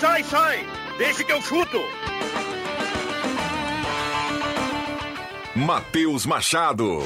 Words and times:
Sai, 0.00 0.22
sai! 0.24 0.66
Deixa 0.98 1.24
que 1.24 1.32
eu 1.32 1.40
chuto! 1.40 1.80
Matheus 5.54 6.26
Machado. 6.26 7.02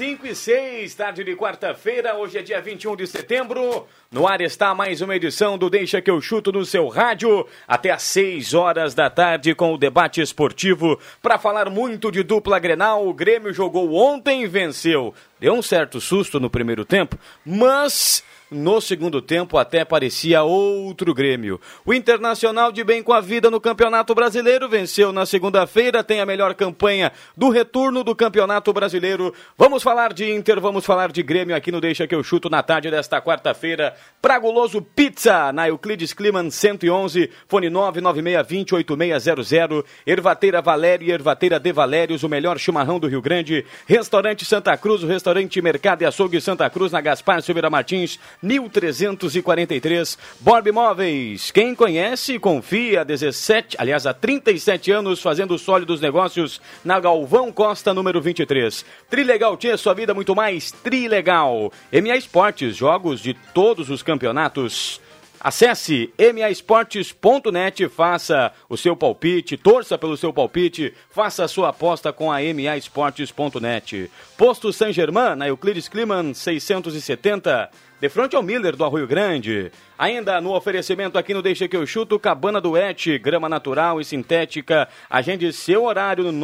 5 0.00 0.26
e 0.26 0.34
6, 0.34 0.94
tarde 0.94 1.22
de 1.22 1.36
quarta-feira, 1.36 2.16
hoje 2.16 2.38
é 2.38 2.42
dia 2.42 2.58
21 2.58 2.96
de 2.96 3.06
setembro. 3.06 3.86
No 4.10 4.26
ar 4.26 4.40
está 4.40 4.74
mais 4.74 5.02
uma 5.02 5.14
edição 5.14 5.58
do 5.58 5.68
Deixa 5.68 6.00
que 6.00 6.10
eu 6.10 6.18
chuto 6.22 6.50
no 6.50 6.64
seu 6.64 6.88
rádio, 6.88 7.46
até 7.68 7.90
às 7.90 8.02
6 8.04 8.54
horas 8.54 8.94
da 8.94 9.10
tarde 9.10 9.54
com 9.54 9.74
o 9.74 9.76
debate 9.76 10.22
esportivo 10.22 10.98
para 11.20 11.38
falar 11.38 11.68
muito 11.68 12.10
de 12.10 12.22
dupla 12.22 12.58
Grenal. 12.58 13.06
O 13.06 13.12
Grêmio 13.12 13.52
jogou 13.52 13.92
ontem 13.92 14.42
e 14.42 14.46
venceu. 14.46 15.12
Deu 15.38 15.52
um 15.52 15.60
certo 15.60 16.00
susto 16.00 16.40
no 16.40 16.48
primeiro 16.48 16.86
tempo, 16.86 17.18
mas 17.44 18.24
no 18.50 18.80
segundo 18.80 19.22
tempo 19.22 19.56
até 19.56 19.84
parecia 19.84 20.42
outro 20.42 21.14
Grêmio. 21.14 21.60
O 21.84 21.94
Internacional 21.94 22.72
de 22.72 22.82
bem 22.82 23.02
com 23.02 23.12
a 23.12 23.20
vida 23.20 23.50
no 23.50 23.60
Campeonato 23.60 24.14
Brasileiro 24.14 24.68
venceu 24.68 25.12
na 25.12 25.24
segunda-feira, 25.24 26.02
tem 26.02 26.20
a 26.20 26.26
melhor 26.26 26.54
campanha 26.54 27.12
do 27.36 27.48
retorno 27.48 28.02
do 28.02 28.16
Campeonato 28.16 28.72
Brasileiro. 28.72 29.32
Vamos 29.56 29.82
falar 29.82 30.12
de 30.12 30.32
Inter, 30.32 30.60
vamos 30.60 30.84
falar 30.84 31.12
de 31.12 31.22
Grêmio 31.22 31.54
aqui 31.54 31.70
no 31.70 31.80
Deixa 31.80 32.06
que 32.06 32.14
eu 32.14 32.22
chuto 32.22 32.50
na 32.50 32.62
tarde 32.62 32.90
desta 32.90 33.20
quarta-feira. 33.20 33.94
Praguloso 34.20 34.82
Pizza 34.82 35.52
na 35.52 35.68
Euclides 35.68 36.12
Kliman 36.12 36.50
111, 36.50 37.30
fone 37.46 37.70
996208600, 37.70 39.84
Ervateira 40.06 40.60
Valério 40.60 41.08
e 41.08 41.12
Ervateira 41.12 41.60
de 41.60 41.72
Valérios, 41.72 42.22
o 42.22 42.28
melhor 42.28 42.58
chimarrão 42.58 42.98
do 42.98 43.06
Rio 43.06 43.22
Grande. 43.22 43.64
Restaurante 43.86 44.44
Santa 44.44 44.76
Cruz, 44.76 45.02
o 45.02 45.06
restaurante 45.06 45.62
Mercado 45.62 46.02
e 46.02 46.04
Açougue 46.04 46.38
Santa 46.40 46.68
Cruz 46.68 46.92
na 46.92 47.00
Gaspar 47.00 47.42
Silveira 47.42 47.70
Martins. 47.70 48.18
1343. 48.42 50.18
Borb 50.40 50.66
Imóveis. 50.66 51.50
Quem 51.50 51.74
conhece, 51.74 52.38
confia. 52.38 53.04
17, 53.04 53.76
aliás, 53.78 54.06
há 54.06 54.14
37 54.14 54.90
anos 54.90 55.20
fazendo 55.20 55.58
sólidos 55.58 56.00
negócios 56.00 56.60
na 56.84 56.98
Galvão 56.98 57.52
Costa, 57.52 57.92
número 57.92 58.20
23. 58.20 58.84
Trilegal 59.08 59.56
Tia, 59.56 59.76
sua 59.76 59.94
vida 59.94 60.14
muito 60.14 60.34
mais 60.34 60.72
Trilegal. 60.72 61.72
MA 61.92 62.16
Esportes, 62.16 62.76
jogos 62.76 63.20
de 63.20 63.34
todos 63.54 63.90
os 63.90 64.02
campeonatos. 64.02 65.00
Acesse 65.42 66.12
maesportes.net, 66.18 67.88
faça 67.88 68.52
o 68.68 68.76
seu 68.76 68.94
palpite, 68.94 69.56
torça 69.56 69.96
pelo 69.96 70.14
seu 70.14 70.34
palpite, 70.34 70.92
faça 71.10 71.42
a 71.42 71.48
sua 71.48 71.70
aposta 71.70 72.12
com 72.12 72.30
a 72.30 72.36
maesportes.net. 72.40 74.10
Posto 74.36 74.70
San 74.70 74.92
Germain, 74.92 75.36
na 75.36 75.48
Euclides 75.48 75.88
Kliman 75.88 76.34
670 76.34 77.70
de 78.00 78.08
frente 78.08 78.34
ao 78.34 78.42
Miller 78.42 78.74
do 78.74 78.84
Arroio 78.84 79.06
Grande. 79.06 79.70
Ainda 79.98 80.40
no 80.40 80.54
oferecimento 80.54 81.18
aqui 81.18 81.34
no 81.34 81.42
Deixa 81.42 81.68
que 81.68 81.76
eu 81.76 81.86
chuto, 81.86 82.18
Cabana 82.18 82.58
do 82.58 82.74
Et, 82.76 83.18
grama 83.18 83.46
natural 83.48 84.00
e 84.00 84.04
sintética. 84.04 84.88
Agende 85.10 85.52
seu 85.52 85.84
horário 85.84 86.32
no 86.32 86.40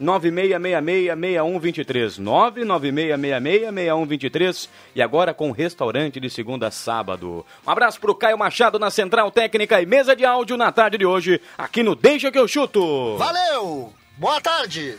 996666123. 0.00 2.20
996666123 2.20 4.68
e 4.96 5.00
agora 5.00 5.32
com 5.32 5.52
restaurante 5.52 6.18
de 6.18 6.28
segunda 6.28 6.66
a 6.66 6.70
sábado. 6.72 7.46
Um 7.64 7.70
abraço 7.70 8.00
pro 8.00 8.14
Caio 8.14 8.36
Machado 8.36 8.76
na 8.78 8.90
Central 8.90 9.30
Técnica 9.30 9.80
e 9.80 9.86
mesa 9.86 10.16
de 10.16 10.24
áudio 10.24 10.56
na 10.56 10.72
tarde 10.72 10.98
de 10.98 11.06
hoje, 11.06 11.40
aqui 11.56 11.84
no 11.84 11.94
Deixa 11.94 12.32
que 12.32 12.38
eu 12.38 12.48
chuto. 12.48 13.16
Valeu! 13.16 13.92
Boa 14.16 14.40
tarde! 14.40 14.98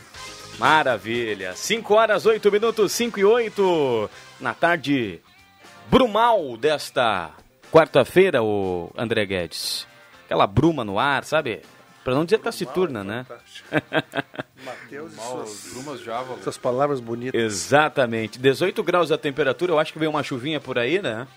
Maravilha. 0.58 1.54
5 1.54 1.94
horas, 1.94 2.24
8 2.24 2.50
minutos, 2.50 2.92
5 2.92 3.20
e 3.20 3.24
8. 3.24 4.10
Na 4.40 4.54
tarde 4.54 5.20
brumal 5.92 6.56
desta 6.56 7.32
quarta-feira, 7.70 8.42
o 8.42 8.90
André 8.96 9.26
Guedes. 9.26 9.86
Aquela 10.24 10.46
bruma 10.46 10.82
no 10.82 10.98
ar, 10.98 11.22
sabe? 11.22 11.60
Pra 12.02 12.14
não 12.14 12.24
dizer 12.24 12.38
taciturna, 12.38 13.04
né? 13.04 13.26
Matheus, 14.64 15.12
brumas 15.74 16.00
Java. 16.00 16.34
Essas 16.40 16.56
palavras 16.56 16.98
bonitas. 16.98 17.38
Exatamente. 17.38 18.38
18 18.38 18.82
graus 18.82 19.12
a 19.12 19.18
temperatura, 19.18 19.72
eu 19.72 19.78
acho 19.78 19.92
que 19.92 19.98
veio 19.98 20.10
uma 20.10 20.22
chuvinha 20.22 20.58
por 20.58 20.78
aí, 20.78 21.02
né? 21.02 21.28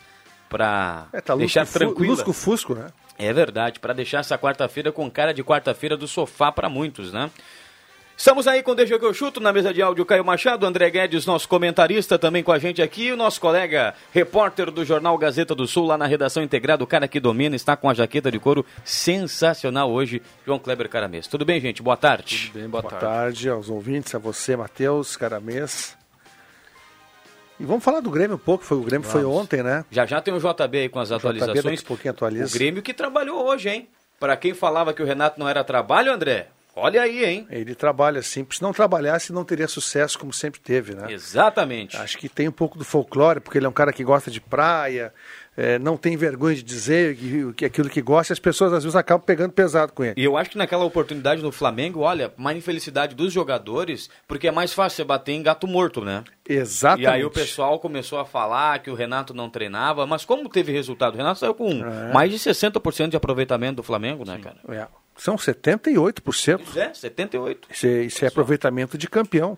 Pra 0.48 1.08
é, 1.12 1.20
tá 1.20 1.36
deixar 1.36 1.62
lusco, 1.62 1.80
tranquilo. 1.80 2.12
Lusco-fusco, 2.14 2.76
né? 2.76 2.88
É 3.18 3.34
verdade, 3.34 3.80
para 3.80 3.94
deixar 3.94 4.20
essa 4.20 4.38
quarta-feira 4.38 4.92
com 4.92 5.10
cara 5.12 5.34
de 5.34 5.44
quarta-feira 5.44 5.98
do 5.98 6.08
sofá 6.08 6.52
para 6.52 6.70
muitos, 6.70 7.12
né? 7.12 7.30
Estamos 8.18 8.48
aí 8.48 8.64
com 8.64 8.72
o 8.72 8.76
Deixa 8.76 8.98
que 8.98 9.06
eu 9.06 9.14
chuto 9.14 9.42
na 9.42 9.52
mesa 9.52 9.74
de 9.74 9.82
áudio 9.82 10.06
Caio 10.06 10.24
Machado, 10.24 10.66
André 10.66 10.90
Guedes, 10.90 11.26
nosso 11.26 11.50
comentarista 11.50 12.18
também 12.18 12.42
com 12.42 12.52
a 12.54 12.58
gente 12.58 12.82
aqui, 12.82 13.12
o 13.12 13.18
nosso 13.18 13.42
colega 13.42 13.94
repórter 14.14 14.72
do 14.72 14.86
jornal 14.86 15.18
Gazeta 15.18 15.54
do 15.54 15.68
Sul, 15.68 15.86
lá 15.86 15.98
na 15.98 16.06
redação 16.06 16.42
integrada, 16.42 16.82
o 16.82 16.88
cara 16.88 17.10
que 17.10 17.20
domina, 17.20 17.58
está 17.58 17.76
com 17.76 17.90
a 17.90 17.94
jaqueta 17.94 18.32
de 18.32 18.40
couro 18.40 18.66
sensacional 18.86 19.92
hoje, 19.92 20.22
João 20.46 20.58
Kleber 20.58 20.88
Caramês. 20.88 21.28
Tudo 21.28 21.44
bem, 21.44 21.60
gente? 21.60 21.84
Boa 21.84 21.98
tarde. 21.98 22.48
Tudo 22.48 22.62
bem, 22.62 22.70
boa, 22.70 22.82
boa 22.82 22.92
tarde. 22.92 23.06
tarde 23.06 23.50
aos 23.50 23.70
ouvintes, 23.70 24.16
a 24.16 24.18
você, 24.18 24.56
Matheus 24.56 25.18
Caramês. 25.18 25.98
E 27.60 27.66
vamos 27.66 27.84
falar 27.84 28.00
do 28.00 28.10
Grêmio 28.10 28.38
um 28.38 28.40
pouco, 28.40 28.64
foi, 28.64 28.78
o 28.78 28.82
Grêmio 28.82 29.08
vamos. 29.08 29.12
foi 29.12 29.26
ontem, 29.30 29.62
né? 29.62 29.84
Já 29.92 30.06
já 30.06 30.22
tem 30.22 30.34
o 30.34 30.40
JB 30.40 30.78
aí 30.78 30.90
com 30.90 31.00
as 31.00 31.12
o 31.12 31.16
atualizações. 31.16 31.60
JB 31.60 31.70
daqui 31.70 31.84
a 31.84 31.88
pouquinho 31.88 32.12
atualiza. 32.12 32.56
O 32.56 32.58
Grêmio 32.58 32.82
que 32.82 32.94
trabalhou 32.94 33.46
hoje, 33.46 33.70
hein? 33.70 33.90
Para 34.18 34.38
quem 34.38 34.54
falava 34.54 34.94
que 34.94 35.04
o 35.04 35.06
Renato 35.06 35.38
não 35.38 35.50
era 35.50 35.64
trabalho, 35.64 36.14
André, 36.14 36.48
Olha 36.76 37.02
aí, 37.02 37.24
hein? 37.24 37.48
Ele 37.50 37.74
trabalha 37.74 38.20
assim. 38.20 38.46
Se 38.52 38.62
não 38.62 38.74
trabalhasse, 38.74 39.32
não 39.32 39.46
teria 39.46 39.68
sucesso 39.68 40.20
como 40.20 40.34
sempre 40.34 40.60
teve, 40.60 40.94
né? 40.94 41.12
Exatamente. 41.12 41.96
Acho 41.96 42.18
que 42.18 42.28
tem 42.28 42.50
um 42.50 42.52
pouco 42.52 42.78
do 42.78 42.84
folclore, 42.84 43.40
porque 43.40 43.58
ele 43.58 43.66
é 43.66 43.70
um 43.70 43.74
cara 43.74 43.94
que 43.94 44.04
gosta 44.04 44.30
de 44.30 44.42
praia, 44.42 45.14
é, 45.58 45.80
não 45.80 45.96
tem 45.96 46.18
vergonha 46.18 46.54
de 46.54 46.64
dizer 46.64 47.16
que, 47.16 47.54
que 47.54 47.66
aquilo 47.66 47.90
que 47.90 48.02
gosta, 48.02 48.34
as 48.34 48.40
pessoas 48.40 48.74
às 48.74 48.84
vezes 48.84 48.96
acabam 48.96 49.26
pegando 49.26 49.54
pesado 49.54 49.94
com 49.94 50.04
ele. 50.04 50.16
E 50.18 50.24
eu 50.24 50.36
acho 50.36 50.50
que 50.50 50.58
naquela 50.58 50.84
oportunidade 50.84 51.42
no 51.42 51.52
Flamengo, 51.52 52.02
olha, 52.02 52.34
uma 52.38 52.54
infelicidade 52.54 53.16
dos 53.16 53.32
jogadores, 53.32 54.10
porque 54.28 54.50
é 54.50 54.52
mais 54.52 54.74
fácil 54.74 54.98
você 54.98 55.04
bater 55.06 55.32
em 55.32 55.42
gato 55.42 55.66
morto, 55.66 56.04
né? 56.04 56.26
Exatamente. 56.48 57.06
E 57.06 57.08
aí 57.08 57.24
o 57.24 57.32
pessoal 57.32 57.80
começou 57.80 58.20
a 58.20 58.26
falar 58.26 58.80
que 58.80 58.90
o 58.90 58.96
Renato 58.96 59.34
não 59.34 59.50
treinava, 59.50 60.06
mas 60.06 60.26
como 60.26 60.50
teve 60.50 60.74
resultado? 60.74 61.14
O 61.14 61.18
Renato 61.18 61.40
saiu 61.40 61.56
com 61.56 61.70
é. 61.72 62.12
mais 62.12 62.30
de 62.30 62.38
60% 62.38 63.10
de 63.10 63.18
aproveitamento 63.18 63.78
do 63.78 63.84
Flamengo, 63.84 64.26
né, 64.26 64.38
cara? 64.40 64.58
É. 64.68 64.88
São 65.18 65.36
78%. 65.36 66.22
Pois 66.64 66.78
é, 66.78 66.92
78%. 66.92 67.58
Isso 67.70 67.88
é, 67.88 67.90
isso 68.04 68.26
é 68.26 68.28
aproveitamento 68.28 68.98
de 68.98 69.10
campeão. 69.10 69.58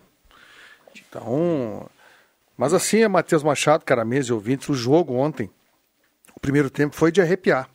Então. 0.96 1.88
Mas 2.56 2.74
assim, 2.74 3.02
é 3.02 3.08
Matheus 3.08 3.42
Machado, 3.42 3.84
cara, 3.84 4.04
mesa 4.04 4.30
e 4.30 4.32
ouvintes, 4.32 4.68
o 4.68 4.74
jogo 4.74 5.14
ontem, 5.14 5.50
o 6.34 6.40
primeiro 6.40 6.68
tempo 6.68 6.94
foi 6.94 7.12
de 7.12 7.20
arrepiar. 7.20 7.68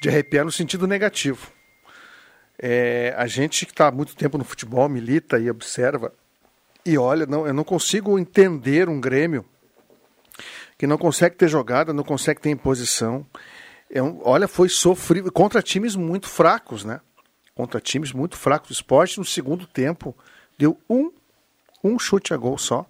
De 0.00 0.08
arrepiar 0.08 0.44
no 0.44 0.52
sentido 0.52 0.86
negativo. 0.86 1.50
É, 2.58 3.12
a 3.16 3.26
gente 3.26 3.66
que 3.66 3.72
está 3.72 3.88
há 3.88 3.90
muito 3.90 4.14
tempo 4.14 4.38
no 4.38 4.44
futebol, 4.44 4.88
milita 4.88 5.38
e 5.38 5.50
observa, 5.50 6.12
e 6.86 6.98
olha, 6.98 7.26
não, 7.26 7.46
eu 7.46 7.54
não 7.54 7.64
consigo 7.64 8.18
entender 8.18 8.88
um 8.88 9.00
Grêmio 9.00 9.44
que 10.76 10.86
não 10.86 10.98
consegue 10.98 11.36
ter 11.36 11.48
jogada, 11.48 11.92
não 11.92 12.04
consegue 12.04 12.40
ter 12.40 12.50
imposição. 12.50 13.26
É 13.94 14.02
um, 14.02 14.20
olha, 14.24 14.48
foi 14.48 14.68
sofrível 14.68 15.30
contra 15.30 15.62
times 15.62 15.94
muito 15.94 16.28
fracos, 16.28 16.84
né? 16.84 17.00
Contra 17.54 17.80
times 17.80 18.12
muito 18.12 18.36
fracos. 18.36 18.70
O 18.70 18.72
esporte 18.72 19.18
no 19.18 19.24
segundo 19.24 19.66
tempo 19.66 20.16
deu 20.58 20.76
um, 20.90 21.12
um 21.82 21.96
chute 21.96 22.34
a 22.34 22.36
gol 22.36 22.58
só. 22.58 22.84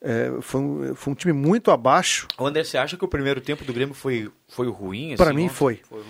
É, 0.00 0.32
foi, 0.40 0.60
um, 0.60 0.94
foi, 0.94 1.12
um, 1.12 1.16
time 1.16 1.34
muito 1.34 1.70
abaixo. 1.70 2.26
O 2.38 2.46
André, 2.46 2.64
você 2.64 2.78
acha 2.78 2.96
que 2.96 3.04
o 3.04 3.08
primeiro 3.08 3.42
tempo 3.42 3.62
do 3.62 3.74
Grêmio 3.74 3.94
foi, 3.94 4.30
foi 4.48 4.68
ruim? 4.68 5.08
Assim, 5.08 5.22
Para 5.22 5.34
mim 5.34 5.50
foi. 5.50 5.82
foi 5.86 6.02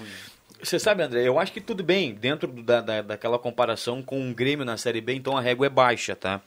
você 0.62 0.78
sabe, 0.78 1.02
André, 1.02 1.26
eu 1.26 1.38
acho 1.38 1.52
que 1.52 1.60
tudo 1.60 1.82
bem 1.82 2.14
dentro 2.14 2.48
da, 2.48 2.80
da, 2.80 3.02
daquela 3.02 3.38
comparação 3.38 4.02
com 4.02 4.30
o 4.30 4.34
Grêmio 4.34 4.64
na 4.64 4.76
Série 4.76 5.00
B, 5.00 5.14
então 5.14 5.36
a 5.36 5.40
régua 5.40 5.66
é 5.66 5.70
baixa, 5.70 6.16
tá? 6.16 6.40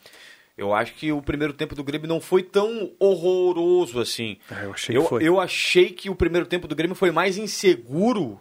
Eu 0.59 0.73
acho 0.73 0.93
que 0.95 1.11
o 1.11 1.21
primeiro 1.21 1.53
tempo 1.53 1.73
do 1.73 1.83
Grêmio 1.83 2.07
não 2.07 2.19
foi 2.19 2.43
tão 2.43 2.91
horroroso 2.99 3.99
assim. 3.99 4.37
É, 4.51 4.65
eu 4.65 4.73
achei 4.73 4.97
eu, 4.97 5.03
que 5.03 5.09
foi. 5.09 5.23
eu 5.23 5.39
achei 5.39 5.89
que 5.91 6.09
o 6.09 6.15
primeiro 6.15 6.45
tempo 6.45 6.67
do 6.67 6.75
Grêmio 6.75 6.95
foi 6.95 7.11
mais 7.11 7.37
inseguro, 7.37 8.39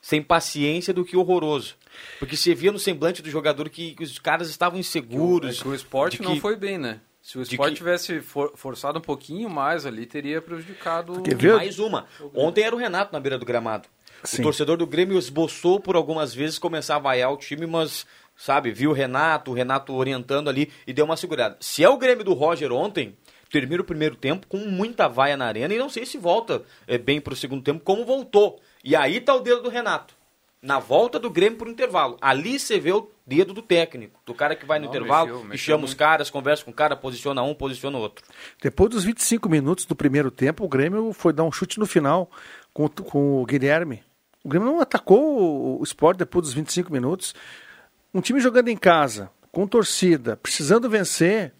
sem 0.00 0.22
paciência, 0.22 0.92
do 0.94 1.04
que 1.04 1.16
horroroso. 1.16 1.76
Porque 2.18 2.36
você 2.36 2.54
via 2.54 2.72
no 2.72 2.78
semblante 2.78 3.20
do 3.22 3.30
jogador 3.30 3.68
que, 3.68 3.94
que 3.94 4.02
os 4.02 4.18
caras 4.18 4.48
estavam 4.48 4.78
inseguros. 4.78 5.58
É 5.60 5.62
que 5.62 5.68
o 5.68 5.74
esporte 5.74 6.16
de 6.18 6.22
não 6.22 6.34
que- 6.34 6.40
foi 6.40 6.56
bem, 6.56 6.78
né? 6.78 7.00
Se 7.20 7.38
o 7.38 7.42
esporte 7.42 7.72
que- 7.72 7.76
tivesse 7.78 8.20
for- 8.20 8.52
forçado 8.56 8.98
um 8.98 9.02
pouquinho 9.02 9.48
mais 9.48 9.86
ali, 9.86 10.06
teria 10.06 10.42
prejudicado. 10.42 11.22
Quer 11.22 11.36
ver? 11.36 11.54
mais 11.54 11.78
uma. 11.78 12.06
Ontem 12.34 12.64
era 12.64 12.74
o 12.74 12.78
Renato 12.78 13.12
na 13.12 13.20
beira 13.20 13.38
do 13.38 13.46
gramado. 13.46 13.88
Sim. 14.24 14.40
O 14.40 14.44
torcedor 14.44 14.76
do 14.76 14.86
Grêmio 14.86 15.18
esboçou 15.18 15.78
por 15.78 15.94
algumas 15.96 16.32
vezes 16.34 16.58
começar 16.58 16.96
a 16.96 16.98
vaiar 16.98 17.32
o 17.32 17.36
time, 17.36 17.66
mas, 17.66 18.06
sabe, 18.42 18.72
viu 18.72 18.90
o 18.90 18.92
Renato, 18.92 19.52
o 19.52 19.54
Renato 19.54 19.94
orientando 19.94 20.48
ali 20.48 20.70
e 20.84 20.92
deu 20.92 21.04
uma 21.04 21.16
segurada. 21.16 21.56
Se 21.60 21.84
é 21.84 21.88
o 21.88 21.96
Grêmio 21.96 22.24
do 22.24 22.32
Roger 22.32 22.72
ontem, 22.72 23.16
termina 23.48 23.82
o 23.82 23.84
primeiro 23.84 24.16
tempo 24.16 24.48
com 24.48 24.56
muita 24.58 25.08
vaia 25.08 25.36
na 25.36 25.46
arena 25.46 25.72
e 25.72 25.78
não 25.78 25.88
sei 25.88 26.04
se 26.04 26.18
volta 26.18 26.62
é, 26.88 26.98
bem 26.98 27.20
pro 27.20 27.36
segundo 27.36 27.62
tempo 27.62 27.84
como 27.84 28.04
voltou. 28.04 28.60
E 28.82 28.96
aí 28.96 29.20
tá 29.20 29.32
o 29.32 29.40
dedo 29.40 29.62
do 29.62 29.68
Renato. 29.68 30.14
Na 30.60 30.80
volta 30.80 31.20
do 31.20 31.30
Grêmio 31.30 31.58
pro 31.58 31.70
intervalo. 31.70 32.16
Ali 32.20 32.58
você 32.58 32.80
vê 32.80 32.92
o 32.92 33.08
dedo 33.24 33.52
do 33.52 33.62
técnico, 33.62 34.20
do 34.26 34.34
cara 34.34 34.56
que 34.56 34.66
vai 34.66 34.78
no 34.80 34.86
Não, 34.86 34.90
intervalo 34.90 35.28
mexeu, 35.28 35.44
e 35.44 35.48
mexeu 35.48 35.64
chama 35.64 35.84
os 35.84 35.90
muito. 35.90 35.98
caras, 35.98 36.30
conversa 36.30 36.64
com 36.64 36.70
o 36.72 36.74
cara, 36.74 36.96
posiciona 36.96 37.42
um, 37.42 37.54
posiciona 37.54 37.96
o 37.96 38.00
outro. 38.00 38.24
Depois 38.60 38.90
dos 38.90 39.04
25 39.04 39.48
minutos 39.48 39.84
do 39.84 39.94
primeiro 39.94 40.32
tempo, 40.32 40.64
o 40.64 40.68
Grêmio 40.68 41.12
foi 41.12 41.32
dar 41.32 41.44
um 41.44 41.52
chute 41.52 41.78
no 41.78 41.86
final 41.86 42.28
com, 42.72 42.88
com 42.88 43.40
o 43.40 43.46
Guilherme. 43.46 44.02
O 44.44 44.48
Grêmio 44.48 44.68
não 44.68 44.80
atacou 44.80 45.20
o, 45.20 45.80
o 45.80 45.84
Sport 45.84 46.16
depois 46.16 46.46
dos 46.46 46.54
25 46.54 46.92
minutos. 46.92 47.34
Um 48.14 48.20
time 48.20 48.40
jogando 48.40 48.68
em 48.68 48.76
casa, 48.76 49.30
com 49.50 49.66
torcida, 49.66 50.36
precisando 50.36 50.88
vencer. 50.88 51.52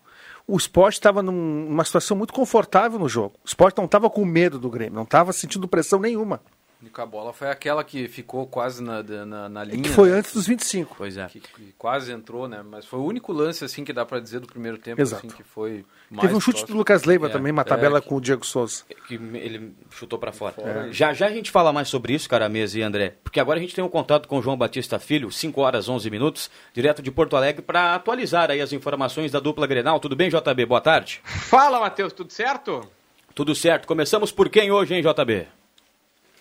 O 0.46 0.56
Sport 0.56 0.94
estava 0.94 1.22
num- 1.22 1.66
numa 1.69 1.84
situação 1.84 2.16
muito 2.16 2.32
confortável 2.32 2.99
no 2.99 3.08
jogo. 3.08 3.37
O 3.44 3.49
Sport 3.49 3.76
não 3.76 3.84
estava 3.84 4.10
com 4.10 4.25
medo 4.25 4.58
do 4.58 4.69
Grêmio, 4.69 4.94
não 4.96 5.04
estava 5.04 5.32
sentindo 5.32 5.69
pressão 5.69 6.00
nenhuma. 6.00 6.40
E 6.84 6.90
a 7.00 7.06
bola 7.06 7.32
foi 7.32 7.49
aquela 7.49 7.84
que 7.84 8.08
ficou 8.08 8.44
quase 8.46 8.82
na, 8.82 9.02
na, 9.02 9.49
na 9.49 9.62
linha. 9.64 9.82
Que 9.82 9.88
foi 9.88 10.11
né? 10.11 10.17
antes 10.19 10.32
dos 10.34 10.46
25. 10.49 10.96
Pois 10.99 11.17
é. 11.17 11.26
Que, 11.26 11.38
que 11.38 11.73
quase 11.79 12.11
entrou, 12.12 12.49
né? 12.49 12.61
Mas 12.69 12.84
foi 12.84 12.99
o 12.99 13.05
único 13.05 13.32
lance, 13.32 13.64
assim, 13.64 13.84
que 13.84 13.93
dá 13.93 14.05
pra 14.05 14.19
dizer 14.19 14.40
do 14.40 14.49
primeiro 14.49 14.76
tempo, 14.79 15.00
Exato. 15.00 15.25
assim, 15.26 15.37
que 15.37 15.44
foi 15.44 15.84
mais 16.11 16.23
Teve 16.23 16.34
um 16.34 16.40
chute 16.40 16.56
próximo. 16.58 16.75
do 16.75 16.79
Lucas 16.79 17.05
Leiva 17.05 17.26
É, 17.29 17.31
também, 17.31 17.52
uma 17.52 17.62
é, 17.62 17.64
tabela 17.64 18.00
que- 18.00 18.08
com 18.08 18.17
o 18.17 18.20
Diego 18.20 18.44
Souza. 18.44 18.82
que 19.06 19.14
ele 19.14 19.73
chutou 19.90 20.19
pra 20.19 20.32
fora. 20.32 20.55
Fora. 20.55 20.93
Já 20.93 21.12
já 21.12 21.26
a 21.26 21.31
gente 21.32 21.52
fala 21.52 21.73
mais 21.73 21.88
sobre 21.88 22.14
isso, 22.14 22.29
cara, 22.29 22.49
Mesa 22.49 22.76
e 22.79 22.82
André, 22.82 23.14
porque 23.23 23.38
agora 23.38 23.58
a 23.61 23.62
gente 23.62 23.75
tem 23.76 23.84
um 23.84 23.88
contato 23.88 24.26
com 24.26 24.38
o 24.38 24.43
João 24.43 24.56
Batista 24.56 24.99
Filho, 24.99 25.31
5 25.31 25.61
horas 25.61 25.88
11 25.88 26.11
minutos, 26.11 26.50
direto 26.75 27.00
de 27.00 27.12
Porto 27.12 27.37
Alegre, 27.37 27.62
para 27.62 27.94
atualizar 27.94 28.50
aí 28.50 28.61
as 28.61 28.73
informações 28.73 29.31
da 29.31 29.38
dupla 29.38 29.69
Grenal. 29.69 30.00
Tudo 30.00 30.17
bem, 30.17 30.29
JB? 30.31 30.67
Boa 30.67 30.81
tarde. 30.81 31.20
Fala, 31.25 31.79
Matheus, 31.79 32.12
tudo 32.12 32.32
certo? 32.32 32.88
Tudo 33.34 33.55
certo. 33.55 33.87
Começamos 33.87 34.32
por 34.32 34.49
quem 34.50 34.73
hoje, 34.73 34.94
hein, 34.94 35.02
JB? 35.02 35.46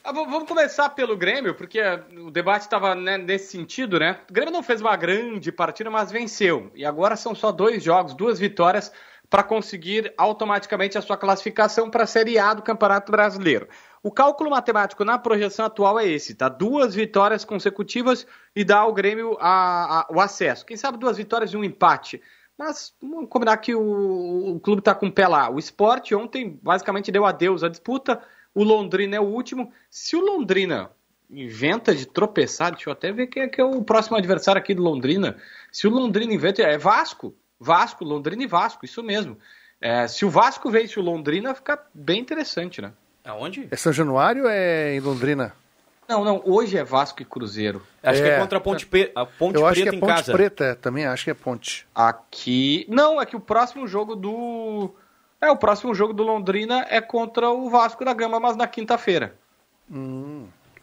Ah, 0.03 0.11
vamos 0.11 0.47
começar 0.47 0.89
pelo 0.89 1.15
Grêmio, 1.15 1.53
porque 1.53 1.79
o 2.17 2.31
debate 2.31 2.63
estava 2.63 2.95
nesse 2.95 3.51
sentido, 3.51 3.99
né? 3.99 4.19
O 4.29 4.33
Grêmio 4.33 4.51
não 4.51 4.63
fez 4.63 4.81
uma 4.81 4.95
grande 4.95 5.51
partida, 5.51 5.91
mas 5.91 6.11
venceu. 6.11 6.71
E 6.73 6.83
agora 6.83 7.15
são 7.15 7.35
só 7.35 7.51
dois 7.51 7.83
jogos, 7.83 8.15
duas 8.15 8.39
vitórias 8.39 8.91
para 9.29 9.43
conseguir 9.43 10.11
automaticamente 10.17 10.97
a 10.97 11.01
sua 11.01 11.15
classificação 11.17 11.89
para 11.89 12.03
a 12.03 12.07
Série 12.07 12.39
A 12.39 12.53
do 12.53 12.63
Campeonato 12.63 13.11
Brasileiro. 13.11 13.67
O 14.03 14.11
cálculo 14.11 14.49
matemático 14.49 15.05
na 15.05 15.19
projeção 15.19 15.65
atual 15.65 15.99
é 15.99 16.07
esse, 16.07 16.33
tá? 16.33 16.49
Duas 16.49 16.95
vitórias 16.95 17.45
consecutivas 17.45 18.25
e 18.55 18.63
dá 18.65 18.79
ao 18.79 18.91
Grêmio 18.93 19.37
a- 19.39 19.99
a- 20.01 20.07
o 20.09 20.19
acesso. 20.19 20.65
Quem 20.65 20.75
sabe 20.75 20.97
duas 20.97 21.15
vitórias 21.17 21.51
e 21.53 21.57
um 21.57 21.63
empate. 21.63 22.21
Mas 22.57 22.93
vamos 23.01 23.29
combinar 23.29 23.57
que 23.57 23.73
o, 23.75 24.55
o 24.55 24.59
clube 24.59 24.79
está 24.81 24.93
com 24.95 25.07
o 25.07 25.11
pé 25.11 25.27
lá. 25.27 25.49
O 25.49 25.59
esporte 25.59 26.13
ontem 26.15 26.59
basicamente 26.61 27.11
deu 27.11 27.25
adeus 27.25 27.63
à 27.63 27.69
disputa. 27.69 28.21
O 28.53 28.63
Londrina 28.63 29.15
é 29.15 29.19
o 29.19 29.23
último. 29.23 29.71
Se 29.89 30.15
o 30.15 30.19
Londrina 30.19 30.91
inventa 31.29 31.95
de 31.95 32.05
tropeçar, 32.05 32.71
deixa 32.71 32.89
eu 32.89 32.93
até 32.93 33.11
ver 33.11 33.27
quem 33.27 33.43
é, 33.43 33.47
que 33.47 33.61
é 33.61 33.63
o 33.63 33.81
próximo 33.83 34.17
adversário 34.17 34.59
aqui 34.59 34.73
do 34.73 34.81
Londrina. 34.83 35.37
Se 35.71 35.87
o 35.87 35.89
Londrina 35.89 36.33
inventa, 36.33 36.61
é 36.61 36.77
Vasco. 36.77 37.33
Vasco, 37.59 38.03
Londrina 38.03 38.43
e 38.43 38.47
Vasco, 38.47 38.83
isso 38.83 39.01
mesmo. 39.03 39.37
É, 39.79 40.07
se 40.07 40.25
o 40.25 40.29
Vasco 40.29 40.69
vence 40.69 40.99
o 40.99 41.03
Londrina, 41.03 41.53
fica 41.55 41.79
bem 41.93 42.19
interessante, 42.19 42.81
né? 42.81 42.91
Aonde? 43.23 43.67
É 43.71 43.75
São 43.75 43.93
Januário 43.93 44.43
ou 44.43 44.49
é 44.49 44.95
em 44.95 44.99
Londrina? 44.99 45.53
Não, 46.09 46.25
não, 46.25 46.41
hoje 46.43 46.77
é 46.77 46.83
Vasco 46.83 47.21
e 47.21 47.25
Cruzeiro. 47.25 47.81
Acho 48.03 48.21
que 48.21 48.27
é 48.27 48.31
É. 48.33 48.39
contra 48.39 48.57
a 48.57 48.61
Ponte, 48.61 48.85
Pe- 48.85 49.11
a 49.15 49.25
Ponte 49.25 49.55
Eu 49.55 49.65
acho 49.65 49.81
que 49.81 49.87
é 49.89 49.93
em 49.93 49.99
Ponte 49.99 50.09
casa. 50.15 50.31
Preta, 50.33 50.63
é, 50.65 50.75
também 50.75 51.05
acho 51.05 51.23
que 51.23 51.29
é 51.31 51.33
Ponte. 51.33 51.87
Aqui. 51.95 52.85
Não, 52.89 53.21
é 53.21 53.25
que 53.25 53.35
o 53.35 53.39
próximo 53.39 53.87
jogo 53.87 54.15
do. 54.15 54.93
É, 55.41 55.49
o 55.49 55.57
próximo 55.57 55.93
jogo 55.95 56.13
do 56.13 56.23
Londrina 56.23 56.85
é 56.89 57.01
contra 57.01 57.49
o 57.49 57.69
Vasco 57.69 58.05
da 58.05 58.13
Gama, 58.13 58.39
mas 58.39 58.55
na 58.55 58.67
quinta-feira. 58.67 59.35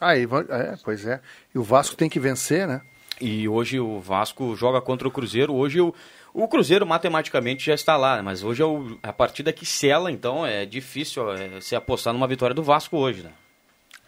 Aí, 0.01 0.27
va- 0.27 0.45
é, 0.49 0.75
pois 0.85 1.07
é. 1.07 1.21
E 1.55 1.59
o 1.59 1.63
Vasco 1.63 1.97
tem 1.97 2.09
que 2.09 2.21
vencer, 2.21 2.67
né? 2.67 2.81
E 3.21 3.49
hoje 3.49 3.81
o 3.81 4.01
Vasco 4.01 4.55
joga 4.55 4.81
contra 4.81 5.07
o 5.09 5.11
Cruzeiro. 5.11 5.55
Hoje 5.55 5.81
o, 5.81 5.95
o 6.33 6.47
Cruzeiro 6.47 6.87
matematicamente 6.87 7.65
já 7.67 7.75
está 7.75 7.97
lá, 7.97 8.23
mas 8.23 8.43
hoje 8.45 8.63
é 8.63 8.67
o- 8.67 8.99
a 9.03 9.13
partida 9.13 9.53
que 9.53 9.65
sela, 9.67 10.11
então 10.11 10.45
é 10.47 10.65
difícil 10.67 11.33
é, 11.33 11.61
se 11.61 11.75
apostar 11.75 12.13
numa 12.13 12.27
vitória 12.29 12.55
do 12.55 12.63
Vasco 12.63 12.97
hoje, 12.97 13.23
né? 13.23 13.33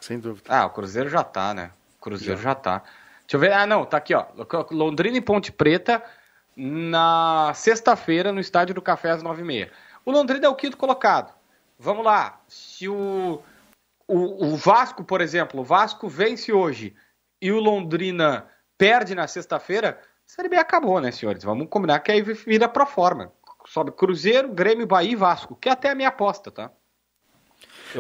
Sem 0.01 0.19
dúvida. 0.19 0.45
Ah, 0.49 0.67
o 0.67 0.71
Cruzeiro 0.71 1.09
já 1.09 1.23
tá, 1.25 1.53
né? 1.55 1.71
O 1.99 2.03
Cruzeiro 2.03 2.41
já, 2.41 2.55
tá. 2.55 2.79
Deixa 3.23 3.37
eu 3.37 3.41
ver. 3.41 3.53
Ah, 3.53 3.67
não, 3.67 3.85
tá 3.85 3.97
aqui, 3.99 4.15
ó. 4.15 4.25
Londrina 4.71 5.17
e 5.17 5.21
Ponte 5.21 5.53
Preta 5.53 6.03
na 6.57 7.53
sexta-feira 7.55 8.33
no 8.33 8.41
Estádio 8.41 8.75
do 8.75 8.83
Café 8.83 9.11
às 9.11 9.23
nove 9.23 9.43
e 9.43 9.45
meia. 9.45 9.71
O 10.05 10.11
Londrina 10.11 10.47
é 10.47 10.49
o 10.49 10.55
quinto 10.55 10.77
colocado. 10.77 11.33
Vamos 11.79 12.05
lá. 12.05 12.41
Se 12.49 12.89
o, 12.89 13.41
o, 14.07 14.47
o 14.47 14.57
Vasco, 14.57 15.05
por 15.05 15.21
exemplo, 15.21 15.61
o 15.61 15.65
Vasco 15.65 16.09
vence 16.09 16.53
hoje 16.53 16.95
e 17.41 17.51
o 17.51 17.61
Londrina 17.61 18.47
perde 18.77 19.15
na 19.15 19.27
sexta-feira, 19.27 19.99
a 20.01 20.05
Série 20.27 20.49
B 20.49 20.57
acabou, 20.57 21.01
né, 21.01 21.11
senhores? 21.11 21.43
Vamos 21.43 21.69
combinar 21.69 22.01
que 22.01 22.13
aí 22.13 22.23
vira 22.23 22.69
pro 22.69 22.87
forma. 22.87 23.33
Sobe 23.67 23.93
Cruzeiro, 23.93 24.53
Grêmio, 24.53 24.87
Bahia 24.87 25.13
e 25.13 25.17
Vasco, 25.17 25.55
que 25.55 25.69
é 25.69 25.73
até 25.73 25.91
a 25.91 25.95
minha 25.95 26.09
aposta, 26.09 26.51
tá? 26.51 26.71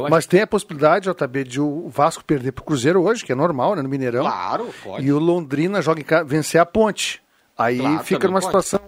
Mas 0.09 0.27
tem 0.27 0.41
a 0.41 0.47
possibilidade, 0.47 1.11
JB, 1.11 1.45
de 1.45 1.61
o 1.61 1.89
Vasco 1.89 2.25
perder 2.25 2.53
pro 2.53 2.65
Cruzeiro 2.65 3.03
hoje, 3.03 3.25
que 3.25 3.33
é 3.33 3.35
normal, 3.35 3.75
né? 3.75 3.83
No 3.83 3.89
Mineirão. 3.89 4.23
Claro, 4.23 4.73
pode. 4.83 5.05
E 5.05 5.13
o 5.13 5.19
Londrina 5.19 5.83
joga 5.83 6.01
em 6.01 6.05
casa, 6.05 6.25
vencer 6.25 6.61
a 6.61 6.67
ponte. 6.67 7.23
Aí 7.59 7.79
Claro, 7.79 8.05
fica 8.05 8.27
numa 8.29 8.41
pode. 8.41 8.47
situação 8.47 8.81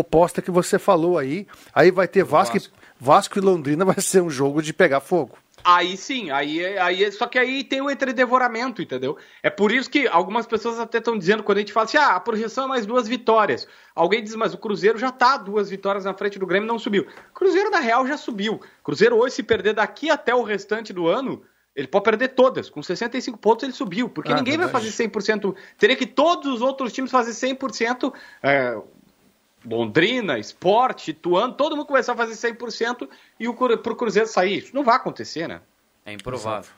oposta 0.00 0.40
que 0.42 0.50
você 0.50 0.78
falou 0.78 1.18
aí. 1.18 1.46
Aí 1.74 1.90
vai 1.90 2.06
ter 2.08 2.24
Vasco, 2.24 2.56
e- 2.56 2.60
Vasco. 2.60 2.74
Vasco 3.00 3.38
e 3.38 3.42
Londrina 3.42 3.84
vai 3.86 4.00
ser 4.00 4.20
um 4.22 4.30
jogo 4.30 4.62
de 4.62 4.72
pegar 4.72 5.00
fogo. 5.00 5.36
Aí 5.64 5.96
sim, 5.96 6.30
aí, 6.30 6.64
aí 6.78 7.10
só 7.10 7.26
que 7.26 7.36
aí 7.38 7.64
tem 7.64 7.82
o 7.82 7.90
entredevoramento, 7.90 8.80
entendeu? 8.80 9.18
É 9.42 9.50
por 9.50 9.72
isso 9.72 9.90
que 9.90 10.06
algumas 10.06 10.46
pessoas 10.46 10.78
até 10.78 10.98
estão 10.98 11.18
dizendo, 11.18 11.42
quando 11.42 11.58
a 11.58 11.60
gente 11.60 11.72
fala 11.72 11.84
assim, 11.84 11.96
ah, 11.98 12.14
a 12.14 12.20
projeção 12.20 12.64
é 12.64 12.68
mais 12.68 12.86
duas 12.86 13.08
vitórias. 13.08 13.66
Alguém 13.94 14.22
diz, 14.22 14.34
mas 14.36 14.54
o 14.54 14.58
Cruzeiro 14.58 14.96
já 14.98 15.10
tá 15.10 15.36
duas 15.36 15.68
vitórias 15.68 16.04
na 16.04 16.14
frente 16.14 16.38
do 16.38 16.46
Grêmio 16.46 16.66
e 16.66 16.68
não 16.68 16.78
subiu. 16.78 17.06
Cruzeiro, 17.34 17.70
na 17.70 17.80
real, 17.80 18.06
já 18.06 18.16
subiu. 18.16 18.60
Cruzeiro 18.84 19.16
hoje, 19.16 19.34
se 19.34 19.42
perder 19.42 19.74
daqui 19.74 20.08
até 20.10 20.32
o 20.34 20.42
restante 20.44 20.92
do 20.92 21.08
ano, 21.08 21.42
ele 21.74 21.88
pode 21.88 22.04
perder 22.04 22.28
todas. 22.28 22.70
Com 22.70 22.80
65 22.82 23.36
pontos 23.36 23.64
ele 23.64 23.72
subiu, 23.72 24.08
porque 24.08 24.32
Ah, 24.32 24.36
ninguém 24.36 24.56
vai 24.56 24.66
verdade. 24.68 24.86
fazer 24.90 25.08
100%. 25.08 25.54
Teria 25.76 25.96
que 25.96 26.06
todos 26.06 26.50
os 26.54 26.62
outros 26.62 26.92
times 26.92 27.10
fazer 27.10 27.32
100%. 27.32 28.12
É, 28.42 28.76
Londrina, 29.64 30.38
Sport, 30.38 31.08
Ituano, 31.08 31.52
todo 31.54 31.76
mundo 31.76 31.86
começar 31.86 32.12
a 32.12 32.16
fazer 32.16 32.34
100% 32.34 33.08
e 33.38 33.48
o 33.48 33.54
pro 33.54 33.96
Cruzeiro 33.96 34.28
sair. 34.28 34.58
Isso 34.58 34.74
não 34.74 34.84
vai 34.84 34.96
acontecer, 34.96 35.48
né? 35.48 35.60
É 36.04 36.12
improvável. 36.12 36.72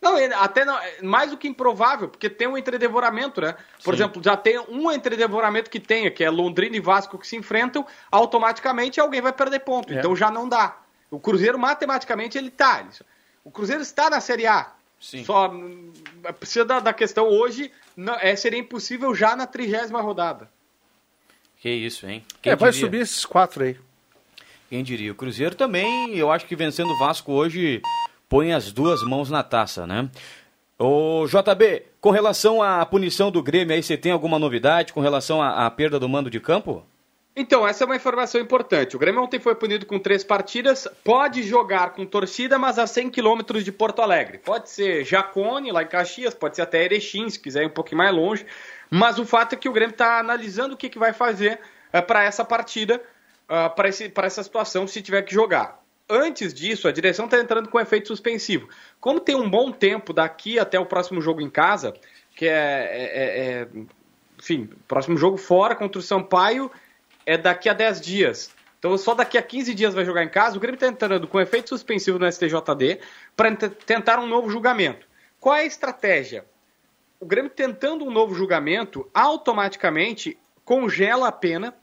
Não, 0.00 0.16
até 0.40 0.64
não, 0.64 0.78
é 0.78 1.02
mais 1.02 1.30
do 1.30 1.36
que 1.36 1.48
improvável, 1.48 2.08
porque 2.08 2.30
tem 2.30 2.46
um 2.46 2.56
entredevoramento, 2.56 3.40
né? 3.40 3.56
Por 3.82 3.94
Sim. 3.94 4.02
exemplo, 4.02 4.22
já 4.22 4.36
tem 4.36 4.58
um 4.68 4.90
entredevoramento 4.92 5.68
que 5.68 5.80
tenha, 5.80 6.10
que 6.10 6.22
é 6.22 6.30
Londrina 6.30 6.76
e 6.76 6.80
Vasco 6.80 7.18
que 7.18 7.26
se 7.26 7.36
enfrentam, 7.36 7.84
automaticamente 8.10 9.00
alguém 9.00 9.20
vai 9.20 9.32
perder 9.32 9.60
ponto. 9.60 9.92
É. 9.92 9.96
Então 9.98 10.14
já 10.14 10.30
não 10.30 10.48
dá. 10.48 10.78
O 11.10 11.18
Cruzeiro, 11.18 11.58
matematicamente, 11.58 12.38
ele 12.38 12.50
tá. 12.50 12.80
ele- 12.80 12.90
O 13.42 13.50
Cruzeiro 13.50 13.82
está 13.82 14.08
na 14.08 14.20
Série 14.20 14.46
A. 14.46 14.72
Sim. 15.00 15.24
Só 15.24 15.48
hum, 15.48 15.92
precisa 16.38 16.64
da, 16.64 16.80
da 16.80 16.92
questão 16.92 17.26
hoje, 17.26 17.72
não, 17.96 18.14
é, 18.14 18.34
seria 18.36 18.58
impossível 18.58 19.14
já 19.14 19.34
na 19.34 19.46
trigésima 19.46 20.00
rodada. 20.00 20.50
Que 21.60 21.70
isso, 21.70 22.06
hein? 22.06 22.24
Quem 22.40 22.52
é, 22.52 22.56
vai 22.56 22.70
diria? 22.70 22.86
subir 22.86 23.00
esses 23.00 23.26
quatro 23.26 23.64
aí. 23.64 23.76
Quem 24.68 24.82
diria? 24.82 25.12
O 25.12 25.14
Cruzeiro 25.14 25.54
também, 25.54 26.16
eu 26.16 26.30
acho 26.30 26.46
que 26.46 26.54
vencendo 26.54 26.90
o 26.90 26.98
Vasco 26.98 27.32
hoje, 27.32 27.80
põe 28.28 28.52
as 28.52 28.70
duas 28.70 29.02
mãos 29.02 29.30
na 29.30 29.42
taça, 29.42 29.86
né? 29.86 30.08
Ô, 30.78 31.26
JB, 31.26 31.82
com 32.00 32.10
relação 32.10 32.62
à 32.62 32.84
punição 32.86 33.30
do 33.30 33.42
Grêmio, 33.42 33.74
aí 33.74 33.82
você 33.82 33.96
tem 33.96 34.12
alguma 34.12 34.38
novidade 34.38 34.92
com 34.92 35.00
relação 35.00 35.42
à, 35.42 35.66
à 35.66 35.70
perda 35.70 35.98
do 35.98 36.08
mando 36.08 36.30
de 36.30 36.38
campo? 36.38 36.84
Então, 37.34 37.66
essa 37.66 37.84
é 37.84 37.86
uma 37.86 37.94
informação 37.96 38.40
importante. 38.40 38.96
O 38.96 38.98
Grêmio 38.98 39.22
ontem 39.22 39.38
foi 39.38 39.54
punido 39.54 39.86
com 39.86 39.98
três 39.98 40.24
partidas, 40.24 40.88
pode 41.04 41.44
jogar 41.44 41.90
com 41.90 42.04
torcida, 42.04 42.58
mas 42.58 42.78
a 42.80 42.86
100 42.86 43.10
quilômetros 43.10 43.64
de 43.64 43.70
Porto 43.70 44.02
Alegre. 44.02 44.38
Pode 44.38 44.68
ser 44.68 45.04
Jacone, 45.04 45.70
lá 45.70 45.84
em 45.84 45.86
Caxias, 45.86 46.34
pode 46.34 46.56
ser 46.56 46.62
até 46.62 46.84
Erechim, 46.84 47.30
se 47.30 47.38
quiser 47.38 47.62
ir 47.62 47.66
um 47.66 47.70
pouquinho 47.70 47.98
mais 47.98 48.12
longe. 48.12 48.44
Mas 48.90 49.18
o 49.18 49.24
fato 49.24 49.54
é 49.54 49.56
que 49.56 49.68
o 49.68 49.72
Grêmio 49.72 49.92
está 49.92 50.18
analisando 50.18 50.74
o 50.74 50.76
que, 50.76 50.88
que 50.88 50.98
vai 50.98 51.12
fazer 51.12 51.60
para 52.06 52.24
essa 52.24 52.44
partida. 52.44 53.02
uh, 53.48 53.74
para 54.10 54.26
essa 54.26 54.42
situação 54.42 54.86
se 54.86 55.00
tiver 55.00 55.22
que 55.22 55.32
jogar. 55.32 55.82
Antes 56.10 56.54
disso, 56.54 56.88
a 56.88 56.92
direção 56.92 57.26
está 57.26 57.38
entrando 57.38 57.68
com 57.68 57.78
efeito 57.78 58.08
suspensivo. 58.08 58.68
Como 58.98 59.20
tem 59.20 59.34
um 59.34 59.48
bom 59.48 59.70
tempo 59.70 60.12
daqui 60.12 60.58
até 60.58 60.78
o 60.78 60.86
próximo 60.86 61.20
jogo 61.20 61.40
em 61.40 61.50
casa, 61.50 61.94
que 62.34 62.46
é, 62.46 62.50
é, 62.50 63.04
é, 63.04 63.62
é 63.62 63.68
enfim, 64.38 64.70
próximo 64.86 65.18
jogo 65.18 65.36
fora 65.36 65.74
contra 65.74 65.98
o 65.98 66.02
Sampaio 66.02 66.70
é 67.26 67.36
daqui 67.36 67.68
a 67.68 67.74
10 67.74 68.00
dias. 68.00 68.50
Então 68.78 68.96
só 68.96 69.14
daqui 69.14 69.36
a 69.36 69.42
15 69.42 69.74
dias 69.74 69.92
vai 69.92 70.04
jogar 70.04 70.24
em 70.24 70.30
casa. 70.30 70.56
O 70.56 70.60
Grêmio 70.60 70.76
está 70.76 70.86
entrando 70.86 71.26
com 71.26 71.38
efeito 71.38 71.68
suspensivo 71.68 72.18
no 72.18 72.30
STJD 72.30 73.00
para 73.36 73.54
tentar 73.54 74.18
um 74.18 74.26
novo 74.26 74.48
julgamento. 74.48 75.06
Qual 75.38 75.54
é 75.54 75.60
a 75.60 75.66
estratégia? 75.66 76.44
O 77.20 77.26
Grêmio 77.26 77.50
tentando 77.50 78.04
um 78.04 78.10
novo 78.10 78.34
julgamento 78.34 79.08
automaticamente 79.12 80.38
congela 80.64 81.28
a 81.28 81.32
pena. 81.32 81.74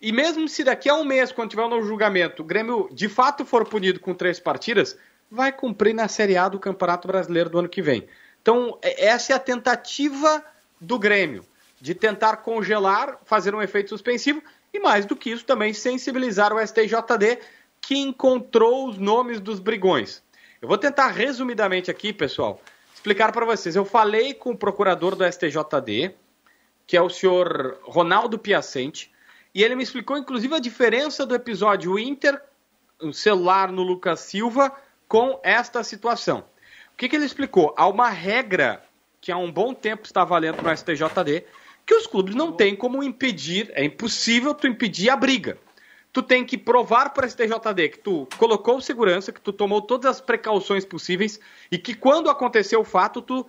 E 0.00 0.12
mesmo 0.12 0.48
se 0.48 0.62
daqui 0.62 0.88
a 0.88 0.94
um 0.94 1.04
mês, 1.04 1.32
quando 1.32 1.50
tiver 1.50 1.64
um 1.64 1.68
novo 1.68 1.86
julgamento, 1.86 2.42
o 2.42 2.44
Grêmio 2.44 2.88
de 2.92 3.08
fato 3.08 3.44
for 3.44 3.66
punido 3.68 3.98
com 3.98 4.14
três 4.14 4.38
partidas, 4.38 4.96
vai 5.28 5.50
cumprir 5.50 5.94
na 5.94 6.06
Série 6.06 6.36
A 6.36 6.48
do 6.48 6.60
Campeonato 6.60 7.08
Brasileiro 7.08 7.50
do 7.50 7.58
ano 7.58 7.68
que 7.68 7.82
vem. 7.82 8.06
Então, 8.40 8.78
é, 8.80 9.06
essa 9.06 9.32
é 9.32 9.36
a 9.36 9.40
tentativa 9.40 10.44
do 10.80 10.98
Grêmio 10.98 11.44
de 11.80 11.94
tentar 11.94 12.38
congelar, 12.38 13.18
fazer 13.24 13.54
um 13.54 13.62
efeito 13.62 13.90
suspensivo 13.90 14.42
e 14.72 14.78
mais 14.78 15.06
do 15.06 15.16
que 15.16 15.30
isso 15.30 15.44
também 15.44 15.72
sensibilizar 15.72 16.52
o 16.52 16.64
STJD 16.64 17.38
que 17.80 17.96
encontrou 17.96 18.88
os 18.88 18.98
nomes 18.98 19.40
dos 19.40 19.58
brigões. 19.58 20.22
Eu 20.60 20.68
vou 20.68 20.78
tentar 20.78 21.08
resumidamente 21.08 21.90
aqui, 21.90 22.12
pessoal, 22.12 22.60
explicar 22.98 23.32
para 23.32 23.46
vocês. 23.46 23.76
Eu 23.76 23.84
falei 23.84 24.34
com 24.34 24.50
o 24.50 24.56
procurador 24.56 25.14
do 25.14 25.24
STJD, 25.24 26.14
que 26.86 26.96
é 26.96 27.02
o 27.02 27.08
senhor 27.08 27.78
Ronaldo 27.84 28.38
Piacente, 28.38 29.12
e 29.54 29.62
ele 29.62 29.76
me 29.76 29.84
explicou 29.84 30.18
inclusive 30.18 30.54
a 30.54 30.58
diferença 30.58 31.24
do 31.24 31.34
episódio 31.34 31.98
Inter, 31.98 32.40
o 33.00 33.12
celular 33.12 33.70
no 33.70 33.82
Lucas 33.82 34.20
Silva, 34.20 34.72
com 35.06 35.38
esta 35.44 35.84
situação. 35.84 36.44
O 36.92 36.96
que, 36.96 37.08
que 37.08 37.14
ele 37.14 37.24
explicou? 37.24 37.72
Há 37.76 37.86
uma 37.86 38.08
regra 38.08 38.82
que 39.20 39.30
há 39.30 39.36
um 39.36 39.50
bom 39.50 39.72
tempo 39.72 40.04
está 40.04 40.24
valendo 40.24 40.60
no 40.60 40.76
STJD, 40.76 41.44
que 41.86 41.94
os 41.94 42.06
clubes 42.06 42.34
não 42.34 42.52
têm 42.52 42.74
como 42.74 43.02
impedir, 43.02 43.70
é 43.74 43.84
impossível 43.84 44.52
tu 44.52 44.66
impedir 44.66 45.08
a 45.08 45.16
briga. 45.16 45.56
Tu 46.12 46.22
tem 46.22 46.44
que 46.44 46.56
provar 46.56 47.10
para 47.10 47.26
a 47.26 47.28
STJD 47.28 47.88
que 47.90 47.98
tu 47.98 48.26
colocou 48.38 48.80
segurança, 48.80 49.32
que 49.32 49.40
tu 49.40 49.52
tomou 49.52 49.82
todas 49.82 50.10
as 50.10 50.20
precauções 50.20 50.84
possíveis 50.84 51.38
e 51.70 51.78
que 51.78 51.94
quando 51.94 52.30
aconteceu 52.30 52.80
o 52.80 52.84
fato 52.84 53.20
tu 53.20 53.46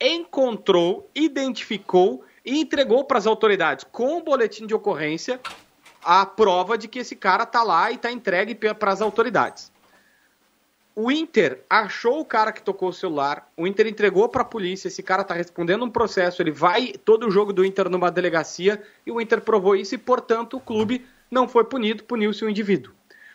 encontrou, 0.00 1.10
identificou 1.14 2.24
e 2.44 2.60
entregou 2.60 3.04
para 3.04 3.18
as 3.18 3.26
autoridades 3.26 3.84
com 3.90 4.18
o 4.18 4.22
boletim 4.22 4.66
de 4.66 4.74
ocorrência 4.74 5.40
a 6.02 6.24
prova 6.24 6.78
de 6.78 6.88
que 6.88 7.00
esse 7.00 7.16
cara 7.16 7.44
tá 7.44 7.62
lá 7.62 7.90
e 7.90 7.98
tá 7.98 8.10
entregue 8.10 8.54
para 8.54 8.92
as 8.92 9.02
autoridades. 9.02 9.70
O 10.94 11.12
Inter 11.12 11.62
achou 11.70 12.18
o 12.18 12.24
cara 12.24 12.50
que 12.50 12.60
tocou 12.60 12.88
o 12.88 12.92
celular, 12.92 13.48
o 13.56 13.68
Inter 13.68 13.86
entregou 13.86 14.28
para 14.28 14.42
a 14.42 14.44
polícia, 14.44 14.88
esse 14.88 15.02
cara 15.02 15.22
está 15.22 15.32
respondendo 15.32 15.84
um 15.84 15.90
processo, 15.90 16.42
ele 16.42 16.50
vai 16.50 16.92
todo 17.04 17.28
o 17.28 17.30
jogo 17.30 17.52
do 17.52 17.64
Inter 17.64 17.88
numa 17.88 18.10
delegacia 18.10 18.82
e 19.06 19.12
o 19.12 19.20
Inter 19.20 19.40
provou 19.40 19.76
isso 19.76 19.94
e, 19.94 19.98
portanto, 19.98 20.56
o 20.56 20.60
clube 20.60 21.06
não 21.30 21.48
foi 21.48 21.64
punido, 21.64 22.04
puniu-se 22.04 22.44
o 22.44 22.50
indivíduo. 22.50 22.92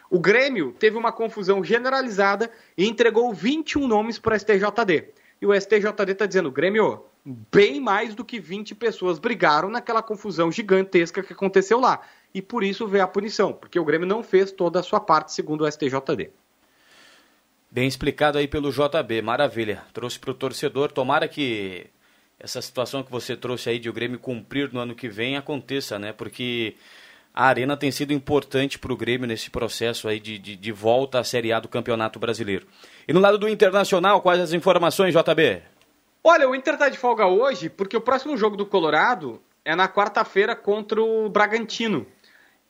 O 0.10 0.20
Grêmio 0.20 0.76
teve 0.78 0.98
uma 0.98 1.12
confusão 1.12 1.64
generalizada 1.64 2.52
e 2.78 2.88
entregou 2.88 3.34
21 3.34 3.88
nomes 3.88 4.20
para 4.20 4.36
o 4.36 4.40
STJD. 4.40 5.10
E 5.42 5.46
o 5.46 5.60
STJD 5.60 6.12
está 6.12 6.26
dizendo, 6.26 6.52
Grêmio, 6.52 7.04
bem 7.26 7.82
mais 7.82 8.14
do 8.14 8.24
que 8.24 8.40
20 8.40 8.76
pessoas 8.76 9.18
brigaram 9.18 9.70
naquela 9.70 10.04
confusão 10.04 10.52
gigantesca 10.52 11.24
que 11.24 11.34
aconteceu 11.34 11.80
lá. 11.80 12.02
E 12.34 12.42
por 12.42 12.64
isso 12.64 12.88
veio 12.88 13.04
a 13.04 13.08
punição, 13.08 13.54
porque 13.54 13.80
o 13.80 13.86
Grêmio 13.86 14.08
não 14.08 14.24
fez 14.24 14.52
toda 14.52 14.80
a 14.80 14.84
sua 14.84 15.00
parte, 15.00 15.34
segundo 15.34 15.64
o 15.64 15.72
STJD. 15.72 16.30
Bem 17.72 17.88
explicado 17.88 18.38
aí 18.38 18.48
pelo 18.48 18.72
JB, 18.72 19.24
maravilha. 19.24 19.84
Trouxe 19.94 20.20
para 20.20 20.30
o 20.30 20.36
torcedor. 20.36 20.92
Tomara 20.92 21.28
que 21.28 21.88
essa 22.40 22.62
situação 22.62 23.02
que 23.02 23.10
você 23.10 23.36
trouxe 23.36 23.68
aí 23.68 23.80
de 23.80 23.90
o 23.90 23.94
Grêmio 23.94 24.20
cumprir 24.20 24.72
no 24.72 24.80
ano 24.80 24.94
que 24.94 25.10
vem 25.10 25.38
aconteça, 25.38 25.98
né? 25.98 26.14
Porque 26.14 26.76
a 27.34 27.48
Arena 27.48 27.76
tem 27.76 27.92
sido 27.92 28.14
importante 28.14 28.78
para 28.78 28.94
o 28.94 28.98
Grêmio 28.98 29.28
nesse 29.28 29.50
processo 29.50 30.08
aí 30.08 30.20
de, 30.20 30.38
de, 30.38 30.56
de, 30.56 30.72
volta 30.72 31.20
à 31.20 31.24
Série 31.24 31.52
A 31.52 31.60
do 31.60 31.68
Campeonato 31.68 32.20
Brasileiro. 32.20 32.68
E 33.08 33.14
no 33.14 33.20
lado 33.20 33.40
do 33.40 33.50
Internacional, 33.50 34.22
quais 34.22 34.40
as 34.40 34.54
informações, 34.54 35.16
JB? 35.16 35.64
Olha, 36.24 36.48
o 36.48 36.54
Inter 36.54 36.76
está 36.76 36.90
de 36.90 36.98
folga 36.98 37.26
hoje 37.26 37.70
porque 37.70 37.98
o 37.98 38.02
próximo 38.02 38.38
jogo 38.38 38.56
do 38.56 38.66
Colorado 38.66 39.42
é 39.66 39.76
na 39.76 39.90
quarta-feira 39.90 40.56
contra 40.56 41.02
o 41.02 41.28
Bragantino. 41.28 42.06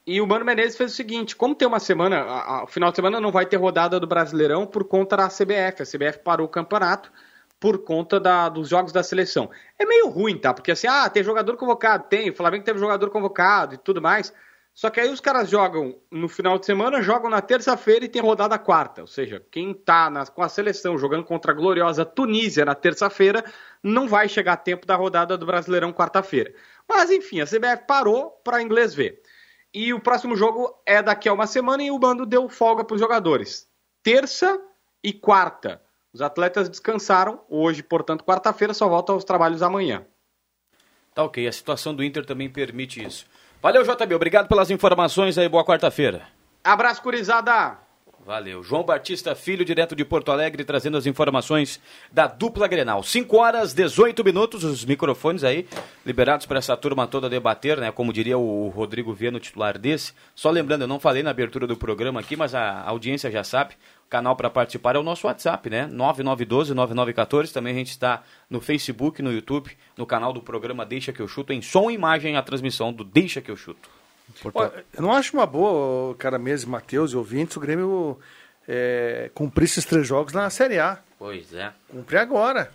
E 0.08 0.22
o 0.22 0.28
Mano 0.28 0.46
Menezes 0.46 0.78
fez 0.78 0.92
o 0.94 0.96
seguinte: 0.96 1.36
como 1.36 1.56
tem 1.56 1.68
uma 1.68 1.80
semana, 1.80 2.64
o 2.64 2.68
final 2.68 2.90
de 2.90 2.96
semana 2.96 3.20
não 3.20 3.32
vai 3.32 3.46
ter 3.46 3.58
rodada 3.58 4.00
do 4.00 4.08
Brasileirão 4.08 4.66
por 4.66 4.86
conta 4.86 5.18
da 5.18 5.28
CBF. 5.28 5.82
A 5.82 5.86
CBF 5.86 6.20
parou 6.20 6.46
o 6.46 6.50
campeonato 6.50 7.12
por 7.60 7.84
conta 7.84 8.20
da, 8.20 8.50
dos 8.50 8.68
jogos 8.68 8.92
da 8.92 9.04
seleção. 9.04 9.50
É 9.80 9.86
meio 9.86 10.10
ruim, 10.10 10.38
tá? 10.38 10.54
Porque 10.54 10.72
assim, 10.72 10.88
ah, 10.88 11.10
tem 11.10 11.24
jogador 11.24 11.56
convocado, 11.56 12.06
tem, 12.10 12.30
o 12.30 12.36
Flamengo 12.36 12.66
teve 12.66 12.78
jogador 12.80 13.10
convocado 13.10 13.76
e 13.76 13.78
tudo 13.78 14.02
mais. 14.02 14.34
Só 14.74 14.90
que 14.90 15.00
aí 15.00 15.10
os 15.10 15.20
caras 15.20 15.50
jogam 15.50 16.00
no 16.10 16.28
final 16.28 16.58
de 16.58 16.66
semana, 16.66 17.02
jogam 17.02 17.30
na 17.30 17.42
terça-feira 17.42 18.06
e 18.06 18.10
tem 18.10 18.22
rodada 18.22 18.58
quarta. 18.58 19.02
Ou 19.02 19.08
seja, 19.08 19.46
quem 19.52 19.72
tá 19.72 20.10
na, 20.10 20.26
com 20.26 20.42
a 20.42 20.50
seleção 20.50 20.98
jogando 20.98 21.24
contra 21.24 21.52
a 21.52 21.56
gloriosa 21.56 22.04
Tunísia 22.04 22.66
na 22.66 22.74
terça-feira, 22.74 23.46
não 23.84 24.08
vai 24.08 24.28
chegar 24.28 24.54
a 24.54 24.58
tempo 24.58 24.88
da 24.88 24.96
rodada 24.96 25.38
do 25.38 25.46
Brasileirão 25.46 25.94
quarta-feira. 25.94 26.54
Mas 26.90 27.12
enfim, 27.12 27.40
a 27.40 27.46
CBF 27.46 27.86
parou 27.88 28.32
para 28.44 28.64
inglês 28.64 28.96
ver. 28.96 29.22
E 29.72 29.94
o 29.94 30.00
próximo 30.00 30.36
jogo 30.36 30.74
é 30.86 31.04
daqui 31.04 31.30
a 31.30 31.34
uma 31.34 31.46
semana 31.46 31.84
e 31.84 31.92
o 31.92 32.00
bando 32.00 32.26
deu 32.26 32.50
folga 32.50 32.84
para 32.84 32.96
os 32.96 33.02
jogadores. 33.02 33.68
Terça 34.02 34.60
e 35.04 35.14
quarta. 35.14 35.82
Os 36.12 36.22
atletas 36.22 36.68
descansaram. 36.68 37.44
Hoje, 37.48 37.84
portanto, 37.84 38.24
quarta-feira, 38.24 38.74
só 38.74 38.88
volta 38.88 39.12
aos 39.12 39.24
trabalhos 39.24 39.62
amanhã. 39.62 40.06
Tá 41.14 41.24
ok. 41.24 41.48
A 41.48 41.52
situação 41.52 41.94
do 41.94 42.04
Inter 42.04 42.26
também 42.26 42.50
permite 42.50 43.04
isso. 43.04 43.26
Valeu, 43.64 43.82
JB. 43.82 44.14
Obrigado 44.14 44.50
pelas 44.50 44.70
informações 44.70 45.38
aí. 45.38 45.48
Boa 45.48 45.64
quarta-feira. 45.64 46.24
Abraço, 46.62 47.02
curizada. 47.02 47.78
Valeu. 48.26 48.62
João 48.62 48.84
Batista 48.84 49.34
Filho, 49.36 49.64
direto 49.64 49.96
de 49.96 50.04
Porto 50.04 50.34
Alegre, 50.34 50.66
trazendo 50.66 50.98
as 50.98 51.06
informações 51.06 51.80
da 52.12 52.28
dupla 52.28 52.68
Grenal. 52.68 53.02
5 53.04 53.38
horas 53.38 53.74
18 53.74 54.22
minutos, 54.22 54.66
os 54.66 54.84
microfones 54.84 55.46
aí 55.46 55.66
liberados 56.06 56.46
para 56.46 56.60
essa 56.60 56.76
turma 56.76 57.08
toda 57.08 57.30
debater, 57.30 57.78
né? 57.78 57.90
Como 57.90 58.12
diria 58.12 58.38
o 58.38 58.68
Rodrigo 58.68 59.14
Viano, 59.14 59.40
titular 59.40 59.78
desse. 59.78 60.14
Só 60.36 60.50
lembrando, 60.50 60.82
eu 60.82 60.88
não 60.88 61.00
falei 61.00 61.24
na 61.24 61.30
abertura 61.30 61.66
do 61.66 61.78
programa 61.78 62.20
aqui, 62.20 62.36
mas 62.36 62.54
a 62.54 62.82
audiência 62.82 63.32
já 63.32 63.46
sabe. 63.46 63.76
Canal 64.14 64.36
para 64.36 64.48
participar 64.48 64.96
é 64.96 65.00
o 65.00 65.04
nosso 65.04 65.26
WhatsApp, 65.26 65.72
né? 65.72 65.90
9912-9914. 65.92 67.52
Também 67.52 67.74
a 67.74 67.76
gente 67.76 67.90
está 67.90 68.22
no 68.48 68.62
Facebook, 68.62 69.24
no 69.24 69.34
YouTube, 69.34 69.76
no 69.98 70.06
canal 70.06 70.32
do 70.32 70.40
programa 70.40 70.86
Deixa 70.86 71.12
que 71.12 71.20
eu 71.20 71.28
chuto, 71.28 71.52
em 71.52 71.64
som 71.64 71.90
e 71.90 71.96
imagem 71.96 72.38
a 72.38 72.44
transmissão 72.44 72.94
do 72.94 73.04
Deixa 73.04 73.42
que 73.42 73.50
eu 73.50 73.58
chuto. 73.58 73.90
Eu 74.94 75.02
não 75.02 75.12
acho 75.12 75.36
uma 75.36 75.48
boa, 75.48 76.14
cara 76.14 76.38
mesmo, 76.38 76.74
Matheus 76.74 77.12
e 77.14 77.18
ouvintes, 77.18 77.58
o 77.58 77.60
Grêmio 77.60 78.20
é, 78.68 79.32
cumprir 79.34 79.66
esses 79.66 79.84
três 79.84 80.06
jogos 80.06 80.32
na 80.32 80.48
Série 80.52 80.78
A. 80.78 81.00
Pois 81.18 81.52
é. 81.52 81.74
Cumprir 81.90 82.20
agora. 82.20 82.72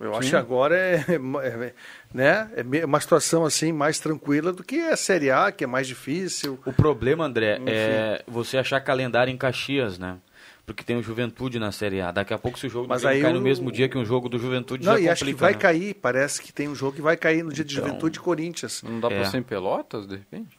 Eu 0.00 0.12
Sim. 0.12 0.18
acho 0.18 0.30
que 0.30 0.36
agora 0.36 0.76
é, 0.76 1.04
é, 1.08 1.74
né, 2.12 2.50
é 2.56 2.84
uma 2.84 3.00
situação 3.00 3.44
assim 3.44 3.72
mais 3.72 3.98
tranquila 3.98 4.52
do 4.52 4.62
que 4.62 4.80
a 4.80 4.96
Série 4.96 5.30
A, 5.30 5.52
que 5.52 5.64
é 5.64 5.66
mais 5.66 5.86
difícil. 5.86 6.58
O 6.64 6.72
problema, 6.72 7.24
André, 7.24 7.56
Enfim. 7.56 7.64
é 7.68 8.22
você 8.26 8.58
achar 8.58 8.80
calendário 8.80 9.30
em 9.30 9.36
Caxias, 9.36 9.98
né? 9.98 10.18
porque 10.66 10.82
tem 10.82 10.96
o 10.96 11.02
Juventude 11.02 11.58
na 11.58 11.70
Série 11.70 12.00
A. 12.00 12.10
Daqui 12.10 12.32
a 12.32 12.38
pouco 12.38 12.58
se 12.58 12.66
o 12.66 12.70
jogo 12.70 12.88
Mas 12.88 13.04
aí 13.04 13.20
cai 13.20 13.32
o... 13.32 13.34
no 13.34 13.40
mesmo 13.40 13.70
dia 13.70 13.88
que 13.88 13.98
um 13.98 14.04
jogo 14.04 14.28
do 14.28 14.38
Juventude 14.38 14.84
não, 14.84 14.94
já 14.94 14.98
e 14.98 15.02
complica, 15.02 15.12
acho 15.12 15.24
que 15.24 15.34
vai 15.34 15.52
né? 15.52 15.58
cair, 15.58 15.94
parece 15.94 16.42
que 16.42 16.52
tem 16.52 16.68
um 16.68 16.74
jogo 16.74 16.96
que 16.96 17.02
vai 17.02 17.16
cair 17.16 17.44
no 17.44 17.52
dia 17.52 17.64
de 17.64 17.74
então, 17.74 17.86
Juventude 17.86 18.18
e 18.18 18.20
Corinthians. 18.20 18.82
Não 18.82 18.98
dá 18.98 19.08
é. 19.08 19.16
para 19.16 19.24
ser 19.26 19.38
em 19.38 19.42
Pelotas, 19.42 20.06
de 20.06 20.16
repente? 20.16 20.56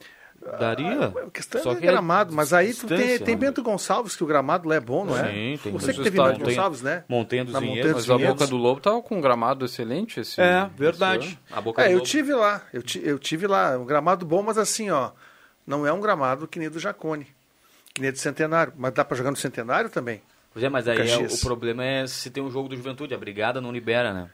Daria. 0.59 1.11
Ah, 1.15 1.27
a 1.27 1.29
questão 1.31 1.61
Só 1.61 1.71
é 1.71 1.75
que 1.75 1.87
é 1.87 1.91
gramado, 1.91 2.31
é 2.31 2.35
mas 2.35 2.53
aí 2.53 2.73
tu 2.73 2.87
tem, 2.87 3.17
tem 3.17 3.35
Bento 3.35 3.63
Gonçalves, 3.63 4.15
que 4.15 4.23
o 4.23 4.27
gramado 4.27 4.69
lá 4.69 4.75
é 4.75 4.79
bom, 4.79 5.03
não 5.03 5.17
é? 5.17 5.31
Sim, 5.31 5.59
tem 5.63 5.73
Você 5.73 5.93
que 5.93 6.03
teve 6.03 6.21
Bento 6.21 6.39
Gonçalves, 6.39 6.81
né? 6.81 7.03
Montanha 7.09 7.43
dos 7.43 7.59
Vinhedos. 7.59 8.07
Mas 8.07 8.09
a 8.09 8.17
Boca 8.17 8.47
do 8.47 8.57
Lobo 8.57 8.79
tava 8.79 9.01
com 9.01 9.17
um 9.17 9.21
gramado 9.21 9.65
excelente 9.65 10.19
esse 10.19 10.39
É, 10.39 10.69
verdade. 10.77 11.39
A 11.51 11.59
Boca 11.59 11.81
é, 11.81 11.87
eu 11.89 11.97
Lobo. 11.97 12.05
tive 12.05 12.33
lá, 12.33 12.61
eu, 12.71 12.83
eu 13.01 13.17
tive 13.17 13.47
lá, 13.47 13.77
um 13.77 13.85
gramado 13.85 14.25
bom, 14.25 14.43
mas 14.43 14.57
assim, 14.57 14.91
ó, 14.91 15.11
não 15.65 15.85
é 15.85 15.91
um 15.91 15.99
gramado 15.99 16.47
que 16.47 16.59
nem 16.59 16.69
do 16.69 16.79
Jacone, 16.79 17.27
que 17.93 18.01
nem 18.01 18.11
do 18.11 18.17
Centenário, 18.17 18.73
mas 18.77 18.93
dá 18.93 19.03
para 19.03 19.17
jogar 19.17 19.31
no 19.31 19.37
Centenário 19.37 19.89
também. 19.89 20.21
Pois 20.53 20.63
é, 20.63 20.69
mas 20.69 20.87
aí 20.87 21.09
é, 21.09 21.17
o 21.17 21.37
problema 21.39 21.83
é 21.83 22.07
se 22.07 22.29
tem 22.29 22.41
um 22.41 22.49
jogo 22.49 22.69
do 22.69 22.77
Juventude, 22.77 23.13
a 23.13 23.17
brigada 23.17 23.59
não 23.59 23.71
libera, 23.71 24.13
né? 24.13 24.29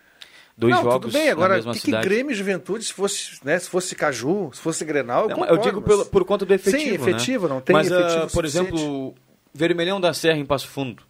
Dois 0.57 0.75
não, 0.75 0.83
jogos 0.83 1.11
tudo 1.11 1.13
bem, 1.13 1.29
agora, 1.29 1.61
que, 1.61 1.79
que 1.79 1.91
Grêmio 1.91 2.31
e 2.31 2.35
Juventude, 2.35 2.83
se 2.83 2.93
fosse, 2.93 3.39
né, 3.43 3.57
se 3.57 3.69
fosse 3.69 3.95
Caju, 3.95 4.51
se 4.53 4.61
fosse 4.61 4.85
Grenal, 4.85 5.29
eu, 5.29 5.37
não, 5.37 5.45
eu 5.45 5.57
digo 5.57 5.81
pelo, 5.81 6.05
por 6.05 6.23
conta 6.25 6.45
do 6.45 6.53
efetivo, 6.53 6.83
Sim, 6.83 7.09
efetivo, 7.11 7.47
né? 7.47 7.53
não 7.53 7.61
tem 7.61 7.73
mas, 7.73 7.89
efetivo 7.89 8.25
uh, 8.25 8.31
por 8.31 8.45
exemplo, 8.45 9.15
Vermelhão 9.53 9.99
da 9.99 10.13
Serra 10.13 10.37
em 10.37 10.45
Passo 10.45 10.67
Fundo. 10.67 11.03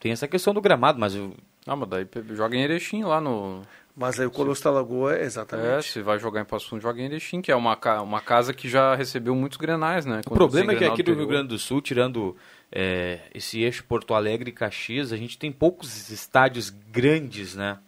Tem 0.00 0.12
essa 0.12 0.28
questão 0.28 0.54
do 0.54 0.60
gramado, 0.60 0.98
mas... 0.98 1.14
Eu... 1.14 1.34
Ah, 1.66 1.74
mas 1.74 1.88
daí 1.88 2.06
joga 2.34 2.56
em 2.56 2.62
Erechim 2.62 3.02
lá 3.02 3.20
no... 3.20 3.62
Mas 3.98 4.20
aí 4.20 4.26
o 4.26 4.30
Colosso 4.30 4.62
da 4.62 4.70
Lagoa, 4.70 5.16
É, 5.16 5.24
exatamente. 5.24 5.90
se 5.90 6.02
vai 6.02 6.18
jogar 6.18 6.42
em 6.42 6.44
Passo 6.44 6.68
Fundo, 6.68 6.82
joga 6.82 7.00
em 7.00 7.06
Erechim, 7.06 7.40
que 7.40 7.50
é 7.50 7.56
uma, 7.56 7.74
ca- 7.74 8.02
uma 8.02 8.20
casa 8.20 8.52
que 8.52 8.68
já 8.68 8.94
recebeu 8.94 9.34
muitos 9.34 9.56
grenais, 9.56 10.04
né? 10.04 10.20
O 10.26 10.34
problema 10.34 10.72
é 10.72 10.76
que 10.76 10.84
aqui 10.84 11.02
do 11.02 11.14
Rio 11.14 11.26
Grande 11.26 11.48
do 11.48 11.58
Sul, 11.58 11.80
tirando 11.80 12.36
é, 12.70 13.20
esse 13.34 13.62
eixo 13.62 13.82
Porto 13.84 14.12
Alegre 14.12 14.50
e 14.50 14.52
Caxias, 14.52 15.12
a 15.12 15.16
gente 15.16 15.38
tem 15.38 15.50
poucos 15.50 16.10
estádios 16.10 16.68
grandes, 16.68 17.54
né? 17.54 17.78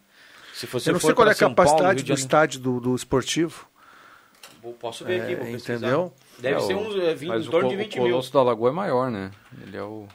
Se 0.59 0.65
você 0.65 0.89
Eu 0.89 0.93
não 0.93 0.99
sei 0.99 1.13
qual 1.13 1.27
é 1.27 1.31
a 1.31 1.33
São 1.33 1.53
Paulo, 1.53 1.71
capacidade 1.71 2.03
de 2.03 2.11
do 2.11 2.17
estádio 2.17 2.59
do, 2.59 2.79
do 2.81 2.95
esportivo. 2.95 3.65
Posso 4.79 5.05
ver 5.05 5.21
aqui, 5.21 5.31
É, 5.31 5.35
vou 5.37 5.45
pesquisar. 5.45 5.75
entendeu? 5.77 6.13
Deve 6.37 6.55
É, 6.57 6.59
ser 6.59 6.73
o- 6.73 6.79
uns 6.79 6.95
é, 7.01 7.15
20, 7.15 7.29
Mas 7.29 7.45
em 7.45 7.47
o, 7.47 7.51
torno 7.51 7.69
Co- 7.69 7.75
de 7.77 7.81
20 7.83 7.99
o 7.99 8.03
mil. 8.03 8.11
Colosso 8.11 8.33
da 8.33 8.43
Lagoa 8.43 8.69
é 8.69 8.73
maior, 8.73 9.09
né? 9.09 9.31
Ele 9.61 9.77
é 9.77 9.83
o... 9.83 10.05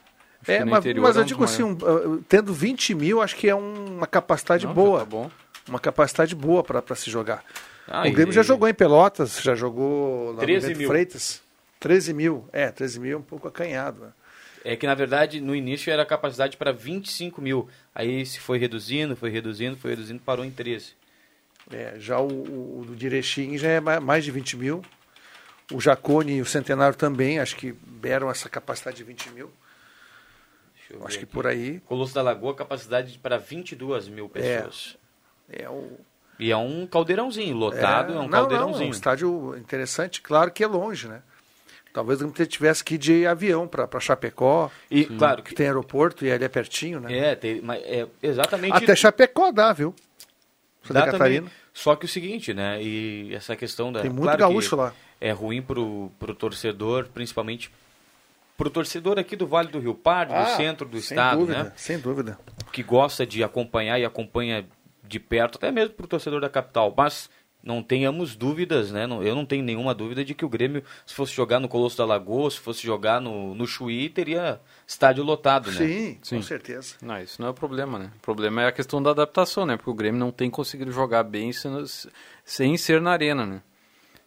É, 0.46 0.62
no 0.62 0.70
mas, 0.70 0.84
mas 0.84 1.16
é 1.16 1.20
eu 1.20 1.24
digo 1.24 1.42
assim, 1.42 1.62
um, 1.62 1.72
uh, 1.72 2.22
tendo 2.28 2.52
20 2.52 2.94
mil, 2.94 3.22
acho 3.22 3.34
que 3.36 3.48
é 3.48 3.54
um- 3.54 3.96
uma 3.96 4.06
capacidade 4.06 4.66
Não, 4.66 4.74
boa. 4.74 4.98
Tá 4.98 5.04
bom. 5.06 5.30
Uma 5.66 5.78
capacidade 5.78 6.34
boa 6.34 6.62
para 6.62 6.94
se 6.94 7.10
jogar. 7.10 7.42
Ah, 7.88 8.02
o 8.02 8.06
e- 8.06 8.10
Grêmio 8.10 8.32
já 8.34 8.42
jogou 8.42 8.68
em 8.68 8.74
Pelotas, 8.74 9.40
já 9.40 9.54
jogou 9.54 10.26
lá 10.26 10.32
no 10.34 10.38
13 10.40 10.66
Bento 10.68 10.78
mil. 10.78 10.88
Freitas. 10.88 11.40
13 11.80 12.12
mil. 12.12 12.46
É, 12.52 12.70
13 12.70 13.00
mil 13.00 13.14
é 13.16 13.18
um 13.18 13.22
pouco 13.22 13.48
acanhado. 13.48 14.02
né? 14.02 14.08
É 14.64 14.74
que, 14.76 14.86
na 14.86 14.94
verdade, 14.94 15.40
no 15.42 15.54
início 15.54 15.92
era 15.92 16.06
capacidade 16.06 16.56
para 16.56 16.72
25 16.72 17.42
mil. 17.42 17.68
Aí 17.94 18.24
se 18.24 18.40
foi 18.40 18.58
reduzindo, 18.58 19.14
foi 19.14 19.28
reduzindo, 19.28 19.76
foi 19.76 19.90
reduzindo, 19.90 20.20
parou 20.22 20.44
em 20.44 20.50
13. 20.50 20.94
É, 21.70 21.94
já 21.98 22.18
o, 22.18 22.80
o, 22.80 22.84
do 22.86 22.96
Direchim 22.96 23.58
já 23.58 23.68
é 23.68 23.80
ma- 23.80 24.00
mais 24.00 24.24
de 24.24 24.30
20 24.30 24.56
mil. 24.56 24.82
O 25.72 25.80
Jacone 25.80 26.36
e 26.36 26.40
o 26.40 26.46
Centenário 26.46 26.96
também, 26.96 27.38
acho 27.38 27.56
que 27.56 27.72
deram 27.86 28.30
essa 28.30 28.48
capacidade 28.48 28.96
de 28.96 29.04
20 29.04 29.30
mil. 29.30 29.50
Acho 31.04 31.18
que 31.18 31.24
aqui. 31.24 31.26
por 31.26 31.46
aí 31.46 31.80
Colosso 31.80 32.14
da 32.14 32.22
Lagoa, 32.22 32.54
capacidade 32.54 33.18
para 33.18 33.38
22 33.38 34.08
mil 34.08 34.28
pessoas. 34.28 34.96
é 35.48 35.68
o. 35.68 35.98
E 36.38 36.50
é 36.50 36.56
um 36.56 36.86
caldeirãozinho, 36.86 37.56
lotado, 37.56 38.12
é, 38.12 38.16
um 38.16 38.22
não, 38.22 38.28
caldeirãozinho. 38.28 38.78
Não, 38.80 38.86
é 38.86 38.88
um 38.88 38.90
estádio 38.90 39.56
interessante, 39.56 40.20
claro 40.20 40.50
que 40.50 40.64
é 40.64 40.66
longe, 40.66 41.06
né? 41.08 41.22
Talvez 41.94 42.20
o 42.20 42.26
Grêmio 42.28 42.46
tivesse 42.50 42.82
que 42.82 42.96
ir 42.96 42.98
de 42.98 43.24
avião 43.24 43.68
para 43.68 44.00
Chapecó, 44.00 44.68
E, 44.90 45.04
claro, 45.04 45.44
que 45.44 45.54
tem 45.54 45.66
aeroporto 45.66 46.26
e 46.26 46.32
ali 46.32 46.44
é 46.44 46.48
pertinho, 46.48 46.98
né? 46.98 47.16
É, 47.16 47.34
tem, 47.36 47.60
mas 47.62 47.80
é 47.84 48.04
exatamente 48.20 48.72
Até 48.76 48.96
Chapecó 48.96 49.52
dá, 49.52 49.72
viu? 49.72 49.94
Santa 50.82 51.00
Dá 51.00 51.12
Catarina. 51.12 51.42
também. 51.42 51.52
Só 51.72 51.94
que 51.94 52.04
o 52.04 52.08
seguinte, 52.08 52.52
né? 52.52 52.82
E 52.82 53.32
essa 53.32 53.54
questão 53.54 53.92
da. 53.92 54.00
Tem 54.00 54.10
muito 54.10 54.24
claro 54.24 54.38
gaúcho 54.40 54.74
lá. 54.74 54.92
É 55.20 55.30
ruim 55.30 55.62
pro, 55.62 56.10
pro 56.18 56.34
torcedor, 56.34 57.06
principalmente 57.14 57.70
pro 58.56 58.68
torcedor 58.68 59.16
aqui 59.18 59.36
do 59.36 59.46
Vale 59.46 59.68
do 59.68 59.78
Rio 59.78 59.94
Pardo, 59.94 60.30
do 60.32 60.38
Ah, 60.38 60.56
centro 60.56 60.86
do 60.88 61.00
sem 61.00 61.16
estado, 61.16 61.38
dúvida, 61.38 61.62
né? 61.64 61.72
Sem 61.76 61.98
dúvida. 61.98 62.38
Que 62.72 62.82
gosta 62.82 63.24
de 63.24 63.42
acompanhar 63.44 64.00
e 64.00 64.04
acompanha 64.04 64.66
de 65.02 65.20
perto, 65.20 65.56
até 65.58 65.70
mesmo 65.70 65.94
pro 65.94 66.08
torcedor 66.08 66.40
da 66.40 66.48
capital. 66.50 66.92
Mas 66.96 67.30
não 67.64 67.82
tenhamos 67.82 68.36
dúvidas, 68.36 68.92
né? 68.92 69.06
Não- 69.06 69.22
eu 69.22 69.34
não 69.34 69.46
tenho 69.46 69.64
nenhuma 69.64 69.94
dúvida 69.94 70.24
de 70.24 70.34
que 70.34 70.44
o 70.44 70.48
Grêmio, 70.48 70.84
se 71.06 71.14
fosse 71.14 71.32
jogar 71.32 71.58
no 71.58 71.68
Colosso 71.68 71.96
da 71.96 72.04
Lagoa, 72.04 72.50
se 72.50 72.58
fosse 72.60 72.82
jogar 72.86 73.20
no, 73.20 73.54
no 73.54 73.66
Chuí, 73.66 74.08
teria 74.10 74.60
estádio 74.86 75.24
lotado, 75.24 75.70
né? 75.72 75.78
Sim, 75.78 76.18
Sim. 76.22 76.36
com 76.36 76.42
certeza. 76.42 76.96
Não, 77.02 77.18
isso 77.20 77.40
não 77.40 77.48
é 77.48 77.50
o 77.50 77.54
problema, 77.54 77.98
né? 77.98 78.10
O 78.16 78.20
problema 78.20 78.62
é 78.62 78.66
a 78.66 78.72
questão 78.72 79.02
da 79.02 79.10
adaptação, 79.10 79.64
né? 79.64 79.76
Porque 79.76 79.90
o 79.90 79.94
Grêmio 79.94 80.20
não 80.20 80.30
tem 80.30 80.50
conseguido 80.50 80.92
jogar 80.92 81.22
bem 81.22 81.52
sendo- 81.52 81.84
sem 82.44 82.76
ser 82.76 83.00
na 83.00 83.12
arena, 83.12 83.46
né? 83.46 83.62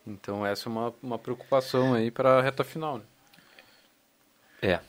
Então 0.06 0.46
essa 0.46 0.68
é 0.68 0.72
uma, 0.72 0.94
uma 1.04 1.20
preocupação 1.20 1.94
aí 1.94 2.10
para 2.10 2.40
a 2.40 2.42
reta 2.42 2.64
final, 2.64 2.98
né? 2.98 3.04
É. 4.62 4.80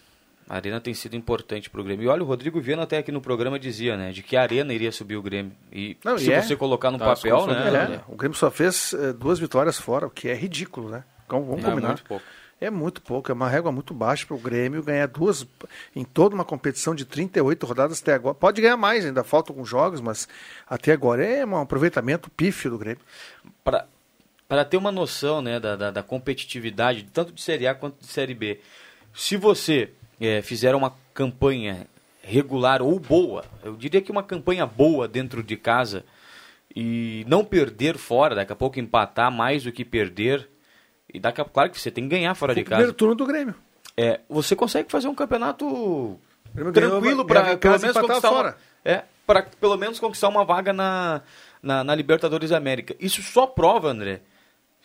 A 0.48 0.54
Arena 0.56 0.80
tem 0.80 0.94
sido 0.94 1.14
importante 1.14 1.68
pro 1.68 1.84
Grêmio. 1.84 2.04
E 2.04 2.08
olha, 2.08 2.22
o 2.22 2.26
Rodrigo 2.26 2.58
Viana 2.60 2.84
até 2.84 2.98
aqui 2.98 3.12
no 3.12 3.20
programa 3.20 3.58
dizia, 3.58 3.96
né, 3.96 4.12
de 4.12 4.22
que 4.22 4.36
a 4.36 4.42
Arena 4.42 4.72
iria 4.72 4.90
subir 4.90 5.16
o 5.16 5.22
Grêmio. 5.22 5.52
E 5.70 5.96
Não, 6.04 6.16
e 6.16 6.20
se 6.20 6.32
é. 6.32 6.40
você 6.40 6.56
colocar 6.56 6.90
no 6.90 6.98
Tá, 6.98 7.04
papel, 7.04 7.46
né? 7.46 7.94
É, 7.96 8.00
o 8.12 8.16
Grêmio 8.16 8.36
só 8.36 8.50
fez 8.50 8.94
eh, 8.94 9.12
duas 9.12 9.38
vitórias 9.38 9.78
fora, 9.78 10.06
o 10.06 10.10
que 10.10 10.28
é 10.28 10.34
ridículo, 10.34 10.88
né? 10.88 11.04
Então, 11.26 11.42
vamos 11.44 11.62
É 11.64 11.68
combinar. 11.68 11.88
muito 11.88 12.04
pouco. 12.04 12.24
É 12.60 12.70
muito 12.70 13.00
pouco, 13.02 13.30
é 13.30 13.34
uma 13.34 13.48
régua 13.48 13.70
muito 13.70 13.94
baixa 13.94 14.26
para 14.26 14.34
o 14.34 14.38
Grêmio 14.38 14.82
ganhar 14.82 15.06
duas 15.06 15.46
em 15.94 16.02
toda 16.04 16.34
uma 16.34 16.44
competição 16.44 16.92
de 16.92 17.04
38 17.04 17.64
rodadas 17.66 18.00
até 18.02 18.14
agora. 18.14 18.34
Pode 18.34 18.60
ganhar 18.60 18.76
mais, 18.76 19.04
ainda 19.06 19.22
faltam 19.22 19.54
alguns 19.54 19.68
jogos, 19.68 20.00
mas 20.00 20.26
até 20.68 20.90
agora 20.92 21.24
é 21.24 21.46
um 21.46 21.56
aproveitamento 21.56 22.28
pífio 22.30 22.70
do 22.70 22.78
Grêmio. 22.78 23.02
Para 23.62 23.87
para 24.48 24.64
ter 24.64 24.78
uma 24.78 24.90
noção, 24.90 25.42
né, 25.42 25.61
da, 25.61 25.76
da, 25.76 25.90
da 25.90 26.02
competitividade, 26.02 27.06
tanto 27.12 27.32
de 27.34 27.40
Série 27.42 27.66
A 27.66 27.74
quanto 27.74 28.00
de 28.00 28.06
Série 28.06 28.32
B. 28.34 28.58
Se 29.14 29.37
você 29.37 29.90
eh, 30.20 30.42
fizer 30.42 30.74
uma 30.74 30.94
campanha 31.14 31.87
regular 32.22 32.83
ou 32.83 32.98
boa, 32.98 33.44
eu 33.64 33.74
diria 33.76 34.02
que 34.02 34.12
uma 34.12 34.22
campanha 34.22 34.66
boa 34.66 35.09
dentro 35.09 35.42
de 35.42 35.57
casa 35.57 36.04
e 36.74 37.24
não 37.26 37.44
perder 37.44 37.96
fora, 37.96 38.35
daqui 38.35 38.52
a 38.52 38.57
pouco 38.57 38.78
empatar 38.78 39.33
mais 39.33 39.64
do 39.64 39.72
que 39.72 39.85
perder, 39.85 40.48
e 41.12 41.18
daqui 41.18 41.40
a 41.40 41.44
claro 41.44 41.70
que 41.70 41.81
você 41.81 41.90
tem 41.90 42.04
que 42.04 42.11
ganhar 42.11 42.35
fora 42.35 42.52
Foi 42.52 42.62
de 42.62 42.66
o 42.66 42.70
primeiro 42.70 42.92
casa. 42.92 42.96
turno 42.96 43.14
do 43.14 43.26
Grêmio. 43.26 43.54
É, 43.96 44.20
você 44.28 44.54
consegue 44.54 44.90
fazer 44.90 45.09
um 45.09 45.14
campeonato 45.14 46.20
tranquilo 46.72 47.24
para 47.24 47.57
pelo 47.57 47.59
casa 47.59 47.87
menos 47.87 48.00
conquistar 48.00 48.28
fora. 48.28 48.48
uma, 48.48 48.57
é, 48.85 49.04
para 49.26 49.42
pelo 49.42 49.76
menos 49.76 49.98
conquistar 49.98 50.28
uma 50.28 50.44
vaga 50.44 50.72
na, 50.72 51.22
na, 51.62 51.83
na 51.83 51.94
Libertadores 51.94 52.50
da 52.50 52.57
América. 52.59 52.94
Isso 53.00 53.22
só 53.22 53.46
prova, 53.46 53.88
André. 53.88 54.20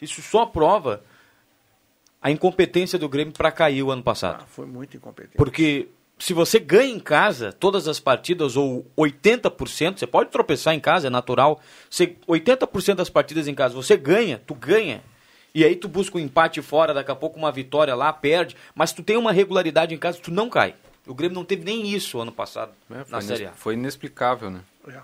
Isso 0.02 0.22
só 0.22 0.46
prova 0.46 1.04
a 2.24 2.32
incompetência 2.32 2.98
do 2.98 3.08
Grêmio 3.10 3.34
para 3.34 3.52
cair 3.52 3.84
o 3.84 3.92
ano 3.92 4.02
passado. 4.02 4.42
Ah, 4.44 4.48
foi 4.48 4.66
muito 4.66 4.96
incompetente. 4.98 5.36
Porque 5.38 5.90
se 6.18 6.34
você 6.34 6.58
ganha 6.58 6.94
em 6.96 7.00
casa 7.00 7.52
todas 7.52 7.88
as 7.88 8.00
partidas, 8.00 8.56
ou 8.56 8.86
80%, 8.98 10.00
você 10.00 10.08
pode 10.08 10.30
tropeçar 10.32 10.74
em 10.74 10.80
casa, 10.80 11.08
é 11.08 11.10
natural. 11.10 11.60
Você, 11.90 12.16
80% 12.28 12.96
das 12.96 13.10
partidas 13.10 13.48
em 13.48 13.54
casa, 13.54 13.76
você 13.76 13.98
ganha, 13.98 14.42
tu 14.48 14.56
ganha. 14.56 15.04
E 15.54 15.64
aí 15.64 15.76
tu 15.76 15.88
busca 15.88 16.18
um 16.18 16.22
empate 16.22 16.62
fora, 16.62 16.94
daqui 16.94 17.12
a 17.12 17.16
pouco 17.16 17.38
uma 17.38 17.52
vitória 17.52 17.94
lá, 17.94 18.12
perde. 18.12 18.56
Mas 18.74 18.92
tu 18.94 19.04
tem 19.04 19.18
uma 19.18 19.32
regularidade 19.32 19.94
em 19.94 19.98
casa, 19.98 20.18
tu 20.20 20.32
não 20.32 20.50
cai. 20.50 20.74
O 21.06 21.14
Grêmio 21.14 21.36
não 21.36 21.44
teve 21.44 21.64
nem 21.66 21.86
isso 21.94 22.18
ano 22.20 22.32
passado 22.32 22.72
É, 22.90 22.96
na 23.00 23.06
foi, 23.06 23.22
Série 23.22 23.46
A. 23.48 23.52
foi 23.52 23.74
inexplicável, 23.74 24.50
né? 24.50 24.62
É. 24.88 25.02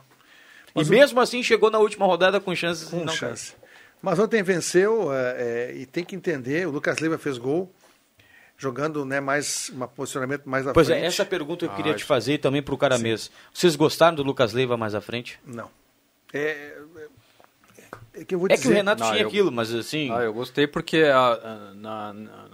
E 0.76 0.82
o- 0.84 0.88
mesmo 0.88 1.20
assim 1.20 1.44
chegou 1.44 1.70
na 1.70 1.78
última 1.80 2.06
rodada 2.06 2.40
com 2.40 2.56
chances 2.56 2.86
de 2.86 2.92
Com 2.96 3.04
não 3.04 3.14
chance. 3.14 3.54
Mas 4.02 4.18
ontem 4.20 4.42
venceu 4.42 5.14
é, 5.14 5.36
é, 5.72 5.74
e 5.76 5.86
tem 5.86 6.04
que 6.06 6.16
entender, 6.16 6.66
o 6.68 6.72
Lucas 6.72 7.00
Leiva 7.00 7.18
fez 7.18 7.38
gol, 7.38 7.70
jogando 8.58 9.04
né, 9.06 9.20
mais 9.20 9.72
um 9.76 9.88
posicionamento 9.88 10.48
mais 10.48 10.66
à 10.68 10.74
Pois 10.74 10.88
frente. 10.88 11.04
é, 11.04 11.06
essa 11.06 11.26
pergunta 11.26 11.66
eu 11.66 11.70
queria 11.72 11.92
Ah, 11.94 11.96
te 11.96 12.04
fazer 12.04 12.38
também 12.38 12.62
pro 12.62 12.78
cara 12.78 12.98
mesmo. 12.98 13.34
Vocês 13.54 13.76
gostaram 13.76 14.16
do 14.16 14.24
Lucas 14.24 14.54
Leiva 14.54 14.78
mais 14.78 14.96
à 14.96 15.02
frente? 15.02 15.40
Não. 15.46 15.70
É, 16.34 16.78
é, 18.14 18.22
é 18.22 18.26
que 18.26 18.36
eu 18.36 18.40
vou 18.40 18.48
É 18.50 18.54
dizer. 18.56 18.62
que 18.68 18.70
o 18.70 18.74
Renato 18.76 19.02
Não, 19.04 19.10
tinha 19.12 19.22
eu- 19.24 19.28
aquilo, 19.28 19.52
mas 19.52 19.74
assim. 19.74 20.10
Ah, 20.14 20.22
eu 20.24 20.34
gostei 20.34 20.66
porque 20.68 21.04
a- 21.04 21.34
a- 21.34 21.74
na- 21.74 22.14
na- 22.14 22.50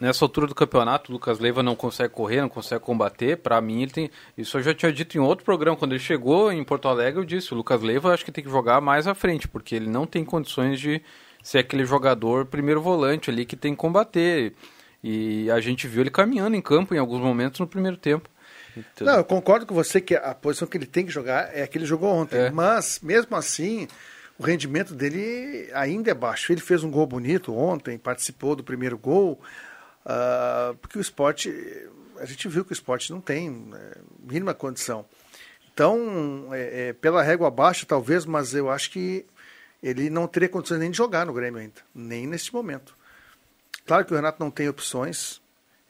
nessa 0.00 0.24
altura 0.24 0.46
do 0.46 0.54
campeonato 0.54 1.10
o 1.10 1.14
Lucas 1.14 1.38
Leiva 1.38 1.62
não 1.62 1.76
consegue 1.76 2.12
correr, 2.12 2.40
não 2.40 2.48
consegue 2.48 2.82
combater. 2.82 3.36
Pra 3.36 3.60
mim, 3.60 3.82
ele 3.82 3.90
tem. 3.90 4.10
Isso 4.36 4.58
eu 4.58 4.62
já 4.62 4.74
tinha 4.74 4.92
dito 4.92 5.16
em 5.16 5.20
outro 5.20 5.44
programa. 5.44 5.76
Quando 5.76 5.92
ele 5.92 6.00
chegou 6.00 6.50
em 6.50 6.64
Porto 6.64 6.88
Alegre, 6.88 7.20
eu 7.20 7.24
disse: 7.24 7.52
o 7.52 7.56
Lucas 7.56 7.82
Leiva 7.82 8.12
acho 8.12 8.24
que 8.24 8.32
tem 8.32 8.44
que 8.44 8.50
jogar 8.50 8.80
mais 8.80 9.06
à 9.06 9.14
frente, 9.14 9.46
porque 9.46 9.74
ele 9.74 9.88
não 9.88 10.06
tem 10.06 10.24
condições 10.24 10.80
de 10.80 11.02
ser 11.42 11.58
aquele 11.58 11.84
jogador 11.84 12.46
primeiro 12.46 12.80
volante 12.80 13.30
ali 13.30 13.44
que 13.44 13.56
tem 13.56 13.72
que 13.72 13.78
combater. 13.78 14.52
E 15.02 15.50
a 15.50 15.60
gente 15.60 15.86
viu 15.86 16.00
ele 16.00 16.10
caminhando 16.10 16.56
em 16.56 16.60
campo 16.60 16.94
em 16.94 16.98
alguns 16.98 17.20
momentos 17.20 17.60
no 17.60 17.66
primeiro 17.66 17.96
tempo. 17.96 18.28
Então, 18.76 19.06
Não, 19.06 19.14
eu 19.14 19.24
concordo 19.24 19.64
com 19.64 19.74
você 19.74 20.00
que 20.00 20.14
a 20.14 20.34
posição 20.34 20.68
que 20.68 20.76
ele 20.76 20.86
tem 20.86 21.06
que 21.06 21.12
jogar 21.12 21.50
é 21.56 21.62
a 21.62 21.66
que 21.66 21.78
ele 21.78 21.86
jogou 21.86 22.12
ontem. 22.12 22.36
É. 22.36 22.50
Mas, 22.50 23.00
mesmo 23.02 23.34
assim, 23.36 23.88
o 24.38 24.42
rendimento 24.42 24.94
dele 24.94 25.70
ainda 25.72 26.10
é 26.10 26.14
baixo. 26.14 26.52
Ele 26.52 26.60
fez 26.60 26.82
um 26.84 26.90
gol 26.90 27.06
bonito 27.06 27.54
ontem, 27.54 27.98
participou 27.98 28.54
do 28.54 28.62
primeiro 28.62 28.98
gol, 28.98 29.40
ah, 30.04 30.74
porque 30.80 30.98
o 30.98 31.00
esporte, 31.00 31.50
a 32.18 32.24
gente 32.24 32.46
viu 32.48 32.64
que 32.64 32.72
o 32.72 32.74
esporte 32.74 33.10
não 33.10 33.20
tem 33.20 33.50
né, 33.50 33.92
mínima 34.20 34.54
condição. 34.54 35.04
Então, 35.72 36.48
é, 36.52 36.88
é, 36.88 36.92
pela 36.92 37.22
régua 37.22 37.48
abaixo, 37.48 37.84
talvez, 37.84 38.24
mas 38.24 38.54
eu 38.54 38.70
acho 38.70 38.90
que 38.90 39.26
ele 39.82 40.08
não 40.08 40.26
teria 40.26 40.48
condições 40.48 40.78
nem 40.78 40.90
de 40.90 40.96
jogar 40.96 41.26
no 41.26 41.34
Grêmio 41.34 41.60
ainda, 41.60 41.82
nem 41.94 42.26
neste 42.26 42.54
momento. 42.54 42.96
Claro 43.86 44.04
que 44.04 44.12
o 44.12 44.16
Renato 44.16 44.42
não 44.42 44.50
tem 44.50 44.68
opções. 44.68 45.40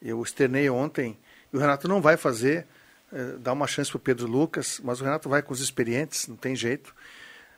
Eu 0.01 0.21
externei 0.21 0.69
ontem, 0.69 1.17
e 1.51 1.57
o 1.57 1.59
Renato 1.59 1.87
não 1.87 2.01
vai 2.01 2.17
fazer, 2.17 2.67
eh, 3.11 3.37
dar 3.39 3.53
uma 3.53 3.65
chance 3.65 3.89
para 3.89 3.97
o 3.97 4.01
Pedro 4.01 4.27
Lucas, 4.27 4.79
mas 4.83 4.99
o 4.99 5.03
Renato 5.03 5.29
vai 5.29 5.41
com 5.41 5.53
os 5.53 5.61
experientes, 5.61 6.27
não 6.27 6.35
tem 6.35 6.55
jeito. 6.55 6.93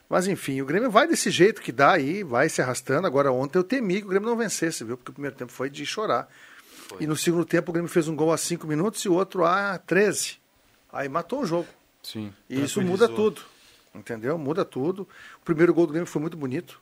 Mas 0.10 0.28
enfim, 0.28 0.60
o 0.60 0.66
Grêmio 0.66 0.90
vai 0.90 1.08
desse 1.08 1.30
jeito 1.30 1.62
que 1.62 1.72
dá 1.72 1.92
aí, 1.92 2.24
vai 2.24 2.50
se 2.50 2.62
arrastando. 2.62 3.06
Agora 3.06 3.32
ontem 3.32 3.60
eu 3.60 3.64
temi 3.64 4.00
que 4.02 4.08
o 4.08 4.10
Grêmio 4.10 4.28
não 4.28 4.36
vencesse, 4.36 4.84
viu? 4.84 4.98
Porque 4.98 5.12
o 5.12 5.14
primeiro 5.14 5.36
tempo 5.36 5.52
foi 5.52 5.70
de 5.70 5.86
chorar. 5.86 6.28
E 7.00 7.06
no 7.06 7.16
segundo 7.16 7.46
tempo 7.46 7.70
o 7.70 7.74
Grêmio 7.74 7.90
fez 7.90 8.08
um 8.08 8.16
gol 8.16 8.34
a 8.34 8.38
5 8.38 8.66
minutos 8.66 9.06
e 9.06 9.10
o 9.10 9.14
outro 9.14 9.46
a 9.46 9.78
13. 9.78 10.40
Aí 10.92 11.08
matou 11.08 11.42
o 11.42 11.46
jogo. 11.46 11.68
sim. 12.02 12.34
E 12.50 12.64
isso 12.64 12.82
muda 12.82 13.08
tudo. 13.08 13.42
Entendeu? 13.94 14.38
Muda 14.38 14.66
tudo. 14.66 15.08
O 15.42 15.46
primeiro 15.46 15.74
gol 15.74 15.86
do 15.86 15.94
Grêmio 15.94 16.08
foi 16.08 16.22
muito 16.22 16.36
bonito. 16.36 16.82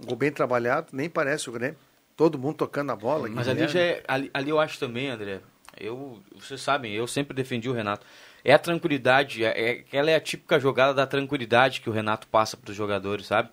Um 0.00 0.06
gol 0.06 0.16
bem 0.16 0.32
trabalhado, 0.32 0.88
nem 0.92 1.10
parece 1.10 1.50
o 1.50 1.52
Grêmio. 1.52 1.76
Todo 2.16 2.38
mundo 2.38 2.56
tocando 2.56 2.92
a 2.92 2.96
bola. 2.96 3.28
Mas 3.28 3.46
ali 3.46 3.66
Guilherme. 3.66 3.72
já 3.72 3.80
é, 3.80 4.02
ali, 4.08 4.30
ali 4.32 4.50
eu 4.50 4.58
acho 4.58 4.78
também, 4.78 5.10
André. 5.10 5.40
Eu, 5.78 6.22
vocês 6.34 6.60
sabem, 6.60 6.92
eu 6.92 7.06
sempre 7.06 7.34
defendi 7.34 7.68
o 7.68 7.72
Renato. 7.72 8.06
é 8.44 8.52
a 8.52 8.58
tranquilidade, 8.58 9.44
é, 9.44 9.48
é, 9.48 9.84
ela 9.92 10.10
é 10.10 10.14
a 10.14 10.20
típica 10.20 10.58
jogada 10.60 10.94
da 10.94 11.06
tranquilidade 11.06 11.80
que 11.80 11.88
o 11.88 11.92
Renato 11.92 12.26
passa 12.26 12.56
para 12.56 12.70
os 12.70 12.76
jogadores, 12.76 13.26
sabe? 13.26 13.50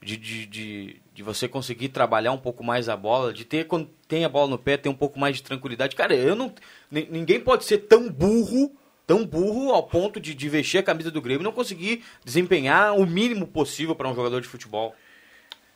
De, 0.00 0.16
de, 0.16 0.46
de, 0.46 1.00
de, 1.12 1.22
você 1.24 1.48
conseguir 1.48 1.88
trabalhar 1.88 2.30
um 2.30 2.38
pouco 2.38 2.62
mais 2.62 2.88
a 2.88 2.96
bola, 2.96 3.32
de 3.32 3.44
ter, 3.44 3.66
quando 3.66 3.90
tem 4.06 4.24
a 4.24 4.28
bola 4.28 4.48
no 4.48 4.58
pé, 4.58 4.76
ter 4.76 4.88
um 4.88 4.94
pouco 4.94 5.18
mais 5.18 5.36
de 5.36 5.42
tranquilidade. 5.42 5.96
Cara, 5.96 6.14
eu 6.14 6.36
não. 6.36 6.54
Ninguém 6.88 7.40
pode 7.40 7.64
ser 7.64 7.78
tão 7.78 8.08
burro, 8.08 8.70
tão 9.04 9.26
burro 9.26 9.72
ao 9.72 9.82
ponto 9.82 10.20
de, 10.20 10.34
de 10.34 10.48
vestir 10.48 10.78
a 10.78 10.84
camisa 10.84 11.10
do 11.10 11.20
Grêmio 11.20 11.42
e 11.42 11.44
não 11.44 11.50
conseguir 11.50 12.04
desempenhar 12.24 12.94
o 12.96 13.04
mínimo 13.04 13.44
possível 13.48 13.96
para 13.96 14.08
um 14.08 14.14
jogador 14.14 14.40
de 14.40 14.46
futebol. 14.46 14.94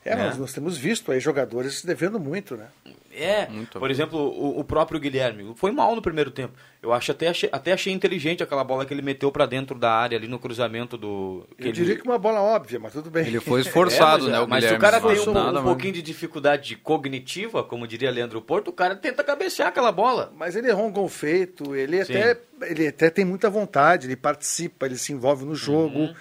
É, 0.05 0.17
né? 0.17 0.27
nós, 0.27 0.39
nós 0.39 0.53
temos 0.53 0.77
visto 0.77 1.13
aí 1.13 1.21
jogadores 1.21 1.85
devendo 1.85 2.19
muito, 2.19 2.57
né? 2.57 2.67
É, 3.15 3.47
muito 3.47 3.73
por 3.73 3.81
bom. 3.81 3.87
exemplo, 3.89 4.19
o, 4.19 4.61
o, 4.61 4.65
próprio 4.65 4.99
Guilherme 4.99 5.53
foi 5.55 5.71
mal 5.71 5.95
no 5.95 6.01
primeiro 6.01 6.31
tempo. 6.31 6.55
Eu 6.83 6.93
acho 6.95 7.13
até 7.13 7.29
achei, 7.29 7.49
até 7.53 7.73
achei 7.73 7.93
inteligente 7.93 8.43
aquela 8.43 8.65
bola 8.65 8.87
que 8.87 8.95
ele 8.95 9.03
meteu 9.03 9.31
para 9.31 9.45
dentro 9.45 9.79
da 9.79 9.93
área 9.93 10.17
ali 10.17 10.27
no 10.27 10.39
cruzamento 10.39 10.97
do. 10.97 11.47
Eu 11.59 11.67
ele... 11.67 11.73
diria 11.73 11.97
que 11.97 12.03
uma 12.03 12.19
bola 12.19 12.41
óbvia, 12.41 12.79
mas 12.79 12.93
tudo 12.95 13.11
bem. 13.11 13.27
Ele 13.27 13.39
foi 13.39 13.61
esforçado, 13.61 14.29
é, 14.29 14.31
mas, 14.31 14.33
né? 14.33 14.41
O 14.41 14.49
mas 14.49 14.65
se 14.65 14.75
o 14.75 14.79
cara 14.79 14.99
tem 14.99 15.21
um, 15.29 15.33
nada, 15.33 15.61
um 15.61 15.65
pouquinho 15.65 15.93
de 15.93 16.01
dificuldade 16.01 16.75
cognitiva, 16.77 17.63
como 17.63 17.87
diria 17.87 18.11
Leandro 18.11 18.41
Porto, 18.41 18.69
o 18.69 18.73
cara 18.73 18.97
tenta 18.97 19.23
cabecear 19.23 19.69
aquela 19.69 19.93
bola. 19.93 20.33
Mas 20.35 20.57
ele 20.57 20.69
errou 20.69 20.87
um 20.87 20.93
gol 20.93 21.09
feito, 21.09 21.77
ele 21.77 22.01
até, 22.01 22.41
ele 22.63 22.89
até 22.89 23.11
tem 23.11 23.27
muita 23.27 23.51
vontade, 23.51 24.07
ele 24.07 24.17
participa, 24.17 24.87
ele 24.87 24.97
se 24.97 25.13
envolve 25.13 25.45
no 25.45 25.55
jogo, 25.55 25.99
uhum. 25.99 26.15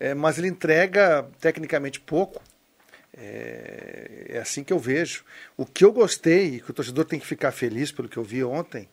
é, 0.00 0.14
mas 0.14 0.38
ele 0.38 0.48
entrega 0.48 1.28
tecnicamente 1.38 2.00
pouco. 2.00 2.40
É, 3.20 4.26
é, 4.28 4.38
assim 4.38 4.62
que 4.62 4.72
eu 4.72 4.78
vejo. 4.78 5.24
O 5.56 5.66
que 5.66 5.84
eu 5.84 5.92
gostei, 5.92 6.54
e 6.54 6.60
que 6.60 6.70
o 6.70 6.74
torcedor 6.74 7.04
tem 7.04 7.18
que 7.18 7.26
ficar 7.26 7.50
feliz 7.50 7.90
pelo 7.90 8.08
que 8.08 8.16
eu 8.16 8.22
vi 8.22 8.44
ontem, 8.44 8.88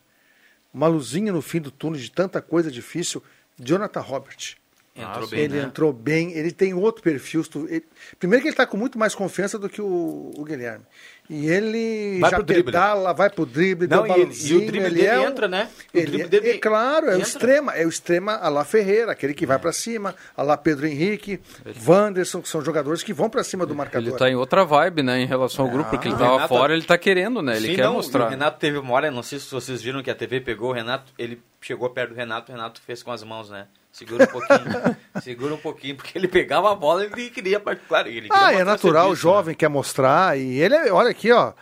uma 0.74 0.88
luzinha 0.88 1.32
no 1.32 1.40
fim 1.40 1.60
do 1.60 1.70
túnel 1.70 2.00
de 2.00 2.10
tanta 2.10 2.42
coisa 2.42 2.70
difícil, 2.70 3.22
Jonathan 3.58 4.00
Robert. 4.00 4.56
Entrou 4.96 5.28
bem, 5.28 5.40
ele 5.40 5.56
né? 5.58 5.62
entrou 5.64 5.92
bem, 5.92 6.32
ele 6.32 6.50
tem 6.50 6.72
outro 6.72 7.02
perfil. 7.02 7.44
Ele, 7.68 7.84
primeiro 8.18 8.42
que 8.42 8.48
ele 8.48 8.54
está 8.54 8.66
com 8.66 8.78
muito 8.78 8.98
mais 8.98 9.14
confiança 9.14 9.58
do 9.58 9.68
que 9.68 9.80
o, 9.80 10.32
o 10.34 10.44
Guilherme. 10.44 10.84
E 11.28 11.48
ele 11.48 12.18
vai 12.20 12.30
já 12.30 12.42
pedala, 12.42 13.12
vai 13.12 13.28
pro 13.28 13.44
drible, 13.44 13.88
Não, 13.88 14.06
dá 14.06 14.16
e, 14.16 14.22
e 14.22 14.54
o 14.54 14.66
drible 14.66 14.90
dele 14.90 15.06
é 15.06 15.18
um, 15.18 15.24
entra, 15.24 15.48
né? 15.48 15.68
O 15.92 15.98
ele, 15.98 16.22
é, 16.22 16.28
dele 16.28 16.50
é, 16.50 16.58
claro, 16.58 17.06
é 17.06 17.08
entra. 17.10 17.18
o 17.18 17.22
extrema, 17.22 17.72
é 17.72 17.84
o 17.84 17.88
extrema 17.88 18.34
a 18.34 18.48
lá 18.48 18.64
Ferreira, 18.64 19.12
aquele 19.12 19.34
que 19.34 19.44
vai 19.44 19.58
para 19.58 19.72
cima, 19.72 20.14
a 20.36 20.42
lá 20.42 20.56
Pedro 20.56 20.86
Henrique, 20.86 21.40
ele... 21.64 21.78
Wanderson, 21.86 22.40
que 22.40 22.48
são 22.48 22.62
jogadores 22.62 23.02
que 23.02 23.12
vão 23.12 23.28
para 23.28 23.42
cima 23.42 23.66
do 23.66 23.74
marcador. 23.74 24.08
Ele 24.08 24.16
tá 24.16 24.30
em 24.30 24.36
outra 24.36 24.64
vibe, 24.64 25.02
né, 25.02 25.20
em 25.20 25.26
relação 25.26 25.64
ao 25.64 25.70
grupo, 25.70 25.90
porque 25.90 26.08
ele 26.08 26.16
tava 26.16 26.34
Renato... 26.34 26.48
fora, 26.48 26.72
ele 26.72 26.84
tá 26.84 26.96
querendo, 26.96 27.42
né? 27.42 27.56
Ele 27.56 27.68
Sim, 27.68 27.74
quer 27.76 27.84
não, 27.84 27.94
mostrar. 27.94 28.26
O 28.26 28.30
Renato 28.30 28.58
teve 28.58 28.78
uma 28.78 28.92
hora, 28.92 29.10
não 29.10 29.22
sei 29.22 29.38
se 29.40 29.50
vocês 29.50 29.82
viram 29.82 30.02
que 30.02 30.10
a 30.10 30.14
TV 30.14 30.40
pegou 30.40 30.70
o 30.70 30.72
Renato, 30.72 31.12
ele 31.18 31.40
chegou 31.60 31.90
perto 31.90 32.10
do 32.10 32.16
Renato, 32.16 32.52
o 32.52 32.54
Renato 32.54 32.80
fez 32.80 33.02
com 33.02 33.10
as 33.10 33.24
mãos, 33.24 33.50
né? 33.50 33.66
Segura 33.96 34.24
um 34.24 34.26
pouquinho. 34.26 34.96
segura 35.22 35.54
um 35.54 35.58
pouquinho, 35.58 35.96
porque 35.96 36.18
ele 36.18 36.28
pegava 36.28 36.70
a 36.70 36.74
bola 36.74 37.02
e 37.02 37.06
ele 37.06 37.30
queria, 37.30 37.58
claro, 37.58 38.08
ele 38.08 38.28
queria 38.28 38.46
Ah, 38.46 38.52
é 38.52 38.62
natural, 38.62 39.08
o 39.08 39.16
jovem 39.16 39.52
né? 39.52 39.56
quer 39.58 39.68
mostrar. 39.68 40.38
E 40.38 40.60
ele, 40.60 40.74
é, 40.74 40.92
olha 40.92 41.08
aqui, 41.16 41.32
ó. 41.32 41.52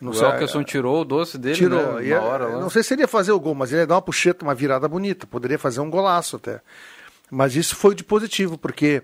Não 0.00 0.12
o 0.12 0.14
sei, 0.14 0.26
Elkerson 0.26 0.64
tirou 0.64 1.02
o 1.02 1.04
doce 1.04 1.36
dele, 1.36 1.56
tirou. 1.56 2.00
Né, 2.00 2.08
é, 2.08 2.18
hora, 2.18 2.48
não 2.58 2.70
sei 2.70 2.82
se 2.82 2.94
ele 2.94 3.02
ia 3.02 3.08
fazer 3.08 3.32
o 3.32 3.40
gol, 3.40 3.54
mas 3.54 3.70
ele 3.70 3.82
ia 3.82 3.86
dar 3.86 3.96
uma 3.96 4.02
puxeta, 4.02 4.44
uma 4.44 4.54
virada 4.54 4.88
bonita. 4.88 5.26
Poderia 5.26 5.58
fazer 5.58 5.80
um 5.80 5.90
golaço 5.90 6.36
até. 6.36 6.60
Mas 7.30 7.54
isso 7.54 7.76
foi 7.76 7.94
de 7.94 8.02
positivo, 8.02 8.56
porque 8.56 9.02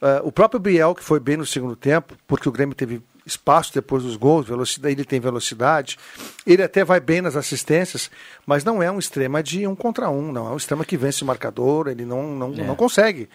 uh, 0.00 0.26
o 0.26 0.30
próprio 0.30 0.60
Biel, 0.60 0.94
que 0.94 1.02
foi 1.02 1.18
bem 1.18 1.36
no 1.36 1.44
segundo 1.44 1.74
tempo, 1.74 2.14
porque 2.26 2.48
o 2.48 2.52
Grêmio 2.52 2.76
teve 2.76 3.02
espaço 3.26 3.74
depois 3.74 4.04
dos 4.04 4.16
gols, 4.16 4.46
velocidade, 4.46 4.94
ele 4.94 5.04
tem 5.04 5.18
velocidade. 5.18 5.98
Ele 6.46 6.62
até 6.62 6.84
vai 6.84 7.00
bem 7.00 7.20
nas 7.20 7.34
assistências, 7.34 8.08
mas 8.46 8.62
não 8.62 8.80
é 8.80 8.90
um 8.90 9.00
extrema 9.00 9.42
de 9.42 9.66
um 9.66 9.74
contra 9.74 10.08
um, 10.08 10.30
não 10.30 10.46
é 10.46 10.50
um 10.52 10.56
extrema 10.56 10.84
que 10.84 10.96
vence 10.96 11.24
o 11.24 11.26
marcador, 11.26 11.88
ele 11.88 12.04
não, 12.04 12.22
não, 12.22 12.54
é. 12.54 12.62
não 12.62 12.76
consegue. 12.76 13.28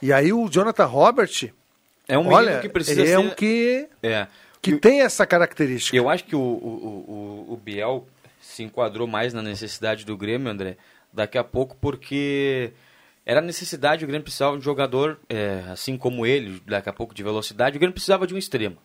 E 0.00 0.12
aí 0.12 0.32
o 0.32 0.48
Jonathan 0.48 0.84
Robert 0.84 1.52
é 2.06 2.16
um 2.16 2.28
olha, 2.28 2.60
que 2.60 2.68
precisa 2.68 3.00
ele 3.00 3.08
ser... 3.08 3.14
é 3.14 3.18
um 3.18 3.30
que 3.30 3.88
é. 4.00 4.28
Que 4.70 4.74
eu, 4.74 4.80
tem 4.80 5.00
essa 5.00 5.26
característica. 5.26 5.96
Eu 5.96 6.08
acho 6.08 6.24
que 6.24 6.36
o, 6.36 6.40
o, 6.40 7.46
o, 7.48 7.52
o 7.54 7.56
Biel 7.56 8.06
se 8.40 8.62
enquadrou 8.62 9.06
mais 9.06 9.32
na 9.32 9.42
necessidade 9.42 10.04
do 10.04 10.16
Grêmio, 10.16 10.50
André, 10.50 10.76
daqui 11.12 11.38
a 11.38 11.44
pouco 11.44 11.76
porque 11.80 12.72
era 13.24 13.40
necessidade, 13.40 14.04
o 14.04 14.06
Grêmio 14.06 14.22
precisava 14.24 14.52
de 14.52 14.58
um 14.58 14.62
jogador, 14.62 15.18
é, 15.28 15.64
assim 15.70 15.96
como 15.96 16.24
ele, 16.24 16.62
daqui 16.66 16.88
a 16.88 16.92
pouco 16.92 17.14
de 17.14 17.22
velocidade, 17.22 17.76
o 17.76 17.80
Grêmio 17.80 17.94
precisava 17.94 18.26
de 18.26 18.34
um 18.34 18.38
extremo. 18.38 18.76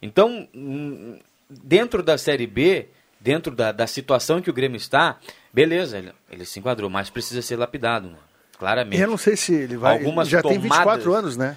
Então, 0.00 0.48
hum, 0.54 1.18
dentro 1.48 2.02
da 2.02 2.16
Série 2.16 2.46
B, 2.46 2.88
dentro 3.20 3.54
da, 3.54 3.72
da 3.72 3.86
situação 3.86 4.38
em 4.38 4.42
que 4.42 4.50
o 4.50 4.54
Grêmio 4.54 4.76
está, 4.76 5.18
beleza, 5.52 5.98
ele, 5.98 6.12
ele 6.30 6.44
se 6.44 6.58
enquadrou, 6.58 6.88
mas 6.88 7.10
precisa 7.10 7.42
ser 7.42 7.56
lapidado, 7.56 8.08
né? 8.08 8.16
claramente. 8.62 9.02
Eu 9.02 9.08
não 9.08 9.16
sei 9.16 9.36
se 9.36 9.52
ele 9.52 9.76
vai. 9.76 9.98
Algumas 9.98 10.28
já 10.28 10.40
tomadas, 10.40 10.62
tem 10.62 10.70
24 10.70 11.14
anos, 11.14 11.36
né? 11.36 11.56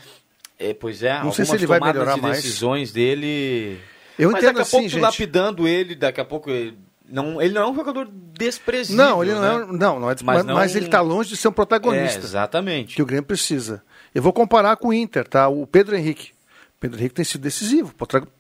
É, 0.58 0.74
pois 0.74 1.04
é, 1.04 1.22
não 1.22 1.32
sei 1.32 1.46
se 1.46 1.56
ele 1.56 1.66
vai 1.66 1.80
melhorar 1.80 2.16
de 2.16 2.22
mais. 2.22 2.38
decisões 2.38 2.92
dele. 2.92 3.80
Eu 4.18 4.32
mas 4.32 4.42
entendo 4.42 4.56
daqui 4.56 4.60
a 4.60 4.62
assim, 4.62 4.72
pouco 4.72 4.90
gente. 4.90 5.02
lapidando 5.02 5.68
ele, 5.68 5.96
daqui 5.96 6.22
a 6.22 6.26
pouco 6.26 6.50
ele 6.50 6.78
não, 7.08 7.42
ele 7.42 7.54
não 7.54 7.62
é 7.62 7.68
um 7.68 7.76
jogador 7.76 8.10
desprezível. 8.12 9.04
Não, 9.04 9.24
ele 9.24 9.34
não, 9.34 9.42
né? 9.42 9.48
é, 9.48 9.78
não, 9.78 10.00
não 10.00 10.12
é, 10.12 10.16
mas, 10.24 10.46
não... 10.46 10.56
mas 10.56 10.76
ele 10.76 10.86
está 10.86 11.02
longe 11.02 11.30
de 11.30 11.38
ser 11.38 11.48
um 11.48 11.52
protagonista. 11.52 12.20
É, 12.20 12.24
exatamente. 12.24 12.96
Que 12.96 13.02
o 13.02 13.06
Grêmio 13.06 13.26
precisa. 13.26 13.84
Eu 14.14 14.22
vou 14.22 14.34
comparar 14.34 14.76
com 14.78 14.90
o 14.90 14.94
Inter, 14.94 15.28
tá? 15.28 15.48
O 15.48 15.68
Pedro 15.68 15.96
Henrique. 15.96 16.32
Pedro 16.80 17.00
Henrique 17.00 17.16
tem 17.16 17.26
sido 17.26 17.42
decisivo, 17.42 17.94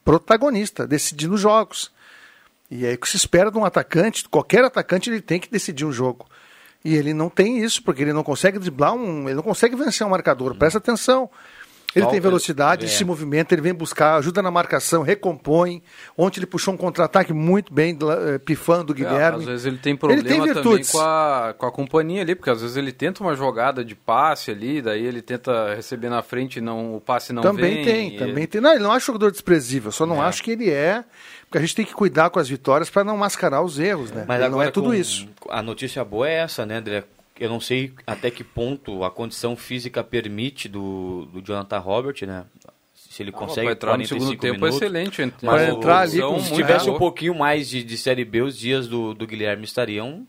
protagonista, 0.03 0.85
decidindo 0.85 1.37
jogos. 1.37 1.91
E 2.69 2.85
aí 2.85 2.95
o 2.95 2.97
que 2.97 3.09
se 3.09 3.17
espera 3.17 3.51
de 3.51 3.57
um 3.57 3.65
atacante, 3.65 4.27
qualquer 4.27 4.63
atacante, 4.63 5.09
ele 5.09 5.21
tem 5.21 5.39
que 5.39 5.49
decidir 5.49 5.85
um 5.85 5.91
jogo. 5.91 6.25
E 6.83 6.95
ele 6.95 7.13
não 7.13 7.29
tem 7.29 7.63
isso, 7.63 7.81
porque 7.81 8.01
ele 8.01 8.13
não 8.13 8.23
consegue 8.23 8.59
driblar 8.59 8.93
um. 8.93 9.27
Ele 9.27 9.35
não 9.35 9.43
consegue 9.43 9.75
vencer 9.75 10.05
um 10.05 10.09
marcador. 10.09 10.55
Presta 10.55 10.77
atenção. 10.77 11.29
Ele 11.95 12.05
tem 12.07 12.19
velocidade, 12.19 12.83
é. 12.83 12.87
ele 12.87 12.95
se 12.95 13.05
movimenta, 13.05 13.55
ele 13.55 13.61
vem 13.61 13.73
buscar, 13.73 14.15
ajuda 14.15 14.41
na 14.41 14.51
marcação, 14.51 15.01
recompõe. 15.01 15.81
Ontem 16.17 16.39
ele 16.39 16.45
puxou 16.45 16.73
um 16.73 16.77
contra-ataque 16.77 17.31
muito 17.31 17.73
bem, 17.73 17.97
eh, 17.97 18.37
pifando 18.37 18.91
o 18.91 18.95
Guilherme. 18.95 19.39
É, 19.39 19.41
às 19.41 19.45
vezes 19.45 19.65
ele 19.65 19.77
tem 19.77 19.95
problema 19.95 20.21
ele 20.21 20.29
tem 20.29 20.53
também 20.53 20.83
com 20.83 20.99
a, 20.99 21.55
com 21.57 21.65
a 21.65 21.71
companhia 21.71 22.21
ali, 22.21 22.35
porque 22.35 22.49
às 22.49 22.61
vezes 22.61 22.75
ele 22.75 22.91
tenta 22.91 23.23
uma 23.23 23.33
jogada 23.33 23.83
de 23.83 23.95
passe 23.95 24.51
ali, 24.51 24.81
daí 24.81 25.05
ele 25.05 25.21
tenta 25.21 25.73
receber 25.73 26.09
na 26.09 26.21
frente 26.21 26.57
e 26.57 26.61
não, 26.61 26.97
o 26.97 27.01
passe 27.01 27.31
não 27.31 27.41
também 27.41 27.75
vem. 27.75 27.85
Tem, 27.85 28.17
também 28.17 28.37
ele... 28.37 28.47
tem. 28.47 28.61
Não, 28.61 28.73
ele 28.73 28.83
não 28.83 28.93
é 28.93 28.99
jogador 28.99 29.31
desprezível, 29.31 29.91
só 29.91 30.05
não 30.05 30.21
é. 30.21 30.27
acho 30.27 30.43
que 30.43 30.51
ele 30.51 30.69
é. 30.69 31.03
Porque 31.45 31.59
a 31.59 31.61
gente 31.61 31.75
tem 31.75 31.85
que 31.85 31.93
cuidar 31.93 32.29
com 32.29 32.39
as 32.39 32.49
vitórias 32.49 32.89
para 32.89 33.03
não 33.03 33.15
mascarar 33.15 33.61
os 33.61 33.79
erros, 33.79 34.11
né? 34.11 34.25
Mas 34.27 34.41
ele 34.41 34.49
não 34.49 34.61
é 34.61 34.69
tudo 34.69 34.93
isso. 34.93 35.27
A 35.49 35.61
notícia 35.61 36.03
boa 36.03 36.27
é 36.27 36.39
essa, 36.39 36.65
né, 36.65 36.77
André? 36.77 37.03
Eu 37.39 37.49
não 37.49 37.59
sei 37.59 37.93
até 38.05 38.31
que 38.31 38.43
ponto 38.43 39.03
a 39.03 39.11
condição 39.11 39.55
física 39.55 40.03
permite 40.03 40.69
do, 40.69 41.25
do 41.25 41.41
Jonathan 41.41 41.79
Robert, 41.79 42.15
né? 42.25 42.45
Se 42.93 43.23
ele 43.23 43.31
consegue 43.31 43.69
ah, 43.69 43.71
entrar 43.71 43.97
no 43.97 44.05
segundo 44.05 44.35
tempo 44.35 44.55
minutos, 44.55 44.81
é 44.81 44.85
excelente. 44.85 45.33
Mas 45.41 45.69
entrar 45.69 45.99
ali 45.99 46.21
com, 46.21 46.39
se 46.39 46.53
tivesse 46.53 46.89
um 46.89 46.97
pouquinho 46.97 47.33
mais 47.33 47.69
de, 47.69 47.83
de 47.83 47.97
Série 47.97 48.25
B, 48.25 48.41
os 48.41 48.57
dias 48.57 48.87
do, 48.87 49.13
do 49.13 49.25
Guilherme 49.25 49.63
estariam 49.63 50.27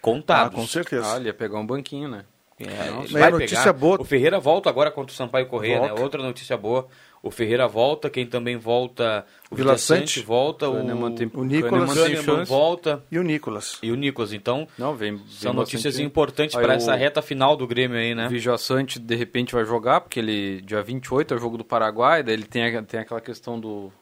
contados. 0.00 0.52
Ah, 0.52 0.60
com 0.60 0.66
certeza. 0.66 1.14
Ah, 1.14 1.16
ele 1.16 1.26
ia 1.26 1.34
pegar 1.34 1.58
um 1.58 1.66
banquinho, 1.66 2.08
né? 2.08 2.24
É, 2.60 3.12
vai 3.12 3.30
notícia 3.30 3.58
pegar. 3.58 3.72
boa. 3.72 4.00
O 4.00 4.04
Ferreira 4.04 4.38
volta 4.38 4.68
agora 4.68 4.90
contra 4.90 5.12
o 5.12 5.16
Sampaio 5.16 5.46
Correia, 5.46 5.80
né? 5.80 5.92
Outra 5.94 6.22
notícia 6.22 6.56
boa. 6.56 6.86
O 7.22 7.30
Ferreira 7.30 7.68
volta, 7.68 8.10
quem 8.10 8.26
também 8.26 8.56
volta, 8.56 9.24
o 9.48 9.54
Vila 9.54 9.78
Sante 9.78 10.20
volta, 10.20 10.68
o, 10.68 11.14
tem, 11.14 11.30
o 11.32 11.44
Nicolas 11.44 11.94
Kahneman 11.94 12.44
volta 12.44 13.04
e 13.12 13.18
o 13.18 13.22
Nicolas. 13.22 13.78
E 13.80 13.92
o 13.92 13.94
Nicolas, 13.94 14.32
então, 14.32 14.66
não 14.76 14.96
vem, 14.96 15.14
vem 15.14 15.24
são 15.28 15.52
notícias 15.52 16.00
importantes 16.00 16.56
para 16.56 16.74
essa 16.74 16.96
reta 16.96 17.22
final 17.22 17.56
do 17.56 17.64
Grêmio 17.64 17.96
aí, 17.96 18.12
né? 18.12 18.28
O 18.28 18.58
Sante 18.58 18.98
de 18.98 19.14
repente 19.14 19.54
vai 19.54 19.64
jogar, 19.64 20.00
porque 20.00 20.18
ele 20.18 20.62
dia 20.62 20.82
28 20.82 21.32
é 21.32 21.36
o 21.36 21.40
jogo 21.40 21.56
do 21.56 21.64
Paraguai, 21.64 22.24
daí 22.24 22.34
ele 22.34 22.44
tem, 22.44 22.82
tem 22.84 23.00
aquela 23.00 23.20
questão 23.20 23.58
do 23.60 23.92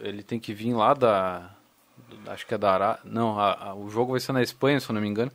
ele 0.00 0.24
tem 0.24 0.40
que 0.40 0.52
vir 0.52 0.74
lá 0.74 0.92
da 0.94 1.50
acho 2.26 2.46
que 2.46 2.54
é 2.54 2.58
da 2.58 2.72
Arábia, 2.72 3.00
não, 3.04 3.38
a, 3.38 3.68
a, 3.68 3.74
o 3.74 3.88
jogo 3.88 4.12
vai 4.12 4.20
ser 4.20 4.32
na 4.32 4.42
Espanha, 4.42 4.80
se 4.80 4.90
eu 4.90 4.94
não 4.94 5.00
me 5.00 5.08
engano. 5.08 5.30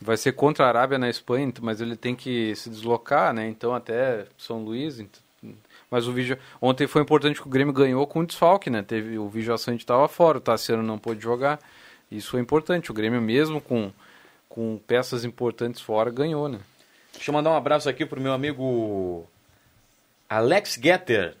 Vai 0.00 0.16
ser 0.16 0.32
contra 0.32 0.64
a 0.64 0.68
Arábia 0.68 0.98
na 0.98 1.10
Espanha, 1.10 1.52
mas 1.60 1.80
ele 1.80 1.96
tem 1.96 2.14
que 2.14 2.54
se 2.54 2.70
deslocar, 2.70 3.34
né? 3.34 3.48
Então 3.48 3.74
até 3.74 4.26
São 4.36 4.62
Luís, 4.62 4.98
então, 4.98 5.20
mas 5.90 6.06
o 6.06 6.12
Vigia... 6.12 6.38
Ontem 6.60 6.86
foi 6.86 7.02
importante 7.02 7.40
que 7.40 7.46
o 7.46 7.50
Grêmio 7.50 7.72
ganhou 7.72 8.06
com 8.06 8.20
o 8.20 8.26
desfalque, 8.26 8.70
né? 8.70 8.82
Teve... 8.82 9.18
O 9.18 9.28
Vigia 9.28 9.58
Sante 9.58 9.80
estava 9.80 10.06
fora, 10.06 10.38
o 10.38 10.40
Tassiano 10.40 10.82
não 10.82 10.98
pôde 10.98 11.20
jogar. 11.20 11.58
Isso 12.10 12.30
foi 12.30 12.40
importante. 12.40 12.90
O 12.90 12.94
Grêmio, 12.94 13.20
mesmo 13.20 13.60
com, 13.60 13.92
com 14.48 14.78
peças 14.86 15.24
importantes 15.24 15.80
fora, 15.80 16.10
ganhou, 16.10 16.48
né? 16.48 16.60
Deixa 17.12 17.30
eu 17.30 17.34
mandar 17.34 17.50
um 17.50 17.56
abraço 17.56 17.88
aqui 17.88 18.06
pro 18.06 18.20
meu 18.20 18.32
amigo 18.32 19.26
Alex 20.28 20.78
Getter. 20.80 21.34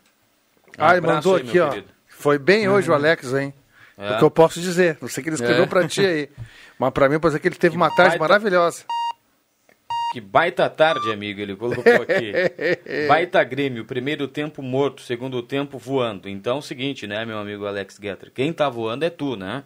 Um 0.78 0.84
ah, 0.84 0.96
ele 0.96 1.06
mandou 1.06 1.36
aí, 1.36 1.42
aqui, 1.42 1.60
ó. 1.60 1.70
Querido. 1.70 1.88
Foi 2.08 2.38
bem 2.38 2.68
uhum. 2.68 2.74
hoje 2.74 2.90
o 2.90 2.94
Alex, 2.94 3.32
hein? 3.32 3.54
É. 3.96 4.14
O 4.14 4.18
que 4.18 4.24
eu 4.24 4.30
posso 4.30 4.60
dizer. 4.60 4.98
Não 5.00 5.08
sei 5.08 5.22
que 5.22 5.28
ele 5.28 5.36
escreveu 5.36 5.64
é. 5.64 5.66
para 5.66 5.86
ti 5.86 6.04
aí. 6.04 6.28
Mas 6.78 6.90
para 6.90 7.08
mim, 7.08 7.18
pode 7.20 7.34
ser 7.34 7.40
que 7.40 7.48
ele 7.48 7.56
teve 7.56 7.76
uma 7.76 7.88
tarde 7.88 8.18
baita... 8.18 8.18
maravilhosa. 8.18 8.84
Que 10.12 10.20
baita 10.20 10.68
tarde, 10.68 11.12
amigo, 11.12 11.40
ele 11.40 11.54
colocou 11.54 11.82
aqui. 11.94 12.32
baita 13.06 13.42
Grêmio, 13.44 13.84
primeiro 13.84 14.26
tempo 14.26 14.60
morto, 14.62 15.02
segundo 15.02 15.40
tempo 15.42 15.78
voando. 15.78 16.28
Então 16.28 16.56
é 16.56 16.58
o 16.58 16.62
seguinte, 16.62 17.06
né, 17.06 17.24
meu 17.24 17.38
amigo 17.38 17.64
Alex 17.66 17.96
Getter? 18.00 18.32
Quem 18.34 18.52
tá 18.52 18.68
voando 18.68 19.04
é 19.04 19.10
tu, 19.10 19.36
né? 19.36 19.62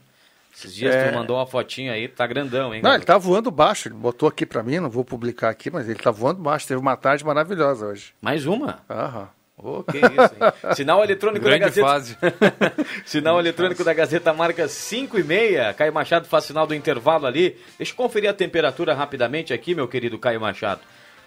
Esses 0.54 0.74
dias 0.74 0.94
É. 0.94 1.08
tu 1.10 1.14
mandou 1.14 1.36
uma 1.36 1.46
fotinha 1.46 1.92
aí, 1.92 2.06
tá 2.06 2.26
grandão, 2.26 2.72
hein? 2.74 2.80
Não, 2.82 2.94
ele 2.94 3.04
tá 3.04 3.18
voando 3.18 3.50
baixo. 3.50 3.88
Ele 3.88 3.94
botou 3.96 4.28
aqui 4.28 4.46
pra 4.46 4.62
mim, 4.62 4.78
não 4.78 4.88
vou 4.90 5.04
publicar 5.04 5.48
aqui, 5.48 5.70
mas 5.70 5.88
ele 5.88 5.98
tá 5.98 6.10
voando 6.12 6.40
baixo. 6.40 6.68
Teve 6.68 6.80
uma 6.80 6.96
tarde 6.96 7.24
maravilhosa 7.24 7.86
hoje. 7.86 8.14
Mais 8.20 8.46
uma? 8.46 8.78
Aham. 8.88 9.28
Ô, 9.56 9.82
que 9.84 9.98
isso, 9.98 10.08
hein? 10.10 10.74
Sinal 10.74 11.02
eletrônico 11.04 11.44
Grande 11.44 11.60
da 11.60 11.66
Gazeta. 11.66 11.86
fase. 11.86 12.16
Sinal 13.06 13.38
eletrônico 13.38 13.84
da 13.84 13.92
Gazeta 13.94 14.32
marca 14.32 14.66
5 14.66 15.18
e 15.18 15.22
meia. 15.24 15.72
Caio 15.72 15.92
Machado 15.92 16.26
faz 16.26 16.44
sinal 16.44 16.66
do 16.66 16.74
intervalo 16.74 17.26
ali. 17.26 17.56
Deixa 17.78 17.92
eu 17.92 17.96
conferir 17.96 18.28
a 18.28 18.34
temperatura 18.34 18.94
rapidamente 18.94 19.52
aqui, 19.52 19.74
meu 19.74 19.86
querido 19.86 20.18
Caio 20.18 20.40
Machado. 20.40 20.80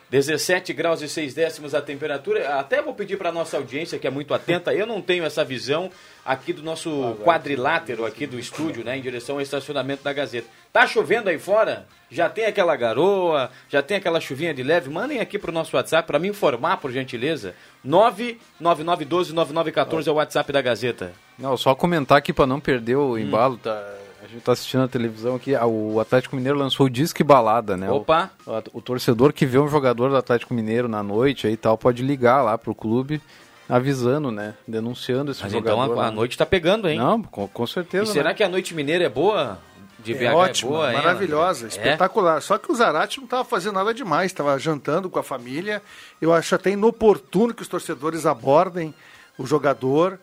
17 0.09 0.71
graus 0.73 1.01
e 1.01 1.09
6 1.09 1.33
décimos 1.33 1.75
a 1.75 1.81
temperatura. 1.81 2.59
Até 2.59 2.81
vou 2.81 2.93
pedir 2.93 3.17
para 3.17 3.29
nossa 3.31 3.57
audiência, 3.57 3.99
que 3.99 4.07
é 4.07 4.09
muito 4.09 4.33
atenta, 4.33 4.73
eu 4.73 4.85
não 4.85 5.01
tenho 5.01 5.25
essa 5.25 5.43
visão 5.43 5.91
aqui 6.25 6.53
do 6.53 6.63
nosso 6.63 7.17
quadrilátero 7.23 8.05
aqui 8.05 8.25
do 8.25 8.39
estúdio, 8.39 8.83
né, 8.83 8.97
em 8.97 9.01
direção 9.01 9.35
ao 9.35 9.41
estacionamento 9.41 10.03
da 10.03 10.13
Gazeta. 10.13 10.47
Tá 10.71 10.87
chovendo 10.87 11.29
aí 11.29 11.39
fora? 11.39 11.85
Já 12.09 12.29
tem 12.29 12.45
aquela 12.45 12.73
garoa, 12.75 13.49
já 13.69 13.81
tem 13.81 13.97
aquela 13.97 14.21
chuvinha 14.21 14.53
de 14.53 14.63
leve? 14.63 14.89
Mandem 14.89 15.19
aqui 15.19 15.37
pro 15.37 15.51
nosso 15.51 15.75
WhatsApp 15.75 16.07
para 16.07 16.19
me 16.19 16.29
informar, 16.29 16.77
por 16.77 16.91
gentileza. 16.91 17.53
999129914 17.85 20.07
é 20.07 20.11
o 20.11 20.15
WhatsApp 20.15 20.53
da 20.53 20.61
Gazeta. 20.61 21.11
Não, 21.37 21.57
só 21.57 21.75
comentar 21.75 22.17
aqui 22.17 22.31
para 22.31 22.47
não 22.47 22.59
perder 22.59 22.95
o 22.95 23.17
embalo, 23.17 23.57
tá? 23.57 23.97
Gente 24.37 24.43
tá 24.43 24.51
assistindo 24.51 24.83
a 24.83 24.87
televisão 24.87 25.35
aqui, 25.35 25.55
o 25.55 25.99
Atlético 25.99 26.35
Mineiro 26.35 26.59
lançou 26.59 26.85
o 26.85 26.89
Disque 26.89 27.23
Balada, 27.23 27.75
né? 27.75 27.89
O- 27.89 27.95
Opa! 27.95 28.29
O, 28.45 28.77
o 28.77 28.81
torcedor 28.81 29.33
que 29.33 29.47
vê 29.47 29.57
um 29.57 29.67
jogador 29.67 30.09
do 30.09 30.15
Atlético 30.15 30.53
Mineiro 30.53 30.87
na 30.87 31.01
noite 31.01 31.47
aí 31.47 31.53
e 31.53 31.57
tal, 31.57 31.75
pode 31.77 32.03
ligar 32.03 32.43
lá 32.43 32.55
pro 32.57 32.75
clube 32.75 33.19
avisando, 33.67 34.29
né? 34.31 34.53
Denunciando 34.67 35.31
esse 35.31 35.41
Mas 35.41 35.53
então 35.53 35.75
jogador. 35.75 35.99
a, 35.99 36.05
a 36.07 36.09
né? 36.11 36.15
noite 36.15 36.37
tá 36.37 36.45
pegando, 36.45 36.87
hein? 36.87 36.99
Não, 36.99 37.21
com, 37.23 37.47
com 37.47 37.65
certeza. 37.67 38.03
E 38.03 38.13
será 38.13 38.29
né? 38.29 38.35
que 38.35 38.43
a 38.43 38.49
noite 38.49 38.75
mineira 38.75 39.05
é 39.05 39.09
boa? 39.09 39.57
De 39.99 40.13
BH 40.13 40.21
É 40.23 40.33
ótima, 40.35 40.71
boa, 40.71 40.87
hein, 40.91 40.97
maravilhosa? 40.97 41.65
É? 41.65 41.69
espetacular. 41.69 42.39
Só 42.43 42.59
que 42.59 42.71
o 42.71 42.75
Zarate 42.75 43.17
não 43.17 43.25
estava 43.25 43.43
fazendo 43.43 43.73
nada 43.73 43.91
demais, 43.91 44.27
estava 44.31 44.57
jantando 44.59 45.09
com 45.09 45.17
a 45.17 45.23
família. 45.23 45.81
Eu 46.21 46.31
acho 46.31 46.53
até 46.53 46.69
inoportuno 46.69 47.51
que 47.55 47.63
os 47.63 47.67
torcedores 47.67 48.27
abordem 48.27 48.93
o 49.39 49.45
jogador 49.47 50.19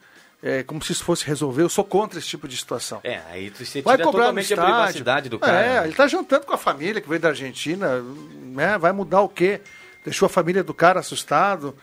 é, 0.47 0.63
como 0.63 0.83
se 0.85 0.93
isso 0.93 1.03
fosse 1.03 1.25
resolver. 1.25 1.63
Eu 1.63 1.71
sou 1.71 1.83
contra 1.83 2.19
esse 2.19 2.29
tipo 2.29 2.47
de 2.47 2.55
situação. 2.57 3.01
É, 3.03 3.21
aí 3.31 3.51
tu- 3.51 3.65
você 3.65 3.81
Vai 3.81 3.97
tira 3.97 4.05
cobrar 4.05 4.25
totalmente 4.25 4.53
a 4.53 4.57
privacidade 4.63 5.29
do 5.31 5.39
cara. 5.39 5.65
É, 5.67 5.79
ele 5.85 5.93
está 5.93 6.07
jantando 6.07 6.45
com 6.45 6.53
a 6.53 6.59
família 6.59 7.01
que 7.01 7.09
veio 7.09 7.21
da 7.21 7.29
Argentina, 7.31 8.01
né? 8.01 8.77
Vai 8.77 8.93
mudar 8.93 9.23
o 9.23 9.29
quê? 9.29 9.63
Deixou 10.05 10.27
a 10.27 10.29
família 10.29 10.63
do 10.63 10.75
cara 10.75 11.01
assustado. 11.01 11.75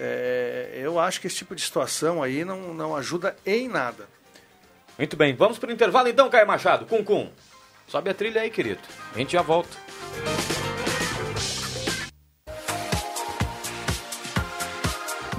É, 0.00 0.78
eu 0.82 0.98
acho 0.98 1.20
que 1.20 1.26
esse 1.26 1.36
tipo 1.36 1.54
de 1.54 1.60
situação 1.60 2.22
aí 2.22 2.42
não, 2.44 2.72
não 2.74 2.96
ajuda 2.96 3.36
em 3.44 3.68
nada. 3.68 4.08
Muito 4.98 5.14
bem, 5.14 5.34
vamos 5.34 5.58
pro 5.58 5.70
intervalo 5.70 6.08
então, 6.08 6.30
Caio 6.30 6.46
Machado. 6.46 6.86
Cum 6.86 7.04
Cum. 7.04 7.30
Sobe 7.86 8.08
a 8.10 8.14
trilha 8.14 8.40
aí, 8.40 8.50
querido. 8.50 8.80
A 9.14 9.18
gente 9.18 9.32
já 9.34 9.42
volta. 9.42 9.68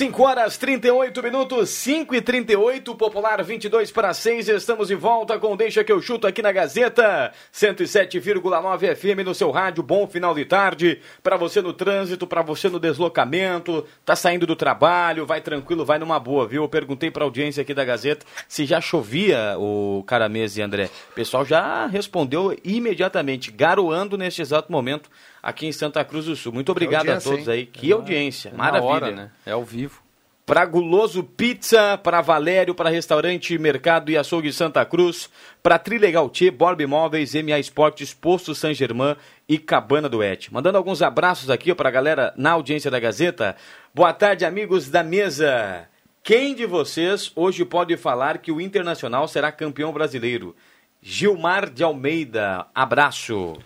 Cinco 0.00 0.22
horas 0.22 0.56
38 0.56 1.22
minutos, 1.22 1.68
5 1.68 2.14
e 2.14 2.22
38, 2.22 2.94
Popular 2.94 3.44
22 3.44 3.92
para 3.92 4.14
6. 4.14 4.48
Estamos 4.48 4.88
de 4.88 4.94
volta 4.94 5.38
com 5.38 5.54
Deixa 5.54 5.84
que 5.84 5.92
eu 5.92 6.00
chuto 6.00 6.26
aqui 6.26 6.40
na 6.40 6.50
Gazeta, 6.50 7.30
107,9 7.52 8.96
FM 8.96 9.22
no 9.22 9.34
seu 9.34 9.50
rádio. 9.50 9.82
Bom 9.82 10.06
final 10.06 10.34
de 10.34 10.46
tarde 10.46 11.02
para 11.22 11.36
você 11.36 11.60
no 11.60 11.74
trânsito, 11.74 12.26
para 12.26 12.40
você 12.40 12.70
no 12.70 12.80
deslocamento, 12.80 13.84
tá 14.02 14.16
saindo 14.16 14.46
do 14.46 14.56
trabalho, 14.56 15.26
vai 15.26 15.42
tranquilo, 15.42 15.84
vai 15.84 15.98
numa 15.98 16.18
boa, 16.18 16.48
viu? 16.48 16.62
Eu 16.62 16.68
perguntei 16.70 17.10
para 17.10 17.24
audiência 17.24 17.60
aqui 17.60 17.74
da 17.74 17.84
Gazeta 17.84 18.24
se 18.48 18.64
já 18.64 18.80
chovia 18.80 19.54
o 19.58 20.02
Caramese 20.06 20.60
e 20.60 20.62
André. 20.62 20.88
O 21.10 21.14
pessoal 21.14 21.44
já 21.44 21.84
respondeu 21.84 22.56
imediatamente, 22.64 23.52
garoando 23.52 24.16
neste 24.16 24.40
exato 24.40 24.72
momento 24.72 25.10
aqui 25.42 25.66
em 25.66 25.72
Santa 25.72 26.04
Cruz 26.04 26.26
do 26.26 26.36
Sul. 26.36 26.52
Muito 26.52 26.70
obrigado 26.72 27.08
a 27.08 27.14
audiência, 27.14 27.30
todos 27.30 27.48
hein? 27.48 27.54
aí. 27.54 27.66
Que 27.66 27.92
audiência, 27.92 28.48
É 28.48 28.52
na 28.52 28.58
maravilha. 28.58 28.90
hora, 28.90 29.10
né? 29.10 29.30
É 29.46 29.52
ao 29.52 29.64
vivo. 29.64 30.00
Para 30.46 30.64
Guloso 30.64 31.22
Pizza, 31.22 31.96
para 32.02 32.20
Valério, 32.20 32.74
para 32.74 32.90
Restaurante 32.90 33.56
Mercado 33.56 34.10
e 34.10 34.16
Açougue 34.16 34.52
Santa 34.52 34.84
Cruz, 34.84 35.30
para 35.62 35.78
Trilegal 35.78 36.28
T, 36.28 36.50
Borb 36.50 36.80
Imóveis, 36.80 37.34
MA 37.36 37.56
Esportes, 37.60 38.12
Posto 38.12 38.52
San 38.52 38.74
Germán 38.74 39.14
e 39.48 39.58
Cabana 39.58 40.08
do 40.08 40.24
Et. 40.24 40.48
Mandando 40.50 40.76
alguns 40.76 41.02
abraços 41.02 41.50
aqui 41.50 41.72
para 41.72 41.88
a 41.88 41.92
galera 41.92 42.34
na 42.36 42.50
audiência 42.50 42.90
da 42.90 42.98
Gazeta. 42.98 43.54
Boa 43.94 44.12
tarde, 44.12 44.44
amigos 44.44 44.88
da 44.88 45.04
mesa. 45.04 45.86
Quem 46.20 46.52
de 46.52 46.66
vocês 46.66 47.30
hoje 47.36 47.64
pode 47.64 47.96
falar 47.96 48.38
que 48.38 48.50
o 48.50 48.60
Internacional 48.60 49.28
será 49.28 49.52
campeão 49.52 49.92
brasileiro? 49.92 50.56
Gilmar 51.00 51.70
de 51.70 51.84
Almeida, 51.84 52.66
abraço. 52.74 53.56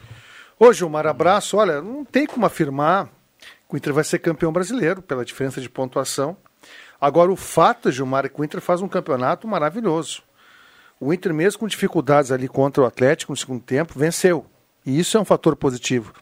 Ô, 0.58 0.72
Gilmar, 0.72 1.06
abraço. 1.06 1.56
Olha, 1.56 1.82
não 1.82 2.04
tem 2.04 2.26
como 2.26 2.46
afirmar 2.46 3.06
que 3.68 3.74
o 3.74 3.76
Inter 3.76 3.92
vai 3.92 4.04
ser 4.04 4.18
campeão 4.18 4.52
brasileiro 4.52 5.02
pela 5.02 5.24
diferença 5.24 5.60
de 5.60 5.68
pontuação. 5.68 6.36
Agora, 7.00 7.32
o 7.32 7.36
fato, 7.36 7.90
Gilmar, 7.90 8.24
é 8.24 8.28
que 8.28 8.40
o 8.40 8.44
Inter 8.44 8.60
faz 8.60 8.80
um 8.80 8.88
campeonato 8.88 9.48
maravilhoso. 9.48 10.22
O 11.00 11.12
Inter, 11.12 11.34
mesmo 11.34 11.58
com 11.58 11.66
dificuldades 11.66 12.30
ali 12.30 12.48
contra 12.48 12.82
o 12.82 12.86
Atlético 12.86 13.32
no 13.32 13.36
segundo 13.36 13.62
tempo, 13.62 13.98
venceu. 13.98 14.46
E 14.86 14.98
isso 14.98 15.16
é 15.16 15.20
um 15.20 15.24
fator 15.24 15.56
positivo. 15.56 16.12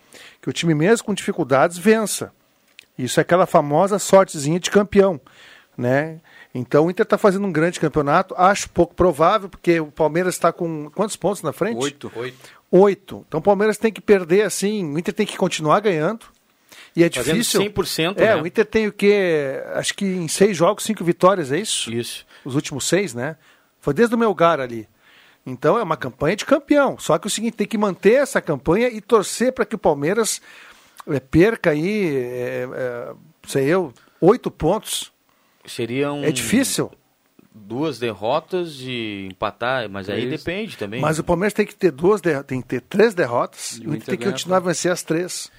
Que 0.40 0.48
o 0.48 0.52
time, 0.52 0.74
mesmo 0.74 1.06
com 1.06 1.14
dificuldades, 1.14 1.76
vença. 1.78 2.32
Isso 2.96 3.20
é 3.20 3.22
aquela 3.22 3.46
famosa 3.46 3.98
sortezinha 3.98 4.58
de 4.58 4.70
campeão. 4.70 5.20
Né? 5.76 6.20
Então 6.54 6.86
o 6.86 6.90
Inter 6.90 7.04
está 7.04 7.16
fazendo 7.16 7.46
um 7.46 7.52
grande 7.52 7.80
campeonato. 7.80 8.34
Acho 8.36 8.68
pouco 8.68 8.94
provável, 8.94 9.48
porque 9.48 9.80
o 9.80 9.90
Palmeiras 9.90 10.34
está 10.34 10.52
com 10.52 10.90
quantos 10.90 11.16
pontos 11.16 11.42
na 11.42 11.52
frente? 11.52 11.78
Oito. 11.78 12.12
Oito. 12.70 13.24
Então 13.26 13.40
o 13.40 13.42
Palmeiras 13.42 13.78
tem 13.78 13.92
que 13.92 14.00
perder 14.00 14.42
assim, 14.42 14.84
o 14.92 14.98
Inter 14.98 15.14
tem 15.14 15.26
que 15.26 15.36
continuar 15.36 15.80
ganhando. 15.80 16.26
E 16.94 17.02
é 17.02 17.10
Fazendo 17.10 17.38
difícil. 17.38 17.60
100%, 17.62 18.18
É, 18.18 18.34
né? 18.34 18.42
o 18.42 18.46
Inter 18.46 18.66
tem 18.66 18.86
o 18.86 18.92
quê? 18.92 19.62
Acho 19.74 19.94
que 19.94 20.04
em 20.04 20.28
seis 20.28 20.56
jogos, 20.56 20.84
cinco 20.84 21.02
vitórias, 21.02 21.50
é 21.50 21.58
isso? 21.58 21.90
Isso. 21.90 22.26
Os 22.44 22.54
últimos 22.54 22.86
seis, 22.86 23.14
né? 23.14 23.36
Foi 23.80 23.94
desde 23.94 24.14
o 24.14 24.18
Melgar 24.18 24.60
ali. 24.60 24.86
Então 25.44 25.78
é 25.78 25.82
uma 25.82 25.96
campanha 25.96 26.36
de 26.36 26.44
campeão. 26.44 26.98
Só 26.98 27.18
que 27.18 27.26
o 27.26 27.30
seguinte, 27.30 27.54
tem 27.56 27.66
que 27.66 27.78
manter 27.78 28.14
essa 28.14 28.40
campanha 28.40 28.88
e 28.88 29.00
torcer 29.00 29.52
para 29.52 29.64
que 29.64 29.74
o 29.74 29.78
Palmeiras 29.78 30.40
eh, 31.08 31.18
perca 31.18 31.70
aí, 31.70 32.14
é, 32.16 32.68
é, 32.72 33.12
sei 33.46 33.64
eu, 33.66 33.92
oito 34.20 34.50
pontos. 34.50 35.10
Seriam 35.64 36.24
É 36.24 36.30
difícil. 36.32 36.90
duas 37.54 37.98
derrotas 37.98 38.76
e 38.80 39.28
empatar, 39.30 39.88
mas 39.88 40.08
aí 40.08 40.26
Três. 40.26 40.42
depende 40.42 40.76
também. 40.76 41.00
Mas 41.00 41.18
o 41.18 41.24
Palmeiras 41.24 41.52
tem 41.52 41.66
que 41.66 41.74
ter 41.74 41.90
duas 41.90 42.20
derrotas, 42.20 42.46
tem 42.46 42.60
que 42.60 42.66
ter 42.68 42.80
três 42.80 43.14
derrotas 43.14 43.78
E 43.82 43.86
o 43.86 43.90
o 43.90 43.94
Inter 43.94 44.06
tem 44.08 44.18
que 44.18 44.24
continuar 44.30 44.56
a 44.58 44.60
vencer 44.60 44.90
as 44.90 45.02
três. 45.02 45.50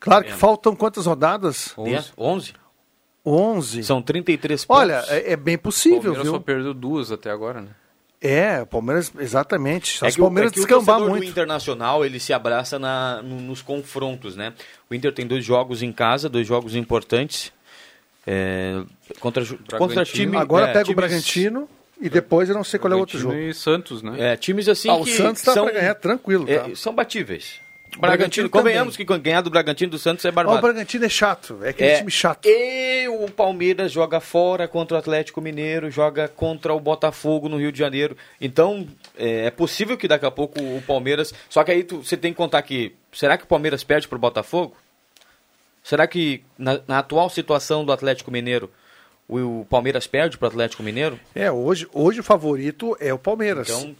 Claro 0.00 0.24
que 0.24 0.32
faltam 0.32 0.74
quantas 0.74 1.06
rodadas? 1.06 1.74
Dez? 1.84 2.12
11? 2.18 2.52
11. 3.24 3.84
São 3.84 4.02
33 4.02 4.64
pontos. 4.64 4.80
Olha, 4.82 5.04
é, 5.08 5.32
é 5.32 5.36
bem 5.36 5.54
O 5.54 5.58
possível, 5.60 6.00
Palmeiras 6.02 6.26
só 6.26 6.32
viu? 6.32 6.40
perdeu 6.40 6.74
duas 6.74 7.12
até 7.12 7.30
agora, 7.30 7.60
né? 7.60 7.68
É, 8.20 8.62
o 8.62 8.66
Palmeiras, 8.66 9.12
exatamente. 9.18 9.98
Só 9.98 10.06
É 10.06 10.10
que, 10.12 10.20
o 10.20 10.24
o, 10.24 10.26
é 10.26 10.28
Palmeiras 10.28 10.52
que 10.52 10.60
o 10.60 10.62
descambar 10.64 10.98
do 11.00 11.08
muito. 11.08 11.24
Internacional, 11.26 12.04
ele 12.04 12.18
se 12.20 12.32
abraça 12.32 12.78
na, 12.78 13.20
no- 13.22 13.40
nos 13.40 13.62
confrontos, 13.62 14.34
né? 14.36 14.52
O 14.90 14.94
Inter 14.94 15.12
tem 15.12 15.26
dois 15.26 15.44
jogos 15.44 15.82
em 15.82 15.92
casa, 15.92 16.28
dois 16.28 16.46
jogos 16.46 16.74
importantes. 16.76 17.52
É, 18.26 18.82
contra, 19.20 19.44
contra 19.78 20.04
time, 20.04 20.36
Agora 20.36 20.66
é, 20.66 20.68
pega 20.68 20.80
o 20.80 20.84
times- 20.84 20.96
Bragantino 20.96 21.68
e 22.00 22.08
depois 22.08 22.48
eu 22.48 22.54
não 22.54 22.64
sei 22.64 22.78
qual 22.78 22.92
é 22.92 22.96
o 22.96 23.00
outro 23.00 23.18
jogo. 23.18 23.34
E 23.34 23.52
Santos, 23.52 24.02
né? 24.02 24.32
É, 24.32 24.36
times 24.36 24.68
assim 24.68 24.88
Ah, 24.88 24.94
o 24.94 25.04
que 25.04 25.10
Santos 25.12 25.42
tá 25.42 25.52
são, 25.52 25.64
pra 25.64 25.74
ganhar 25.74 25.94
tranquilo, 25.96 26.46
tá? 26.46 26.52
é, 26.70 26.74
são 26.74 26.94
batíveis. 26.94 27.60
Bragantino 27.94 28.16
Bragantino, 28.48 28.48
convenhamos 28.48 28.96
que 28.96 29.04
ganhar 29.04 29.42
do 29.42 29.50
Bragantino 29.50 29.90
e 29.90 29.90
do 29.90 29.98
Santos 29.98 30.24
é 30.24 30.28
Ó, 30.28 30.32
barbado. 30.32 30.56
o 30.56 30.60
Bragantino 30.62 31.04
é 31.04 31.10
chato, 31.10 31.58
é 31.62 31.68
aquele 31.68 31.90
É, 31.90 31.98
time 31.98 32.10
chato. 32.10 32.46
E 32.48 33.06
o 33.06 33.28
Palmeiras 33.30 33.92
joga 33.92 34.18
fora 34.18 34.66
contra 34.66 34.96
o 34.96 34.98
Atlético 34.98 35.42
Mineiro, 35.42 35.90
joga 35.90 36.26
contra 36.26 36.72
o 36.72 36.80
Botafogo 36.80 37.50
no 37.50 37.58
Rio 37.58 37.70
de 37.70 37.78
Janeiro. 37.78 38.16
Então, 38.40 38.86
é, 39.14 39.44
é 39.44 39.50
possível 39.50 39.98
que 39.98 40.08
daqui 40.08 40.24
a 40.24 40.30
pouco 40.30 40.58
o 40.58 40.82
Palmeiras. 40.86 41.34
Só 41.50 41.62
que 41.62 41.70
aí 41.70 41.84
tu- 41.84 42.02
você 42.02 42.16
tem 42.16 42.32
que 42.32 42.36
contar 42.38 42.62
que. 42.62 42.94
Será 43.12 43.36
que 43.36 43.44
o 43.44 43.46
Palmeiras 43.46 43.84
perde 43.84 44.08
pro 44.08 44.18
Botafogo? 44.18 44.74
Será 45.82 46.06
que 46.06 46.44
na, 46.56 46.80
na 46.86 46.98
atual 46.98 47.28
situação 47.28 47.84
do 47.84 47.92
Atlético 47.92 48.30
Mineiro, 48.30 48.70
o, 49.28 49.60
o 49.60 49.64
Palmeiras 49.64 50.06
perde 50.06 50.38
pro 50.38 50.48
Atlético 50.48 50.82
Mineiro? 50.82 51.18
É, 51.34 51.50
hoje, 51.50 51.88
hoje 51.92 52.20
o 52.20 52.24
favorito 52.24 52.96
é 53.00 53.12
o 53.12 53.18
Palmeiras. 53.18 53.68
Então, 53.68 53.96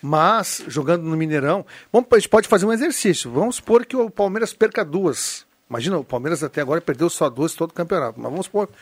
Mas, 0.00 0.62
jogando 0.68 1.02
no 1.02 1.16
Mineirão, 1.16 1.66
vamos, 1.92 2.08
a 2.12 2.18
gente 2.18 2.28
pode 2.28 2.48
fazer 2.48 2.66
um 2.66 2.72
exercício. 2.72 3.30
Vamos 3.30 3.56
supor 3.56 3.84
que 3.84 3.96
o 3.96 4.08
Palmeiras 4.08 4.52
perca 4.52 4.84
duas. 4.84 5.44
Imagina, 5.68 5.98
o 5.98 6.04
Palmeiras 6.04 6.42
até 6.44 6.60
agora 6.60 6.80
perdeu 6.80 7.10
só 7.10 7.28
duas 7.28 7.54
todo 7.54 7.70
o 7.70 7.74
campeonato. 7.74 8.20
Mas 8.20 8.30
vamos 8.30 8.46
supor 8.46 8.68
que 8.68 8.74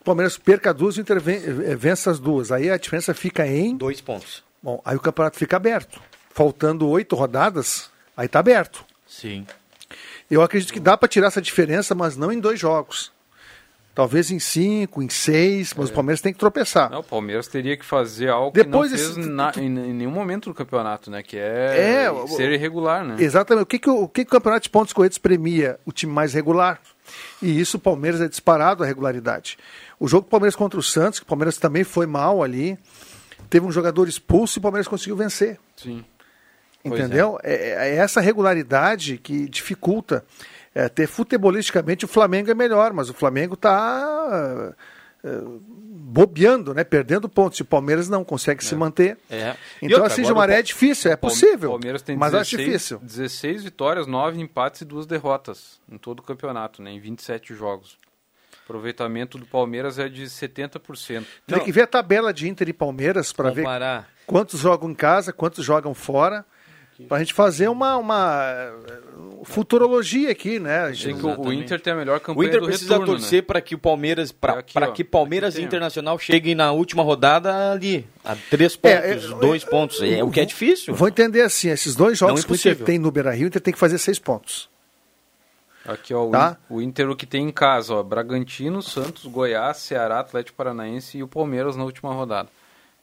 o 0.00 0.04
Palmeiras 0.04 0.38
perca 0.38 0.72
duas 0.72 0.96
e 0.96 1.00
o 1.00 1.04
eh, 1.04 1.76
vença 1.76 2.10
as 2.10 2.20
duas. 2.20 2.52
Aí 2.52 2.70
a 2.70 2.76
diferença 2.76 3.12
fica 3.12 3.46
em. 3.46 3.76
Dois 3.76 4.00
pontos. 4.00 4.44
Bom, 4.62 4.80
aí 4.84 4.96
o 4.96 5.00
campeonato 5.00 5.36
fica 5.36 5.56
aberto. 5.56 6.00
Faltando 6.30 6.88
oito 6.88 7.16
rodadas, 7.16 7.90
aí 8.16 8.26
está 8.26 8.38
aberto. 8.38 8.84
Sim. 9.06 9.44
Eu 10.30 10.42
acredito 10.42 10.72
que 10.72 10.80
dá 10.80 10.96
para 10.96 11.08
tirar 11.08 11.28
essa 11.28 11.40
diferença, 11.40 11.94
mas 11.94 12.16
não 12.16 12.30
em 12.32 12.38
dois 12.40 12.58
jogos. 12.60 13.12
Talvez 13.94 14.30
em 14.30 14.38
cinco, 14.38 15.02
em 15.02 15.08
seis, 15.08 15.74
mas 15.76 15.90
o 15.90 15.92
Palmeiras 15.92 16.20
tem 16.20 16.32
que 16.32 16.38
tropeçar. 16.38 16.88
Não, 16.88 17.00
o 17.00 17.02
Palmeiras 17.02 17.48
teria 17.48 17.76
que 17.76 17.84
fazer 17.84 18.28
algo 18.28 18.52
Depois 18.52 18.92
que 18.92 18.96
não 18.96 19.14
fez 19.14 19.26
na- 19.26 19.52
em, 19.56 19.64
em 19.66 19.92
nenhum 19.92 20.10
momento 20.12 20.50
do 20.50 20.54
campeonato, 20.54 21.10
né? 21.10 21.20
Que 21.20 21.36
é, 21.36 22.04
É, 22.06 22.26
ser 22.28 22.52
irregular, 22.52 23.04
né? 23.04 23.16
Exatamente. 23.18 23.64
O 23.64 23.66
que, 23.66 23.76
que, 23.80 23.90
o, 23.90 24.02
o 24.04 24.08
que 24.08 24.24
que 24.24 24.28
o 24.28 24.32
campeonato 24.32 24.62
de 24.62 24.70
pontos 24.70 24.92
corridos 24.92 25.18
premia? 25.18 25.80
O 25.84 25.90
time 25.90 26.12
mais 26.12 26.32
regular. 26.32 26.80
E 27.42 27.58
isso 27.58 27.76
o 27.76 27.80
Palmeiras 27.80 28.20
é 28.20 28.28
disparado 28.28 28.84
a 28.84 28.86
regularidade. 28.86 29.58
O 29.98 30.06
jogo 30.06 30.26
do 30.26 30.30
Palmeiras 30.30 30.54
contra 30.54 30.78
o 30.78 30.82
Santos, 30.82 31.18
que 31.18 31.24
o 31.24 31.28
Palmeiras 31.28 31.56
também 31.58 31.82
foi 31.82 32.06
mal 32.06 32.40
ali, 32.40 32.78
teve 33.50 33.66
um 33.66 33.72
jogador 33.72 34.06
expulso 34.08 34.58
e 34.58 34.60
o 34.60 34.62
Palmeiras 34.62 34.86
conseguiu 34.86 35.16
vencer. 35.16 35.58
Sim. 35.76 36.04
Pois 36.82 37.00
Entendeu? 37.00 37.38
É. 37.42 37.90
é 37.90 37.96
essa 37.96 38.20
regularidade 38.20 39.18
que 39.18 39.48
dificulta. 39.48 40.24
É, 40.74 40.88
ter 40.88 41.06
futebolisticamente 41.06 42.04
o 42.04 42.08
Flamengo 42.08 42.50
é 42.50 42.54
melhor, 42.54 42.92
mas 42.92 43.10
o 43.10 43.14
Flamengo 43.14 43.54
está 43.54 44.74
bobeando, 46.08 46.72
né? 46.72 46.84
perdendo 46.84 47.28
pontos. 47.28 47.58
E 47.58 47.62
o 47.62 47.64
Palmeiras 47.64 48.08
não 48.08 48.24
consegue 48.24 48.64
se 48.64 48.74
manter. 48.74 49.18
É. 49.30 49.56
E 49.82 49.86
Então, 49.86 49.98
outra, 49.98 50.12
assim, 50.12 50.30
o 50.30 50.42
é 50.44 50.62
difícil, 50.62 51.10
é 51.10 51.16
possível. 51.16 51.70
Palmeiras 51.70 52.02
tem 52.02 52.16
mas 52.16 52.32
16, 52.32 52.40
acho 52.40 52.56
difícil. 52.56 52.98
16 53.02 53.64
vitórias, 53.64 54.06
9 54.06 54.40
empates 54.40 54.80
e 54.80 54.84
2 54.84 55.06
derrotas 55.06 55.80
em 55.90 55.98
todo 55.98 56.20
o 56.20 56.22
campeonato, 56.22 56.82
né? 56.82 56.90
Em 56.90 57.00
27 57.00 57.54
jogos. 57.54 57.98
O 58.52 58.70
aproveitamento 58.70 59.38
do 59.38 59.46
Palmeiras 59.46 59.98
é 59.98 60.08
de 60.08 60.24
70%. 60.24 61.24
Tem 61.46 61.60
que 61.60 61.72
ver 61.72 61.82
a 61.82 61.86
tabela 61.86 62.32
de 62.32 62.48
Inter 62.48 62.68
e 62.68 62.72
Palmeiras 62.72 63.32
para 63.32 63.50
ver 63.50 63.66
quantos 64.26 64.60
jogam 64.60 64.90
em 64.90 64.94
casa, 64.94 65.32
quantos 65.32 65.64
jogam 65.64 65.94
fora. 65.94 66.44
Para 67.06 67.18
a 67.18 67.20
gente 67.20 67.32
fazer 67.32 67.68
uma, 67.68 67.96
uma 67.96 68.72
futurologia 69.44 70.30
aqui, 70.30 70.58
né? 70.58 70.80
A 70.80 70.92
gente 70.92 71.06
Tem 71.06 71.16
que 71.16 71.24
o- 71.26 71.40
o. 71.40 71.52
Inter 71.52 71.80
tem 71.80 71.92
a 71.92 71.96
melhor 71.96 72.16
O 72.16 72.20
campanha 72.20 72.48
Inter 72.48 72.60
do 72.60 72.66
precisa 72.66 72.94
retorno, 72.94 73.12
torcer 73.14 73.42
né? 73.42 73.46
para 73.46 73.60
que 73.60 73.74
o 73.74 73.78
Palmeiras, 73.78 74.32
para 74.32 74.58
É 74.58 74.90
que 74.92 75.04
Palmeiras 75.04 75.54
Aqui 75.54 75.62
e. 75.62 75.66
Internacional 75.66 76.18
cheguem 76.18 76.54
na 76.54 76.72
última 76.72 77.02
rodada 77.02 77.70
ali, 77.72 78.04
a 78.24 78.34
três 78.50 78.78
É, 78.82 79.12
pontos, 79.12 79.30
é, 79.32 79.34
dois 79.40 79.62
é, 79.62 79.66
pontos. 79.66 80.02
É 80.02 80.24
o 80.24 80.30
que 80.30 80.40
é 80.40 80.44
difícil. 80.44 80.94
Vou 80.94 81.08
entender 81.08 81.42
assim, 81.42 81.68
esses 81.70 81.94
dois 81.94 82.18
jogos 82.18 82.34
Não 82.34 82.40
é 82.40 82.44
que 82.44 82.52
o 82.52 82.56
Inter 82.72 82.84
tem 82.84 82.98
no 82.98 83.10
Beira-Rio, 83.12 83.44
o 83.44 83.48
Inter 83.48 83.62
tem 83.62 83.72
que 83.72 83.78
fazer 83.78 83.98
seis 83.98 84.18
pontos. 84.18 84.68
Aqui, 85.86 86.12
ó, 86.12 86.26
o, 86.26 86.30
Tá? 86.30 86.56
O 86.68 86.82
Inter 86.82 87.08
o 87.08 87.16
que 87.16 87.24
tem 87.24 87.44
em 87.48 87.52
casa, 87.52 87.94
ó, 87.94 88.02
Bragantino, 88.02 88.82
Santos, 88.82 89.24
Goiás, 89.24 89.78
Ceará, 89.78 90.20
Atlético 90.20 90.56
Paranaense 90.56 91.16
e 91.18 91.22
o 91.22 91.28
Palmeiras 91.28 91.76
na 91.76 91.84
última 91.84 92.12
rodada. 92.12 92.48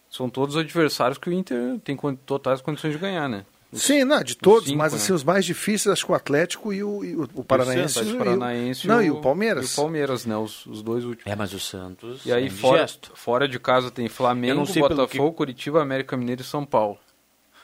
São 0.10 0.30
todos 0.30 0.56
adversários 0.56 1.18
que 1.18 1.30
o 1.30 1.34
Inter 1.34 1.80
tem 1.84 1.98
totais 2.26 2.62
condições 2.62 2.92
de 2.94 3.00
ganhar, 3.00 3.28
né? 3.28 3.44
Sim, 3.76 4.04
não, 4.04 4.24
de 4.24 4.36
todos, 4.36 4.66
cinco, 4.66 4.78
mas 4.78 4.94
né? 4.94 5.00
assim, 5.00 5.14
os 5.14 5.24
mais 5.24 5.44
difíceis, 5.46 5.92
acho 5.94 6.06
que 6.06 6.12
o 6.12 6.16
Atlético 6.16 6.72
e 6.74 6.84
o, 6.84 7.04
e 7.04 7.16
o, 7.16 7.30
o 7.36 7.44
Paranaense. 7.44 7.98
o 7.98 8.02
Atlético 8.02 8.10
e 8.12 8.16
o- 8.16 8.18
Paranaense 8.38 8.88
não, 8.88 9.02
e 9.02 9.12
o 9.12 9.22
Palmeiras. 9.22 9.70
E 9.70 9.74
o 9.74 9.76
Palmeiras, 9.76 10.26
né? 10.26 10.38
Os, 10.38 10.66
os 10.66 10.82
dois 10.82 11.04
últimos. 11.04 11.32
É, 11.32 11.36
mas 11.36 11.54
o 11.54 11.60
Santos. 11.60 12.26
E 12.26 12.32
aí, 12.32 12.48
é 12.48 12.50
fora, 12.50 12.80
gesto. 12.80 13.12
fora 13.16 13.48
de 13.48 13.60
casa 13.60 13.92
tem 13.92 14.08
Flamengo, 14.08 14.64
Botafogo, 14.66 15.34
Curitiba, 15.34 15.82
América 15.82 16.16
Mineiro 16.18 16.42
e 16.42 16.46
São 16.46 16.66
Paulo. 16.66 16.98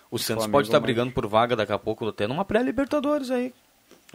O 0.09 0.17
Santos 0.19 0.43
Flamengo 0.43 0.51
pode 0.51 0.67
estar 0.67 0.79
brigando 0.79 1.11
por 1.13 1.25
vaga 1.27 1.55
daqui 1.55 1.71
a 1.71 1.79
pouco, 1.79 2.07
até 2.07 2.27
numa 2.27 2.43
pré-Libertadores 2.43 3.31
aí. 3.31 3.53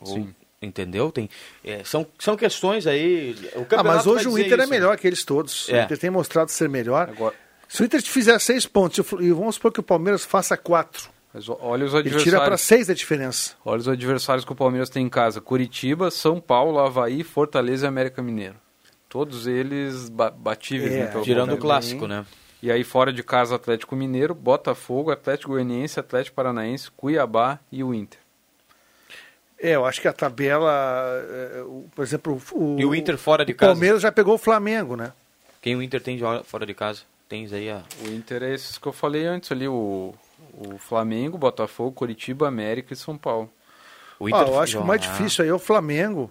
Ou- 0.00 0.06
Sim. 0.06 0.35
entendeu? 0.61 1.11
Tem, 1.11 1.30
é, 1.64 1.82
são, 1.85 2.06
são 2.18 2.37
questões 2.37 2.87
aí. 2.87 3.35
O 3.56 3.66
Ah, 3.74 3.82
mas 3.82 4.06
hoje 4.06 4.28
o 4.28 4.38
Inter 4.38 4.59
é 4.59 4.62
isso. 4.62 4.70
melhor 4.70 4.96
que 4.98 5.06
eles 5.06 5.24
todos. 5.24 5.68
É. 5.70 5.80
O 5.80 5.85
Inter 5.85 5.96
tem 5.98 6.11
mostrado 6.11 6.50
ser 6.50 6.68
melhor. 6.68 7.09
Agora, 7.09 7.35
Se 7.66 7.80
o 7.80 7.85
Inter 7.87 8.02
fizer 8.02 8.38
seis 8.40 8.66
pontos 8.66 8.98
e 9.20 9.32
vamos 9.32 9.54
supor 9.54 9.72
que 9.72 9.80
o 9.80 9.82
Palmeiras 9.82 10.24
faça 10.24 10.54
quatro, 10.56 11.09
mas 11.37 11.49
olha 11.49 11.85
os 11.85 11.92
ele 11.94 12.05
tira 12.11 12.38
para 12.38 12.55
adversários. 12.55 12.61
seis 12.62 12.88
a 12.90 12.94
diferença. 12.94 13.55
Olha 13.64 13.79
os 13.79 13.88
adversários 13.88 14.44
que 14.44 14.53
o 14.53 14.57
Palmeiras 14.57 14.88
tem 14.90 15.05
em 15.05 15.09
casa: 15.09 15.40
Curitiba, 15.40 16.11
São 16.11 16.40
Paulo, 16.40 16.79
Havaí, 16.79 17.22
Fortaleza 17.22 17.87
e 17.87 17.88
América 17.88 18.22
Mineiro. 18.22 18.57
Todos 19.09 19.46
eles 19.46 20.09
ba 20.09 20.31
batíveis, 20.31 20.92
É, 20.94 20.99
né? 21.01 21.07
pelo 21.07 21.22
Tirando 21.22 21.53
o 21.55 21.59
clássico, 21.59 22.07
né? 22.07 22.25
E 22.62 22.72
aí, 22.72 22.83
fora 22.83 23.12
de 23.12 23.22
casa, 23.22 23.55
Atlético 23.55 23.94
Mineiro, 23.94 24.35
Botafogo, 24.35 25.11
Atlético 25.11 25.53
Goianiense, 25.53 26.01
Atlético 26.01 26.35
Paranaense, 26.35 26.90
Cuiabá 26.90 27.59
e 27.70 27.85
o 27.85 27.92
Inter. 27.94 28.18
É, 29.59 29.70
eu 29.75 29.85
acho 29.87 30.01
que 30.01 30.09
a 30.09 30.12
tabela, 30.12 30.70
é, 31.31 31.62
o- 31.62 31.87
por 31.94 32.03
exemplo, 32.03 32.40
o, 32.53 32.77
E 32.79 32.85
o 32.85 32.94
Inter 32.94 33.16
fora 33.16 33.44
de 33.44 33.53
o 33.53 33.57
casa? 33.57 33.72
Palmeiras 33.72 34.03
já 34.03 34.11
pegou 34.12 34.35
o 34.35 34.38
Flamengo, 34.38 34.96
né? 34.96 35.12
Quem 35.62 35.77
o 35.77 35.83
Inter 35.83 36.01
tem 36.03 36.16
de 36.16 36.22
fora 36.44 36.66
de 36.66 36.75
casa? 36.75 37.03
Tens 37.29 37.53
aí 37.53 37.70
a. 37.70 37.83
O 38.05 38.09
Inter 38.11 38.42
é 38.42 38.55
esses 38.55 38.79
que 38.79 38.87
eu 38.87 38.92
falei 38.92 39.27
antes 39.27 39.51
ali: 39.51 39.66
o, 39.66 40.14
o 40.57 40.79
Flamengo, 40.79 41.37
Botafogo, 41.38 41.92
Curitiba, 41.92 42.49
América 42.49 42.92
e 42.92 42.97
São 42.97 43.16
Paulo. 43.19 43.51
O 44.19 44.27
Ah, 44.35 44.42
eu 44.42 44.59
acho 44.61 44.77
que 44.79 44.83
o 44.83 44.87
mais 44.87 45.01
difícil 45.01 45.45
aí 45.45 45.51
é 45.51 45.55
o 45.55 45.59
Flamengo. 45.59 46.31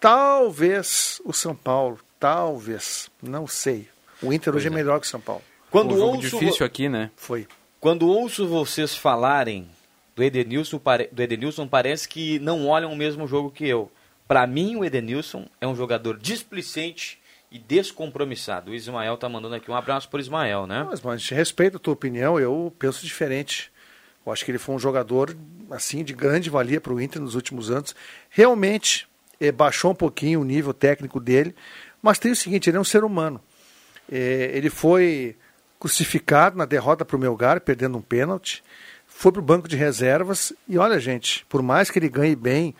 Talvez 0.00 1.20
o 1.24 1.32
São 1.32 1.54
Paulo, 1.54 1.98
talvez, 2.20 3.10
não 3.22 3.46
sei. 3.46 3.88
O 4.22 4.32
Inter 4.32 4.54
hoje 4.54 4.68
é 4.68 4.70
melhor 4.70 5.00
que 5.00 5.06
o 5.06 5.10
São 5.10 5.20
Paulo. 5.20 5.42
Quando 5.70 5.94
um 5.94 5.98
jogo 5.98 6.16
ouço, 6.16 6.20
difícil 6.38 6.64
aqui, 6.64 6.88
né? 6.88 7.10
Foi. 7.16 7.46
quando 7.80 8.08
ouço 8.08 8.46
vocês 8.48 8.94
falarem 8.94 9.68
do 10.16 10.22
Edenilson, 10.22 10.78
pare- 10.78 11.08
do 11.12 11.22
Edenilson, 11.22 11.66
parece 11.68 12.08
que 12.08 12.38
não 12.38 12.66
olham 12.66 12.92
o 12.92 12.96
mesmo 12.96 13.26
jogo 13.26 13.50
que 13.50 13.66
eu. 13.66 13.90
Para 14.26 14.46
mim, 14.46 14.76
o 14.76 14.84
Edenilson 14.84 15.46
é 15.60 15.66
um 15.66 15.74
jogador 15.76 16.16
displicente 16.18 17.17
e 17.50 17.58
descompromissado. 17.58 18.70
O 18.70 18.74
Ismael 18.74 19.16
tá 19.16 19.28
mandando 19.28 19.54
aqui 19.54 19.70
um 19.70 19.74
abraço 19.74 20.08
por 20.08 20.20
Ismael, 20.20 20.66
né? 20.66 20.86
Mas, 20.88 21.00
mas 21.00 21.28
respeita 21.28 21.76
a 21.76 21.80
tua 21.80 21.94
opinião, 21.94 22.38
eu 22.38 22.72
penso 22.78 23.04
diferente. 23.04 23.72
Eu 24.24 24.32
acho 24.32 24.44
que 24.44 24.50
ele 24.50 24.58
foi 24.58 24.74
um 24.74 24.78
jogador 24.78 25.34
assim 25.70 26.04
de 26.04 26.12
grande 26.12 26.50
valia 26.50 26.80
para 26.80 26.92
o 26.92 27.00
Inter 27.00 27.20
nos 27.20 27.34
últimos 27.34 27.70
anos. 27.70 27.94
Realmente 28.28 29.08
eh, 29.40 29.50
baixou 29.50 29.92
um 29.92 29.94
pouquinho 29.94 30.40
o 30.40 30.44
nível 30.44 30.74
técnico 30.74 31.18
dele, 31.18 31.54
mas 32.02 32.18
tem 32.18 32.32
o 32.32 32.36
seguinte, 32.36 32.68
ele 32.68 32.76
é 32.76 32.80
um 32.80 32.84
ser 32.84 33.04
humano. 33.04 33.40
Eh, 34.10 34.50
ele 34.52 34.68
foi 34.68 35.34
crucificado 35.80 36.58
na 36.58 36.64
derrota 36.64 37.04
para 37.04 37.16
o 37.16 37.18
Melgar, 37.18 37.60
perdendo 37.60 37.96
um 37.96 38.02
pênalti, 38.02 38.62
foi 39.06 39.32
para 39.32 39.40
o 39.40 39.44
banco 39.44 39.68
de 39.68 39.76
reservas 39.76 40.52
e 40.68 40.76
olha, 40.76 40.98
gente, 41.00 41.46
por 41.48 41.62
mais 41.62 41.90
que 41.90 41.98
ele 41.98 42.08
ganhe 42.08 42.36
bem, 42.36 42.74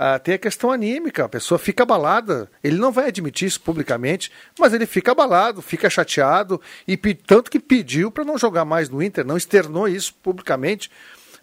ah, 0.00 0.16
tem 0.16 0.34
a 0.34 0.38
questão 0.38 0.70
anímica, 0.70 1.24
a 1.24 1.28
pessoa 1.28 1.58
fica 1.58 1.82
abalada. 1.82 2.48
Ele 2.62 2.76
não 2.78 2.92
vai 2.92 3.08
admitir 3.08 3.48
isso 3.48 3.60
publicamente, 3.60 4.30
mas 4.56 4.72
ele 4.72 4.86
fica 4.86 5.10
abalado, 5.10 5.60
fica 5.60 5.90
chateado, 5.90 6.60
e 6.86 6.96
tanto 6.96 7.50
que 7.50 7.58
pediu 7.58 8.08
para 8.08 8.24
não 8.24 8.38
jogar 8.38 8.64
mais 8.64 8.88
no 8.88 9.02
Inter, 9.02 9.26
não 9.26 9.36
externou 9.36 9.88
isso 9.88 10.14
publicamente. 10.22 10.88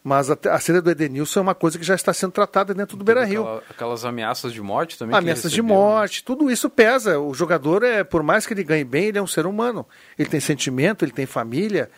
Mas 0.02 0.30
a, 0.32 0.38
a 0.52 0.60
saída 0.60 0.82
do 0.84 0.90
Edenilson 0.92 1.40
é 1.40 1.42
uma 1.42 1.56
coisa 1.56 1.78
que 1.80 1.84
já 1.84 1.96
está 1.96 2.14
sendo 2.14 2.32
tratada 2.32 2.74
dentro 2.74 2.96
do 2.96 3.04
Beira 3.04 3.26
Rio. 3.26 3.42
Aquela- 3.42 3.64
aquelas 3.72 4.06
ameaças 4.06 4.54
de 4.54 4.62
morte 4.62 4.98
também. 5.00 5.18
Ameaças 5.18 5.52
de 5.52 5.62
né? 5.64 5.68
morte, 5.68 6.24
tudo 6.24 6.50
isso 6.50 6.70
pesa. 6.70 7.20
O 7.20 7.34
jogador, 7.34 7.84
é, 7.84 8.04
por 8.04 8.22
mais 8.24 8.46
que 8.46 8.54
ele 8.54 8.64
ganhe 8.64 8.84
bem, 8.86 9.06
ele 9.06 9.18
é 9.18 9.22
um 9.22 9.28
ser 9.28 9.46
humano. 9.48 9.86
Ele 10.18 10.30
tem 10.30 10.40
sentimento, 10.40 11.04
ele 11.04 11.12
tem 11.12 11.26
família, 11.26 11.90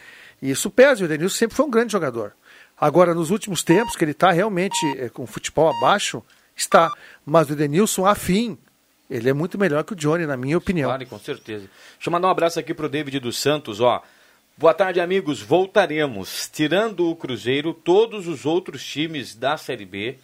e 0.41 0.50
isso 0.50 0.72
pesa. 0.72 1.02
O 1.02 1.06
Edenilson 1.06 1.36
sempre 1.38 1.56
foi 1.58 1.65
um 1.65 1.70
grande 1.70 1.91
jogador. 1.91 2.32
Agora, 2.80 3.13
nos 3.13 3.30
últimos 3.30 3.62
tempos, 3.62 3.96
que 3.98 4.06
ele 4.06 4.12
está 4.12 4.32
realmente 4.32 4.78
é, 4.98 5.10
com 5.10 5.24
o 5.24 5.28
futebol 5.28 5.67
abaixo, 5.70 6.24
está. 6.58 6.91
Mas 7.26 7.50
o 7.50 7.54
Edenilson, 7.54 8.06
afim, 8.06 8.58
ele 9.10 9.30
é 9.30 9.34
muito 9.34 9.58
melhor 9.58 9.84
que 9.84 9.93
o 9.93 9.96
Johnny, 9.96 10.26
na 10.26 10.36
minha 10.36 10.58
opinião. 10.58 10.89
Claro, 10.89 11.06
com 11.08 11.20
certeza. 11.20 11.70
Deixa 11.96 12.10
eu 12.10 12.12
mandar 12.12 12.28
um 12.28 12.32
abraço 12.32 12.60
aqui 12.60 12.74
pro 12.74 12.89
David 12.89 13.20
dos 13.20 13.38
Santos, 13.38 13.80
ó. 13.80 14.04
Boa 14.58 14.74
tarde, 14.74 15.00
amigos. 15.00 15.41
Voltaremos. 15.41 16.50
Tirando 16.52 17.10
o 17.10 17.15
Cruzeiro, 17.15 17.74
todos 17.74 18.28
os 18.28 18.46
outros 18.46 18.84
times 18.84 19.36
da 19.36 19.56
Série 19.56 19.86
B 19.86 20.17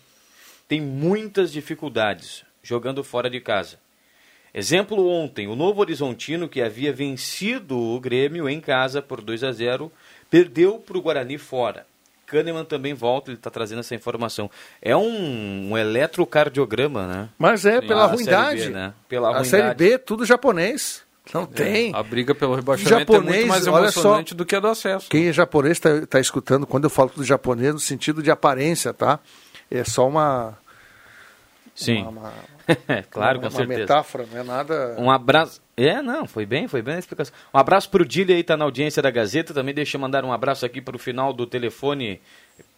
têm 0.67 0.81
muitas 0.81 1.51
dificuldades 1.51 2.43
jogando 2.63 3.03
fora 3.03 3.29
de 3.29 3.39
casa. 3.39 3.77
Exemplo 4.53 5.07
ontem, 5.07 5.47
o 5.47 5.55
Novo 5.55 5.81
Horizontino, 5.81 6.47
que 6.47 6.61
havia 6.61 6.93
vencido 6.93 7.77
o 7.77 7.99
Grêmio 7.99 8.47
em 8.47 8.61
casa 8.61 9.01
por 9.01 9.19
2 9.21 9.43
a 9.43 9.51
0, 9.51 9.91
perdeu 10.29 10.77
para 10.77 10.97
o 10.97 11.01
Guarani 11.01 11.37
fora. 11.37 11.87
Kahneman 12.33 12.65
também 12.65 12.93
volta, 12.93 13.29
ele 13.31 13.37
está 13.37 13.49
trazendo 13.49 13.79
essa 13.79 13.93
informação. 13.95 14.49
É 14.81 14.95
um, 14.95 15.71
um 15.71 15.77
eletrocardiograma, 15.77 17.07
né? 17.07 17.29
Mas 17.37 17.65
é 17.65 17.79
pela 17.81 18.05
A 18.05 18.07
Série 18.09 18.15
ruindade. 18.17 18.61
B, 18.65 18.69
né? 18.69 18.93
Pela 19.07 19.27
a 19.27 19.31
ruindade. 19.31 19.49
Série 19.49 19.73
B, 19.75 19.97
tudo 19.99 20.25
japonês. 20.25 21.03
Não 21.33 21.45
tem. 21.45 21.95
A 21.95 22.03
briga 22.03 22.35
pelo 22.35 22.53
rebaixamento 22.53 22.95
é 22.95 22.99
Japonês, 22.99 23.35
muito 23.37 23.47
mais 23.47 23.65
olha 23.67 23.89
só. 23.91 24.01
emocionante 24.01 24.35
do 24.35 24.45
que 24.45 24.55
a 24.55 24.59
do 24.59 24.67
acesso. 24.67 25.07
Quem 25.09 25.27
é 25.27 25.31
japonês 25.31 25.77
está 25.77 26.05
tá 26.05 26.19
escutando, 26.19 26.67
quando 26.67 26.83
eu 26.83 26.89
falo 26.89 27.09
tudo 27.09 27.23
japonês, 27.23 27.73
no 27.73 27.79
sentido 27.79 28.21
de 28.21 28.29
aparência, 28.29 28.93
tá? 28.93 29.19
É 29.71 29.85
só 29.85 30.05
uma, 30.05 30.57
Sim. 31.73 32.01
uma, 32.01 32.09
uma- 32.09 32.33
claro, 33.09 33.39
uma, 33.39 33.49
com 33.49 33.55
certeza. 33.55 33.79
Uma 33.79 33.79
metáfora, 33.79 34.25
não 34.31 34.39
é 34.39 34.43
nada. 34.43 34.95
Um 34.97 35.11
abraço. 35.11 35.61
É, 35.75 36.01
não, 36.01 36.27
foi 36.27 36.45
bem, 36.45 36.67
foi 36.67 36.81
bem 36.81 36.95
a 36.95 36.99
explicação. 36.99 37.33
Um 37.53 37.57
abraço 37.57 37.89
pro 37.89 38.05
Dile 38.05 38.33
aí, 38.33 38.43
tá 38.43 38.55
na 38.55 38.65
audiência 38.65 39.01
da 39.01 39.09
Gazeta. 39.09 39.53
Também 39.53 39.73
deixa 39.73 39.97
eu 39.97 40.01
mandar 40.01 40.23
um 40.23 40.31
abraço 40.31 40.65
aqui 40.65 40.79
para 40.79 40.95
o 40.95 40.99
final 40.99 41.33
do 41.33 41.47
telefone 41.47 42.21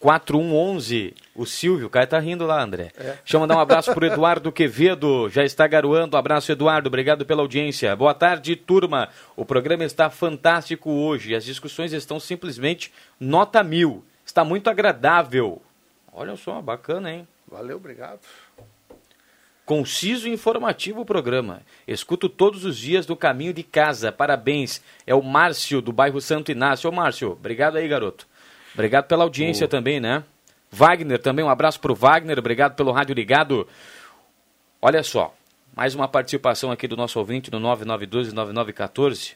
4111. 0.00 1.14
O 1.34 1.44
Silvio, 1.44 1.86
o 1.86 1.90
cara 1.90 2.06
tá 2.06 2.18
rindo 2.18 2.46
lá, 2.46 2.62
André. 2.62 2.90
É. 2.96 3.12
Deixa 3.22 3.36
eu 3.36 3.40
mandar 3.40 3.56
um 3.56 3.60
abraço 3.60 3.92
pro 3.92 4.06
Eduardo 4.06 4.50
Quevedo, 4.50 5.28
já 5.28 5.44
está 5.44 5.66
garoando. 5.66 6.16
Um 6.16 6.18
abraço, 6.18 6.50
Eduardo, 6.50 6.88
obrigado 6.88 7.26
pela 7.26 7.42
audiência. 7.42 7.94
Boa 7.94 8.14
tarde, 8.14 8.56
turma. 8.56 9.08
O 9.36 9.44
programa 9.44 9.84
está 9.84 10.08
fantástico 10.08 10.90
hoje. 10.90 11.34
As 11.34 11.44
discussões 11.44 11.92
estão 11.92 12.18
simplesmente 12.18 12.92
nota 13.20 13.62
mil. 13.62 14.02
Está 14.24 14.44
muito 14.44 14.70
agradável. 14.70 15.60
Olha 16.12 16.34
só, 16.36 16.62
bacana, 16.62 17.12
hein? 17.12 17.28
Valeu, 17.46 17.76
obrigado. 17.76 18.20
Conciso 19.66 20.28
e 20.28 20.32
informativo 20.32 21.00
o 21.00 21.04
programa. 21.04 21.60
Escuto 21.88 22.28
todos 22.28 22.64
os 22.64 22.78
dias 22.78 23.04
do 23.04 23.16
caminho 23.16 23.52
de 23.52 23.64
casa. 23.64 24.12
Parabéns. 24.12 24.80
É 25.04 25.12
o 25.12 25.20
Márcio, 25.20 25.82
do 25.82 25.92
bairro 25.92 26.20
Santo 26.20 26.52
Inácio. 26.52 26.88
Ô, 26.88 26.92
Márcio, 26.92 27.32
obrigado 27.32 27.76
aí, 27.76 27.88
garoto. 27.88 28.28
Obrigado 28.74 29.08
pela 29.08 29.24
audiência 29.24 29.64
oh. 29.64 29.68
também, 29.68 29.98
né? 29.98 30.22
Wagner 30.70 31.18
também, 31.18 31.44
um 31.44 31.50
abraço 31.50 31.80
pro 31.80 31.96
Wagner. 31.96 32.38
Obrigado 32.38 32.76
pelo 32.76 32.92
rádio 32.92 33.12
ligado. 33.12 33.66
Olha 34.80 35.02
só, 35.02 35.34
mais 35.74 35.96
uma 35.96 36.06
participação 36.06 36.70
aqui 36.70 36.86
do 36.86 36.96
nosso 36.96 37.18
ouvinte 37.18 37.50
no 37.50 37.58
9912-9914. 37.60 39.34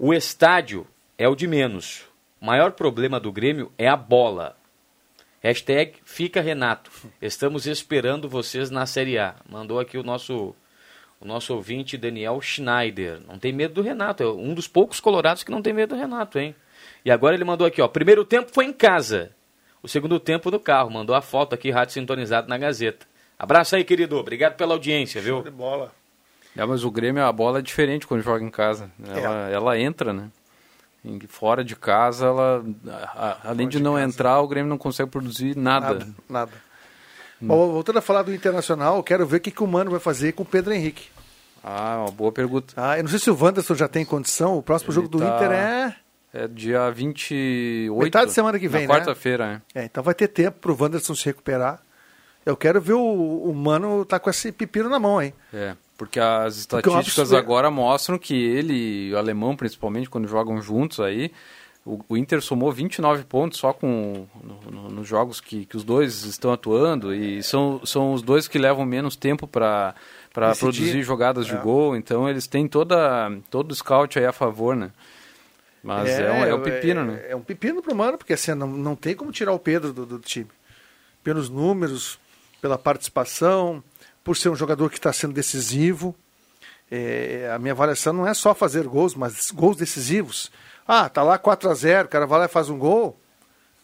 O 0.00 0.12
estádio 0.12 0.84
é 1.16 1.28
o 1.28 1.36
de 1.36 1.46
menos. 1.46 2.04
O 2.40 2.46
maior 2.46 2.72
problema 2.72 3.20
do 3.20 3.30
Grêmio 3.30 3.70
é 3.78 3.86
a 3.86 3.96
bola. 3.96 4.56
Hashtag 5.42 5.94
Fica 6.04 6.40
Renato. 6.40 6.88
Estamos 7.20 7.66
esperando 7.66 8.28
vocês 8.28 8.70
na 8.70 8.86
Série 8.86 9.18
A. 9.18 9.34
Mandou 9.50 9.80
aqui 9.80 9.98
o 9.98 10.02
nosso, 10.04 10.54
o 11.20 11.26
nosso 11.26 11.52
ouvinte 11.52 11.98
Daniel 11.98 12.40
Schneider. 12.40 13.20
Não 13.26 13.40
tem 13.40 13.52
medo 13.52 13.74
do 13.74 13.82
Renato. 13.82 14.22
É 14.22 14.26
um 14.28 14.54
dos 14.54 14.68
poucos 14.68 15.00
colorados 15.00 15.42
que 15.42 15.50
não 15.50 15.60
tem 15.60 15.72
medo 15.72 15.96
do 15.96 16.00
Renato, 16.00 16.38
hein? 16.38 16.54
E 17.04 17.10
agora 17.10 17.34
ele 17.34 17.42
mandou 17.42 17.66
aqui, 17.66 17.82
ó. 17.82 17.88
Primeiro 17.88 18.24
tempo 18.24 18.52
foi 18.52 18.66
em 18.66 18.72
casa. 18.72 19.34
O 19.82 19.88
segundo 19.88 20.20
tempo 20.20 20.48
no 20.48 20.60
carro. 20.60 20.88
Mandou 20.88 21.16
a 21.16 21.20
foto 21.20 21.56
aqui, 21.56 21.72
rádio 21.72 21.94
sintonizado 21.94 22.48
na 22.48 22.56
Gazeta. 22.56 23.04
Abraço 23.36 23.74
aí, 23.74 23.82
querido. 23.82 24.16
Obrigado 24.16 24.54
pela 24.54 24.74
audiência, 24.74 25.20
viu? 25.20 25.38
Show 25.38 25.42
de 25.42 25.50
bola. 25.50 25.92
É, 26.56 26.64
mas 26.64 26.84
o 26.84 26.90
Grêmio, 26.90 27.24
a 27.24 27.32
bola 27.32 27.58
é 27.58 27.62
diferente 27.62 28.06
quando 28.06 28.22
joga 28.22 28.44
em 28.44 28.50
casa. 28.50 28.92
Ela, 29.04 29.50
é. 29.50 29.54
ela 29.54 29.76
entra, 29.76 30.12
né? 30.12 30.30
Fora 31.28 31.64
de 31.64 31.74
casa, 31.74 32.26
ela, 32.26 32.64
além 33.42 33.68
de, 33.68 33.78
de 33.78 33.82
não 33.82 33.94
casa. 33.94 34.04
entrar, 34.06 34.40
o 34.40 34.46
Grêmio 34.46 34.68
não 34.68 34.78
consegue 34.78 35.10
produzir 35.10 35.56
nada. 35.56 35.94
Nada. 35.94 36.06
nada. 36.28 36.52
Hum. 37.42 37.48
Bom, 37.48 37.72
voltando 37.72 37.98
a 37.98 38.02
falar 38.02 38.22
do 38.22 38.32
Internacional, 38.32 39.02
quero 39.02 39.26
ver 39.26 39.38
o 39.38 39.40
que, 39.40 39.50
que 39.50 39.62
o 39.62 39.66
Mano 39.66 39.90
vai 39.90 39.98
fazer 39.98 40.32
com 40.32 40.44
o 40.44 40.46
Pedro 40.46 40.72
Henrique. 40.72 41.08
Ah, 41.62 41.98
uma 42.00 42.10
boa 42.10 42.30
pergunta. 42.30 42.72
Ah, 42.76 42.98
eu 42.98 43.02
não 43.02 43.10
sei 43.10 43.18
se 43.18 43.30
o 43.30 43.38
Wanderson 43.40 43.74
já 43.74 43.88
tem 43.88 44.04
condição. 44.04 44.56
O 44.56 44.62
próximo 44.62 44.90
Ele 44.90 44.94
jogo 44.96 45.08
do 45.08 45.18
tá... 45.18 45.36
Inter 45.36 45.50
é. 45.52 45.96
É 46.34 46.48
dia 46.48 46.90
28. 46.90 47.94
Metade 48.02 48.26
de 48.26 48.32
semana 48.32 48.58
que 48.58 48.66
vem, 48.66 48.86
né? 48.86 48.94
Quarta-feira, 48.94 49.62
é. 49.74 49.80
é. 49.80 49.84
Então 49.84 50.02
vai 50.02 50.14
ter 50.14 50.28
tempo 50.28 50.58
para 50.60 50.72
o 50.72 50.76
Wanderson 50.80 51.14
se 51.14 51.26
recuperar. 51.26 51.80
Eu 52.44 52.56
quero 52.56 52.80
ver 52.80 52.94
o, 52.94 53.42
o 53.44 53.54
Mano 53.54 54.04
tá 54.04 54.18
com 54.18 54.30
esse 54.30 54.50
pepino 54.50 54.88
na 54.88 54.98
mão, 54.98 55.20
hein? 55.20 55.34
É. 55.52 55.76
Porque 56.02 56.18
as 56.18 56.56
estatísticas 56.56 57.28
porque 57.28 57.36
agora 57.36 57.70
mostram 57.70 58.18
que 58.18 58.34
ele 58.34 58.74
e 58.74 59.14
o 59.14 59.16
alemão, 59.16 59.54
principalmente, 59.54 60.10
quando 60.10 60.26
jogam 60.26 60.60
juntos 60.60 60.98
aí, 60.98 61.30
o, 61.86 62.00
o 62.08 62.16
Inter 62.16 62.42
somou 62.42 62.72
29 62.72 63.22
pontos 63.22 63.60
só 63.60 63.72
com 63.72 64.26
no, 64.42 64.72
no, 64.72 64.88
nos 64.88 65.06
jogos 65.06 65.40
que, 65.40 65.64
que 65.64 65.76
os 65.76 65.84
dois 65.84 66.24
estão 66.24 66.52
atuando 66.52 67.14
e 67.14 67.40
são, 67.44 67.86
são 67.86 68.12
os 68.14 68.20
dois 68.20 68.48
que 68.48 68.58
levam 68.58 68.84
menos 68.84 69.14
tempo 69.14 69.46
para 69.46 69.94
para 70.32 70.56
produzir 70.56 71.04
jogadas 71.04 71.46
é. 71.46 71.54
de 71.54 71.62
gol, 71.62 71.94
então 71.94 72.28
eles 72.28 72.48
têm 72.48 72.66
toda 72.66 73.30
todo 73.48 73.70
o 73.70 73.74
scout 73.74 74.18
aí 74.18 74.26
a 74.26 74.32
favor, 74.32 74.74
né? 74.74 74.90
Mas 75.84 76.08
é, 76.08 76.22
é, 76.26 76.32
um, 76.32 76.44
é 76.46 76.54
um 76.54 76.62
pepino, 76.62 77.00
é, 77.02 77.04
né? 77.04 77.24
É 77.28 77.36
um 77.36 77.42
pepino 77.42 77.80
pro 77.80 77.94
Mano, 77.94 78.18
porque 78.18 78.32
assim, 78.32 78.54
não, 78.54 78.66
não 78.66 78.96
tem 78.96 79.14
como 79.14 79.30
tirar 79.30 79.52
o 79.52 79.58
Pedro 79.58 79.92
do, 79.92 80.04
do 80.04 80.18
time. 80.18 80.50
Pelos 81.22 81.48
números, 81.48 82.18
pela 82.60 82.76
participação, 82.76 83.84
por 84.22 84.36
ser 84.36 84.48
um 84.48 84.56
jogador 84.56 84.90
que 84.90 84.98
está 84.98 85.12
sendo 85.12 85.32
decisivo. 85.32 86.14
É, 86.90 87.50
a 87.54 87.58
minha 87.58 87.72
avaliação 87.72 88.12
não 88.12 88.26
é 88.26 88.34
só 88.34 88.54
fazer 88.54 88.86
gols, 88.86 89.14
mas 89.14 89.50
gols 89.50 89.76
decisivos. 89.76 90.50
Ah, 90.86 91.08
tá 91.08 91.22
lá 91.22 91.38
4 91.38 91.70
a 91.70 91.74
0 91.74 92.06
o 92.06 92.08
cara 92.08 92.26
vai 92.26 92.40
lá 92.40 92.44
e 92.44 92.48
faz 92.48 92.68
um 92.68 92.78
gol. 92.78 93.18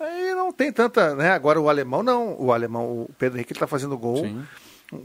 Aí 0.00 0.34
não 0.34 0.52
tem 0.52 0.72
tanta, 0.72 1.14
né? 1.14 1.30
Agora 1.30 1.60
o 1.60 1.68
alemão 1.68 2.02
não. 2.02 2.36
O 2.38 2.52
alemão, 2.52 3.02
o 3.02 3.10
Pedro 3.18 3.38
Henrique, 3.38 3.52
está 3.52 3.66
fazendo 3.66 3.96
gol 3.98 4.18
Sim. 4.18 4.46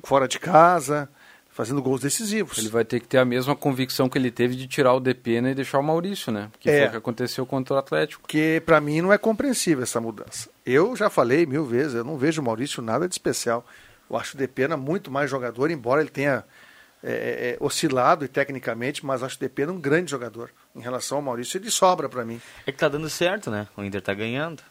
fora 0.03 0.27
de 0.27 0.39
casa, 0.39 1.09
fazendo 1.49 1.81
gols 1.81 2.01
decisivos. 2.01 2.57
Ele 2.57 2.69
vai 2.69 2.83
ter 2.85 2.99
que 2.99 3.07
ter 3.07 3.17
a 3.17 3.25
mesma 3.25 3.55
convicção 3.55 4.09
que 4.09 4.17
ele 4.17 4.29
teve 4.29 4.55
de 4.55 4.67
tirar 4.67 4.93
o 4.93 4.99
Depena 4.99 5.49
e 5.49 5.55
deixar 5.55 5.79
o 5.79 5.83
Maurício, 5.83 6.31
né? 6.31 6.49
Que 6.59 6.69
é, 6.69 6.79
foi 6.79 6.87
o 6.87 6.91
que 6.91 6.97
aconteceu 6.97 7.45
contra 7.45 7.75
o 7.75 7.77
Atlético. 7.77 8.27
Que 8.27 8.61
para 8.65 8.79
mim 8.81 9.01
não 9.01 9.13
é 9.13 9.17
compreensível 9.17 9.83
essa 9.83 10.01
mudança. 10.01 10.49
Eu 10.65 10.95
já 10.95 11.09
falei 11.09 11.45
mil 11.45 11.65
vezes, 11.65 11.95
eu 11.95 12.03
não 12.03 12.17
vejo 12.17 12.41
o 12.41 12.45
Maurício 12.45 12.81
nada 12.83 13.07
de 13.07 13.15
especial. 13.15 13.65
Eu 14.13 14.19
acho 14.19 14.35
o 14.35 14.37
Depena 14.37 14.77
muito 14.77 15.09
mais 15.09 15.29
jogador, 15.29 15.71
embora 15.71 16.01
ele 16.01 16.09
tenha 16.11 16.43
é, 17.03 17.11
é, 17.11 17.49
é 17.51 17.57
oscilado 17.59 18.23
e 18.23 18.27
tecnicamente, 18.27 19.03
mas 19.03 19.23
acho 19.23 19.37
o 19.37 19.39
Depena 19.39 19.71
um 19.71 19.79
grande 19.79 20.11
jogador. 20.11 20.51
Em 20.75 20.81
relação 20.81 21.17
ao 21.17 21.23
Maurício, 21.23 21.57
ele 21.57 21.71
sobra 21.71 22.07
para 22.07 22.23
mim. 22.23 22.39
É 22.67 22.71
que 22.71 22.77
tá 22.77 22.87
dando 22.87 23.09
certo, 23.09 23.49
né? 23.49 23.67
O 23.75 23.83
Inter 23.83 24.01
tá 24.01 24.13
ganhando. 24.13 24.61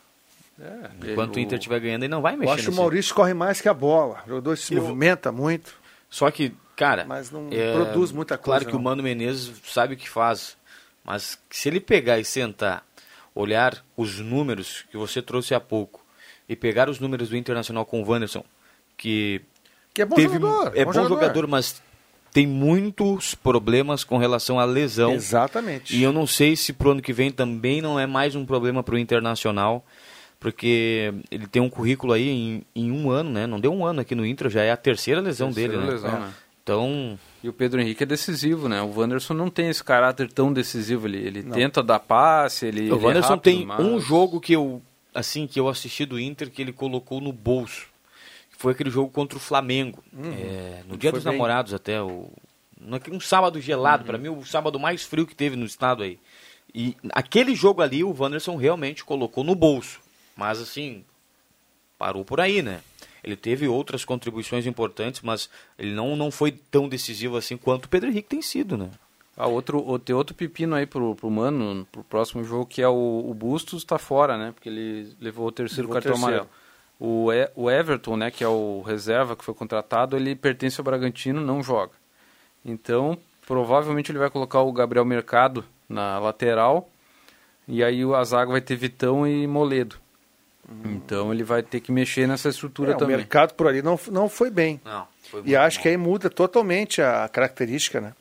É, 0.60 1.10
Enquanto 1.10 1.36
o 1.36 1.40
Inter 1.40 1.58
estiver 1.58 1.80
ganhando, 1.80 2.04
ele 2.04 2.10
não 2.10 2.22
vai 2.22 2.36
mexer. 2.36 2.50
Eu 2.50 2.54
acho 2.54 2.62
que 2.64 2.70
o 2.70 2.74
Maurício 2.74 3.14
corre 3.14 3.34
mais 3.34 3.60
que 3.60 3.68
a 3.68 3.74
bola. 3.74 4.22
O 4.24 4.28
jogador 4.28 4.56
se 4.56 4.74
eu... 4.74 4.82
movimenta 4.82 5.32
muito. 5.32 5.74
Só 6.08 6.30
que, 6.30 6.54
cara. 6.76 7.04
Mas 7.04 7.32
não 7.32 7.48
é... 7.50 7.72
produz 7.72 8.12
muita 8.12 8.38
coisa. 8.38 8.44
Claro 8.44 8.66
que 8.66 8.72
não. 8.72 8.78
o 8.78 8.82
Mano 8.82 9.02
Menezes 9.02 9.52
sabe 9.64 9.94
o 9.94 9.96
que 9.96 10.08
faz. 10.08 10.56
Mas 11.02 11.36
se 11.50 11.68
ele 11.68 11.80
pegar 11.80 12.20
e 12.20 12.24
sentar, 12.24 12.86
olhar 13.34 13.84
os 13.96 14.20
números 14.20 14.84
que 14.88 14.96
você 14.96 15.20
trouxe 15.20 15.52
há 15.52 15.58
pouco 15.58 16.04
e 16.48 16.54
pegar 16.54 16.88
os 16.88 17.00
números 17.00 17.30
do 17.30 17.36
Internacional 17.36 17.84
com 17.84 18.00
o 18.00 18.08
Wanderson, 18.08 18.44
que, 19.02 19.40
que 19.92 20.00
é 20.00 20.04
bom 20.04 20.14
teve, 20.14 20.34
jogador. 20.34 20.72
É 20.76 20.84
bom, 20.84 20.92
jogador. 20.92 21.08
jogador, 21.08 21.46
mas 21.48 21.82
tem 22.32 22.46
muitos 22.46 23.34
problemas 23.34 24.04
com 24.04 24.16
relação 24.16 24.60
à 24.60 24.64
lesão. 24.64 25.12
Exatamente. 25.12 25.96
E 25.96 26.04
eu 26.04 26.12
não 26.12 26.24
sei 26.24 26.54
se 26.54 26.72
pro 26.72 26.92
ano 26.92 27.02
que 27.02 27.12
vem 27.12 27.32
também 27.32 27.82
não 27.82 27.98
é 27.98 28.06
mais 28.06 28.36
um 28.36 28.46
problema 28.46 28.80
para 28.80 28.94
o 28.94 28.98
Internacional, 28.98 29.84
porque 30.38 31.12
ele 31.32 31.48
tem 31.48 31.60
um 31.60 31.68
currículo 31.68 32.12
aí 32.12 32.28
em, 32.28 32.62
em, 32.76 32.92
um 32.92 33.10
ano, 33.10 33.30
né? 33.30 33.44
Não 33.44 33.58
deu 33.58 33.72
um 33.72 33.84
ano 33.84 34.00
aqui 34.00 34.14
no 34.14 34.24
Inter, 34.24 34.48
já 34.48 34.62
é 34.62 34.70
a 34.70 34.76
terceira 34.76 35.20
lesão 35.20 35.48
terceira 35.48 35.72
dele, 35.72 35.84
né? 35.84 35.92
Lesão, 35.92 36.20
né? 36.20 36.32
Então... 36.62 37.18
E 37.42 37.48
o 37.48 37.52
Pedro 37.52 37.80
Henrique 37.80 38.04
é 38.04 38.06
decisivo, 38.06 38.68
né? 38.68 38.80
O 38.82 38.96
Wanderson 38.96 39.34
não 39.34 39.50
tem 39.50 39.68
esse 39.68 39.82
caráter 39.82 40.30
tão 40.30 40.52
decisivo. 40.52 41.08
Ele, 41.08 41.18
ele 41.18 41.42
tenta 41.42 41.82
dar 41.82 41.98
passe, 41.98 42.66
ele. 42.66 42.82
O 42.82 42.84
ele 42.84 42.90
é 42.92 42.94
Wanderson 42.94 43.32
é 43.32 43.34
rápido, 43.34 43.42
tem 43.42 43.66
mas... 43.66 43.80
um 43.80 43.98
jogo 43.98 44.40
que 44.40 44.52
eu, 44.52 44.80
assim, 45.12 45.48
que 45.48 45.58
eu 45.58 45.68
assisti 45.68 46.06
do 46.06 46.20
Inter 46.20 46.48
que 46.48 46.62
ele 46.62 46.72
colocou 46.72 47.20
no 47.20 47.32
bolso 47.32 47.91
foi 48.62 48.72
aquele 48.72 48.90
jogo 48.90 49.10
contra 49.10 49.36
o 49.36 49.40
Flamengo. 49.40 50.02
Uhum. 50.12 50.32
É, 50.32 50.82
no 50.86 50.96
Dia 50.96 51.10
dos 51.10 51.24
bem... 51.24 51.32
Namorados 51.32 51.74
até. 51.74 52.00
O, 52.00 52.30
um 53.10 53.20
sábado 53.20 53.60
gelado, 53.60 54.02
uhum. 54.02 54.06
para 54.06 54.18
mim 54.18 54.28
o 54.28 54.44
sábado 54.44 54.78
mais 54.78 55.02
frio 55.02 55.26
que 55.26 55.34
teve 55.34 55.56
no 55.56 55.66
estado 55.66 56.04
aí. 56.04 56.18
E 56.74 56.96
aquele 57.12 57.54
jogo 57.54 57.82
ali 57.82 58.02
o 58.02 58.14
Wanderson 58.16 58.56
realmente 58.56 59.04
colocou 59.04 59.42
no 59.42 59.54
bolso. 59.54 60.00
Mas 60.36 60.60
assim, 60.60 61.04
parou 61.98 62.24
por 62.24 62.40
aí, 62.40 62.62
né? 62.62 62.80
Ele 63.22 63.36
teve 63.36 63.68
outras 63.68 64.04
contribuições 64.04 64.66
importantes, 64.66 65.20
mas 65.20 65.50
ele 65.78 65.92
não, 65.92 66.16
não 66.16 66.30
foi 66.30 66.52
tão 66.52 66.88
decisivo 66.88 67.36
assim 67.36 67.56
quanto 67.56 67.86
o 67.86 67.88
Pedro 67.88 68.08
Henrique 68.10 68.28
tem 68.28 68.42
sido, 68.42 68.76
né? 68.76 68.90
Ah, 69.36 69.46
outro, 69.46 69.98
tem 69.98 70.14
outro 70.14 70.34
pepino 70.34 70.74
aí 70.74 70.86
pro, 70.86 71.14
pro 71.14 71.30
Mano, 71.30 71.86
pro 71.90 72.04
próximo 72.04 72.44
jogo, 72.44 72.66
que 72.66 72.82
é 72.82 72.88
o, 72.88 73.24
o 73.28 73.34
Bustos 73.34 73.84
tá 73.84 73.98
fora, 73.98 74.36
né? 74.36 74.52
Porque 74.52 74.68
ele 74.68 75.14
levou 75.20 75.46
o 75.46 75.52
terceiro 75.52 75.88
levou 75.88 75.94
cartão 75.94 76.12
terceiro. 76.12 76.42
amarelo. 76.42 76.61
O, 77.04 77.32
e, 77.32 77.50
o 77.56 77.68
Everton, 77.68 78.16
né, 78.16 78.30
que 78.30 78.44
é 78.44 78.48
o 78.48 78.80
reserva 78.80 79.34
que 79.34 79.44
foi 79.44 79.52
contratado, 79.52 80.16
ele 80.16 80.36
pertence 80.36 80.80
ao 80.80 80.84
Bragantino, 80.84 81.40
não 81.40 81.60
joga. 81.60 81.90
Então, 82.64 83.18
provavelmente 83.44 84.12
ele 84.12 84.20
vai 84.20 84.30
colocar 84.30 84.60
o 84.60 84.72
Gabriel 84.72 85.04
Mercado 85.04 85.64
na 85.88 86.20
lateral 86.20 86.88
e 87.66 87.82
aí 87.82 88.04
o 88.04 88.24
zaga 88.24 88.52
vai 88.52 88.60
ter 88.60 88.76
Vitão 88.76 89.26
e 89.26 89.48
Moledo. 89.48 89.96
Hum. 90.70 90.92
Então 90.94 91.34
ele 91.34 91.42
vai 91.42 91.60
ter 91.60 91.80
que 91.80 91.90
mexer 91.90 92.28
nessa 92.28 92.48
estrutura 92.48 92.92
é, 92.92 92.94
também. 92.94 93.16
O 93.16 93.18
mercado 93.18 93.54
por 93.54 93.66
ali 93.66 93.82
não, 93.82 93.98
não 94.12 94.28
foi 94.28 94.48
bem. 94.48 94.80
Não, 94.84 95.08
foi 95.28 95.42
e 95.44 95.56
acho 95.56 95.78
bom. 95.78 95.82
que 95.82 95.88
aí 95.88 95.96
muda 95.96 96.30
totalmente 96.30 97.02
a 97.02 97.28
característica, 97.28 98.00
né? 98.00 98.14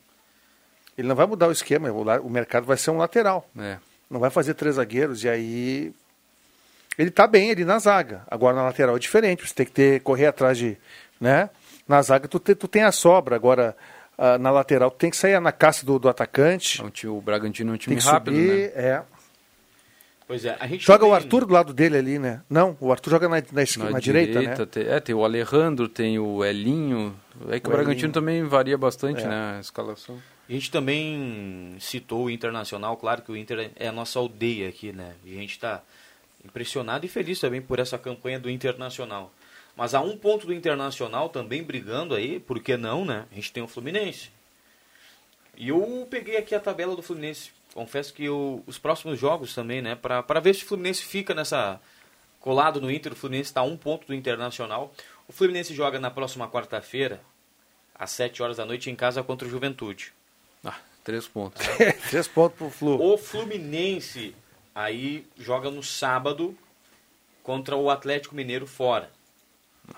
Ele 0.98 1.06
não 1.06 1.14
vai 1.14 1.28
mudar 1.28 1.46
o 1.46 1.52
esquema, 1.52 1.88
o, 1.92 2.02
o 2.26 2.28
mercado 2.28 2.66
vai 2.66 2.76
ser 2.76 2.90
um 2.90 2.98
lateral. 2.98 3.48
É. 3.56 3.78
Não 4.10 4.18
vai 4.18 4.28
fazer 4.28 4.54
três 4.54 4.74
zagueiros 4.74 5.22
e 5.22 5.28
aí 5.28 5.94
ele 6.98 7.10
tá 7.10 7.26
bem 7.26 7.50
ali 7.50 7.64
na 7.64 7.78
zaga. 7.78 8.22
Agora 8.30 8.54
na 8.54 8.62
lateral 8.62 8.96
é 8.96 8.98
diferente, 8.98 9.46
você 9.46 9.54
tem 9.54 9.66
que 9.66 9.72
ter, 9.72 10.00
correr 10.00 10.26
atrás 10.26 10.58
de. 10.58 10.76
Né? 11.20 11.48
Na 11.86 12.02
zaga 12.02 12.28
tu, 12.28 12.38
te, 12.38 12.54
tu 12.54 12.68
tem 12.68 12.82
a 12.82 12.92
sobra, 12.92 13.36
agora 13.36 13.76
uh, 14.18 14.38
na 14.38 14.50
lateral 14.50 14.90
tu 14.90 14.98
tem 14.98 15.10
que 15.10 15.16
sair 15.16 15.40
na 15.40 15.52
caça 15.52 15.84
do, 15.86 15.98
do 15.98 16.08
atacante. 16.08 16.82
O, 16.82 16.90
tio, 16.90 17.16
o 17.16 17.20
Bragantino 17.20 17.72
é 17.72 17.74
um 17.74 17.78
time 17.78 17.96
rápido, 17.96 18.36
subir, 18.36 18.48
né? 18.48 18.72
É. 18.74 19.02
Pois 20.26 20.44
é, 20.44 20.56
a 20.58 20.66
gente 20.66 20.84
Joga 20.86 21.04
o 21.04 21.12
Arthur 21.12 21.44
do 21.44 21.52
lado 21.52 21.74
dele 21.74 21.98
ali, 21.98 22.18
né? 22.18 22.40
Não, 22.48 22.76
o 22.80 22.90
Arthur 22.90 23.10
joga 23.10 23.28
na, 23.28 23.42
na, 23.52 23.62
esquerda, 23.62 23.90
na 23.90 24.00
direita, 24.00 24.40
né? 24.40 24.54
tem, 24.66 24.84
é, 24.84 25.00
tem 25.00 25.14
o 25.14 25.24
Alejandro, 25.24 25.88
tem 25.88 26.18
o 26.18 26.44
Elinho. 26.44 27.14
É 27.50 27.60
que 27.60 27.66
o, 27.66 27.70
O 27.70 27.72
Bragantino 27.72 28.04
Elinho. 28.04 28.12
também 28.12 28.44
varia 28.44 28.78
bastante, 28.78 29.22
É. 29.22 29.28
né? 29.28 29.56
A 29.58 29.60
escalação. 29.60 30.18
A 30.48 30.52
gente 30.52 30.70
também 30.70 31.76
citou 31.80 32.24
o 32.24 32.30
Internacional, 32.30 32.96
claro 32.96 33.22
que 33.22 33.30
o 33.30 33.36
Inter 33.36 33.70
é 33.76 33.88
a 33.88 33.92
nossa 33.92 34.18
aldeia 34.18 34.68
aqui, 34.68 34.92
né? 34.92 35.12
E 35.24 35.36
a 35.36 35.40
gente 35.40 35.52
está 35.52 35.82
impressionado 36.44 37.04
e 37.06 37.08
feliz 37.08 37.38
também 37.40 37.60
por 37.62 37.78
essa 37.78 37.98
campanha 37.98 38.38
do 38.38 38.50
Internacional. 38.50 39.32
Mas 39.76 39.94
há 39.94 40.00
um 40.00 40.16
ponto 40.16 40.46
do 40.46 40.52
Internacional 40.52 41.28
também 41.28 41.62
brigando 41.62 42.14
aí, 42.14 42.38
por 42.38 42.60
que 42.60 42.76
não, 42.76 43.04
né? 43.04 43.26
A 43.30 43.34
gente 43.34 43.52
tem 43.52 43.62
o 43.62 43.68
Fluminense. 43.68 44.30
E 45.56 45.68
eu 45.68 46.06
peguei 46.10 46.36
aqui 46.36 46.54
a 46.54 46.60
tabela 46.60 46.94
do 46.96 47.02
Fluminense. 47.02 47.50
Confesso 47.74 48.12
que 48.12 48.24
eu- 48.24 48.62
os 48.66 48.78
próximos 48.78 49.18
jogos 49.18 49.54
também, 49.54 49.80
né? 49.80 49.94
Para 49.94 50.40
ver 50.40 50.54
se 50.54 50.64
o 50.64 50.66
Fluminense 50.66 51.02
fica 51.04 51.34
nessa. 51.34 51.80
colado 52.40 52.80
no 52.80 52.90
Inter. 52.90 53.12
O 53.12 53.16
Fluminense 53.16 53.50
está 53.50 53.60
a 53.60 53.64
um 53.64 53.76
ponto 53.76 54.04
do 54.04 54.12
Internacional. 54.12 54.92
O 55.28 55.32
Fluminense 55.32 55.72
joga 55.72 56.00
na 56.00 56.10
próxima 56.10 56.48
quarta-feira, 56.48 57.20
às 57.94 58.10
7 58.10 58.42
horas 58.42 58.56
da 58.56 58.66
noite, 58.66 58.90
em 58.90 58.96
casa 58.96 59.22
contra 59.22 59.46
o 59.46 59.50
Juventude. 59.50 60.12
Ah, 60.64 60.76
três 61.04 61.28
pontos. 61.28 61.62
Três 62.10 62.26
pontos 62.26 62.58
pro 62.58 62.68
Flu. 62.68 63.00
O 63.00 63.16
Fluminense 63.16 64.34
aí 64.74 65.26
joga 65.36 65.70
no 65.70 65.82
sábado 65.82 66.56
contra 67.42 67.76
o 67.76 67.90
Atlético 67.90 68.34
Mineiro 68.34 68.66
fora. 68.66 69.10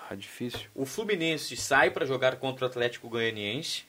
Ah, 0.09 0.15
difícil. 0.15 0.69
O 0.75 0.87
Fluminense 0.87 1.57
sai 1.57 1.91
para 1.91 2.07
jogar 2.07 2.37
contra 2.37 2.65
o 2.65 2.69
Atlético 2.69 3.09
Goianiense. 3.09 3.85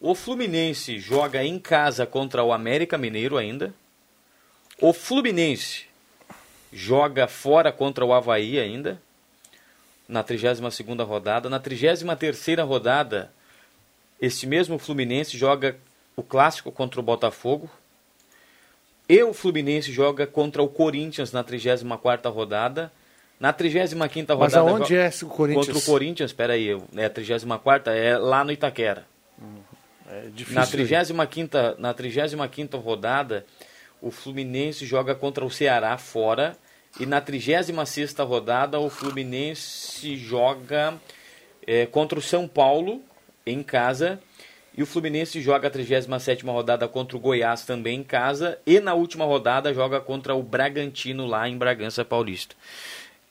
O 0.00 0.14
Fluminense 0.14 0.98
joga 0.98 1.44
em 1.44 1.58
casa 1.58 2.06
contra 2.06 2.42
o 2.42 2.52
América 2.52 2.96
Mineiro 2.96 3.36
ainda. 3.36 3.74
O 4.80 4.92
Fluminense 4.92 5.86
joga 6.72 7.26
fora 7.26 7.72
contra 7.72 8.04
o 8.04 8.12
Havaí 8.12 8.58
ainda. 8.58 9.00
Na 10.08 10.24
32ª 10.24 11.04
rodada. 11.04 11.50
Na 11.50 11.60
33ª 11.60 12.66
rodada, 12.66 13.32
este 14.20 14.46
mesmo 14.46 14.78
Fluminense 14.78 15.36
joga 15.36 15.76
o 16.16 16.22
Clássico 16.22 16.72
contra 16.72 17.00
o 17.00 17.02
Botafogo. 17.02 17.70
E 19.10 19.22
o 19.24 19.32
Fluminense 19.34 19.90
joga 19.90 20.24
contra 20.24 20.62
o 20.62 20.68
Corinthians 20.68 21.32
na 21.32 21.42
34ª 21.42 22.32
rodada. 22.32 22.92
Na 23.40 23.52
35ª 23.52 24.34
rodada... 24.34 24.36
Mas 24.38 24.54
aonde 24.54 24.96
é 24.96 25.08
esse 25.08 25.24
Corinthians? 25.24 25.66
Contra 25.66 25.82
o 25.82 25.84
Corinthians, 25.84 26.32
peraí, 26.32 26.78
é 26.96 27.04
a 27.06 27.10
34 27.10 27.92
é 27.92 28.16
lá 28.16 28.44
no 28.44 28.52
Itaquera. 28.52 29.04
É 30.08 30.28
difícil. 30.32 30.54
Na 30.54 30.66
35ª, 31.24 31.78
na 31.78 31.92
35ª 31.92 32.80
rodada, 32.80 33.44
o 34.00 34.12
Fluminense 34.12 34.86
joga 34.86 35.14
contra 35.14 35.44
o 35.44 35.50
Ceará 35.50 35.98
fora. 35.98 36.56
E 37.00 37.06
na 37.06 37.20
36ª 37.20 38.24
rodada, 38.24 38.78
o 38.78 38.88
Fluminense 38.88 40.16
joga 40.16 40.94
é, 41.66 41.84
contra 41.86 42.16
o 42.16 42.22
São 42.22 42.46
Paulo 42.46 43.02
em 43.44 43.62
casa. 43.62 44.20
E 44.76 44.82
o 44.82 44.86
Fluminense 44.86 45.40
joga 45.40 45.68
a 45.68 45.70
37ª 45.70 46.44
rodada 46.50 46.86
contra 46.88 47.16
o 47.16 47.20
Goiás 47.20 47.64
também 47.64 47.98
em 48.00 48.04
casa. 48.04 48.58
E 48.66 48.78
na 48.80 48.94
última 48.94 49.24
rodada 49.24 49.74
joga 49.74 50.00
contra 50.00 50.34
o 50.34 50.42
Bragantino 50.42 51.26
lá 51.26 51.48
em 51.48 51.56
Bragança 51.58 52.04
Paulista. 52.04 52.54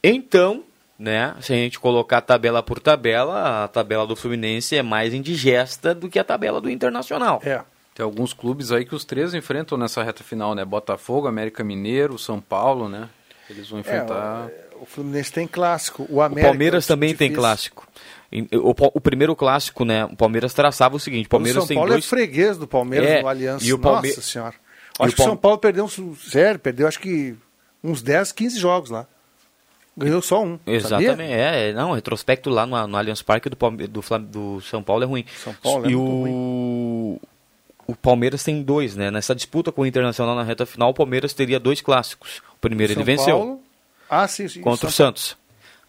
Então, 0.04 0.64
né, 0.98 1.36
se 1.42 1.54
a 1.54 1.56
gente 1.56 1.80
colocar 1.80 2.22
tabela 2.22 2.62
por 2.62 2.80
tabela, 2.80 3.64
a 3.64 3.68
tabela 3.68 4.06
do 4.06 4.16
Fluminense 4.16 4.76
é 4.76 4.84
mais 4.84 5.14
indigesta 5.14 5.96
do 5.96 6.10
que 6.10 6.20
a 6.20 6.24
tabela 6.24 6.60
do 6.62 6.70
Internacional. 6.70 7.42
É. 7.44 7.62
Tem 7.96 8.04
alguns 8.04 8.32
clubes 8.34 8.72
aí 8.72 8.86
que 8.86 8.96
os 8.96 9.04
três 9.04 9.34
enfrentam 9.34 9.78
nessa 9.78 10.04
reta 10.04 10.24
final, 10.24 10.56
né? 10.56 10.64
Botafogo, 10.64 11.28
América 11.28 11.64
Mineiro, 11.64 12.18
São 12.18 12.40
Paulo, 12.40 12.88
né? 12.88 13.10
Eles 13.50 13.70
vão 13.70 13.80
enfrentar. 13.80 14.50
É, 14.50 14.76
o, 14.80 14.84
o 14.84 14.86
Fluminense 14.86 15.32
tem 15.34 15.48
clássico. 15.48 16.06
O 16.10 16.16
O 16.18 16.22
América. 16.22 16.48
Palmeiras 16.48 16.86
também 16.88 17.10
tem 17.16 17.30
difícil. 17.30 17.42
clássico. 17.42 17.88
O, 18.54 18.76
o 18.96 19.02
primeiro 19.02 19.36
clássico, 19.36 19.84
né? 19.84 20.06
O 20.06 20.16
Palmeiras 20.16 20.54
traçava 20.54 20.96
o 20.96 21.00
seguinte: 21.00 21.26
o 21.26 21.30
Palmeiras 21.30 21.64
o 21.64 21.68
São 21.68 21.76
Paulo 21.76 21.92
dois. 21.92 22.06
é 22.06 22.08
freguês 22.08 22.58
do 22.58 22.68
Palmeiras 22.68 23.10
É, 23.10 23.22
no 23.22 23.28
Aliança. 23.28 23.66
e 23.66 23.74
o 23.74 23.80
Palme- 23.80 24.08
Nossa 24.10 24.22
senhora. 24.22 24.54
Acho 25.00 25.14
o 25.14 25.16
que 25.16 25.22
o 25.22 25.26
São 25.26 25.38
Paulo 25.38 25.58
perdeu 25.58 25.86
um. 25.86 26.16
Sério, 26.16 26.60
perdeu 26.60 26.88
acho 26.88 27.00
que 27.00 27.36
uns 27.84 28.02
10, 28.02 28.32
15 28.32 28.60
jogos 28.60 28.90
lá. 28.90 29.08
Ganhou 29.98 30.22
só 30.22 30.44
um. 30.44 30.60
Exatamente, 30.66 31.10
sabia? 31.10 31.26
é, 31.26 31.70
é, 31.70 31.74
não, 31.74 31.92
o 31.92 31.94
retrospecto 31.94 32.50
lá 32.50 32.66
no, 32.66 32.88
no 32.88 32.98
Allianz 32.98 33.22
Parque 33.22 33.50
do, 33.50 33.56
Palme- 33.58 33.88
do, 33.88 34.02
Flam- 34.02 34.22
do 34.22 34.62
São 34.62 34.82
Paulo 34.84 35.04
é 35.04 35.08
ruim. 35.08 35.26
São 35.44 35.54
Paulo 35.56 35.86
é 35.88 35.90
e 35.90 35.96
o, 35.96 37.20
o 37.88 37.96
Palmeiras 37.96 38.44
tem 38.44 38.62
dois, 38.62 38.96
né? 38.96 39.10
Nessa 39.12 39.34
disputa 39.36 39.72
com 39.72 39.82
o 39.82 39.86
Internacional 39.86 40.36
na 40.36 40.44
reta 40.44 40.66
final, 40.66 40.92
o 40.92 40.94
Palmeiras 40.94 41.34
teria 41.34 41.60
dois 41.60 41.82
clássicos. 41.82 42.42
O 42.56 42.60
primeiro 42.62 42.94
São 42.94 43.02
ele 43.02 43.06
venceu. 43.18 43.38
Paulo- 43.38 43.62
Ah, 44.10 44.28
sim, 44.28 44.48
sim. 44.48 44.62
contra 44.62 44.88
o 44.88 44.92
Santos. 44.92 45.36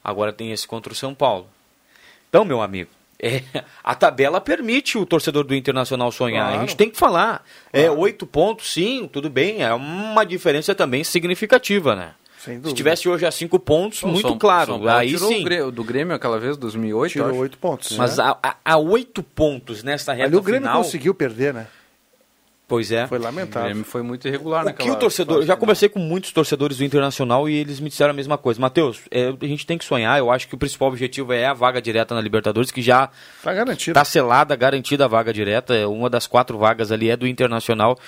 Agora 0.03 0.33
tem 0.33 0.51
esse 0.51 0.67
contra 0.67 0.93
o 0.93 0.97
São 0.97 1.15
Paulo. 1.15 1.47
Então, 2.31 2.45
meu 2.45 2.63
amigo, 2.63 2.89
é, 3.23 3.43
a 3.85 3.95
tabela 3.95 4.41
permite 4.41 4.97
o 4.97 5.05
torcedor 5.05 5.45
do 5.45 5.55
Internacional 5.55 6.11
sonhar. 6.11 6.47
Claro. 6.47 6.57
A 6.57 6.61
gente 6.61 6.77
tem 6.77 6.89
que 6.89 6.97
falar. 6.97 7.45
É 7.73 7.91
oito 7.91 8.25
pontos, 8.27 8.73
sim, 8.73 9.07
tudo 9.13 9.29
bem. 9.29 9.63
É 9.63 9.75
uma 9.75 10.25
diferença 10.25 10.75
também 10.75 11.05
significativa, 11.05 11.95
né? 11.95 12.13
Se 12.39 12.73
tivesse 12.73 13.07
hoje 13.07 13.27
a 13.27 13.31
cinco 13.31 13.59
pontos, 13.59 14.03
muito 14.03 14.27
São- 14.27 14.39
claro. 14.39 14.79
São 14.79 14.89
Aí 14.89 15.11
tirou 15.11 15.29
sim. 15.29 15.45
Grêmio, 15.45 15.71
do 15.71 15.85
Grêmio 15.85 16.15
aquela 16.15 16.39
vez, 16.39 16.57
2008, 16.57 17.13
Tirou 17.13 17.37
oito 17.37 17.59
pontos. 17.59 17.95
Mas 17.99 18.17
né? 18.17 18.25
a, 18.25 18.39
a, 18.43 18.57
a 18.65 18.77
oito 18.79 19.23
pontos 19.23 19.83
nessa 19.83 20.15
reta 20.15 20.29
Ali 20.29 20.37
o 20.37 20.41
Grêmio 20.43 20.63
final. 20.67 20.83
conseguiu 20.83 21.15
perder, 21.15 21.53
né? 21.53 21.67
Pois 22.71 22.93
é. 22.93 23.05
Foi 23.09 23.19
O 23.19 23.23
lamentável. 23.23 23.69
Grêmio 23.69 23.85
foi 23.85 24.01
muito 24.01 24.29
irregular 24.29 24.63
O 24.63 24.67
naquela 24.67 24.89
que 24.89 24.95
o 24.95 24.99
torcedor. 24.99 25.39
Eu 25.39 25.41
já 25.43 25.47
final. 25.47 25.57
conversei 25.59 25.89
com 25.89 25.99
muitos 25.99 26.31
torcedores 26.31 26.79
do 26.79 26.85
Internacional 26.85 27.49
e 27.49 27.55
eles 27.57 27.81
me 27.81 27.89
disseram 27.91 28.13
a 28.13 28.15
mesma 28.15 28.39
coisa. 28.39 28.61
Matheus, 28.61 29.01
é, 29.11 29.35
a 29.39 29.47
gente 29.47 29.67
tem 29.67 29.77
que 29.77 29.85
sonhar. 29.85 30.17
Eu 30.21 30.31
acho 30.31 30.47
que 30.47 30.55
o 30.55 30.59
principal 30.59 30.87
objetivo 30.89 31.33
é 31.33 31.47
a 31.47 31.53
vaga 31.53 31.83
direta 31.83 32.15
na 32.15 32.21
Libertadores, 32.21 32.71
que 32.71 32.81
já 32.81 33.11
Tá 33.43 33.53
garantido. 33.53 33.91
Está 33.91 34.05
selada, 34.05 34.55
garantida 34.55 35.05
a 35.05 35.09
vaga 35.09 35.33
direta. 35.33 35.75
é, 35.75 35.85
Uma 35.85 36.09
das 36.09 36.29
quatro 36.29 36.57
vagas 36.57 36.93
ali 36.93 37.11
é 37.11 37.17
do 37.17 37.27
Internacional. 37.27 37.99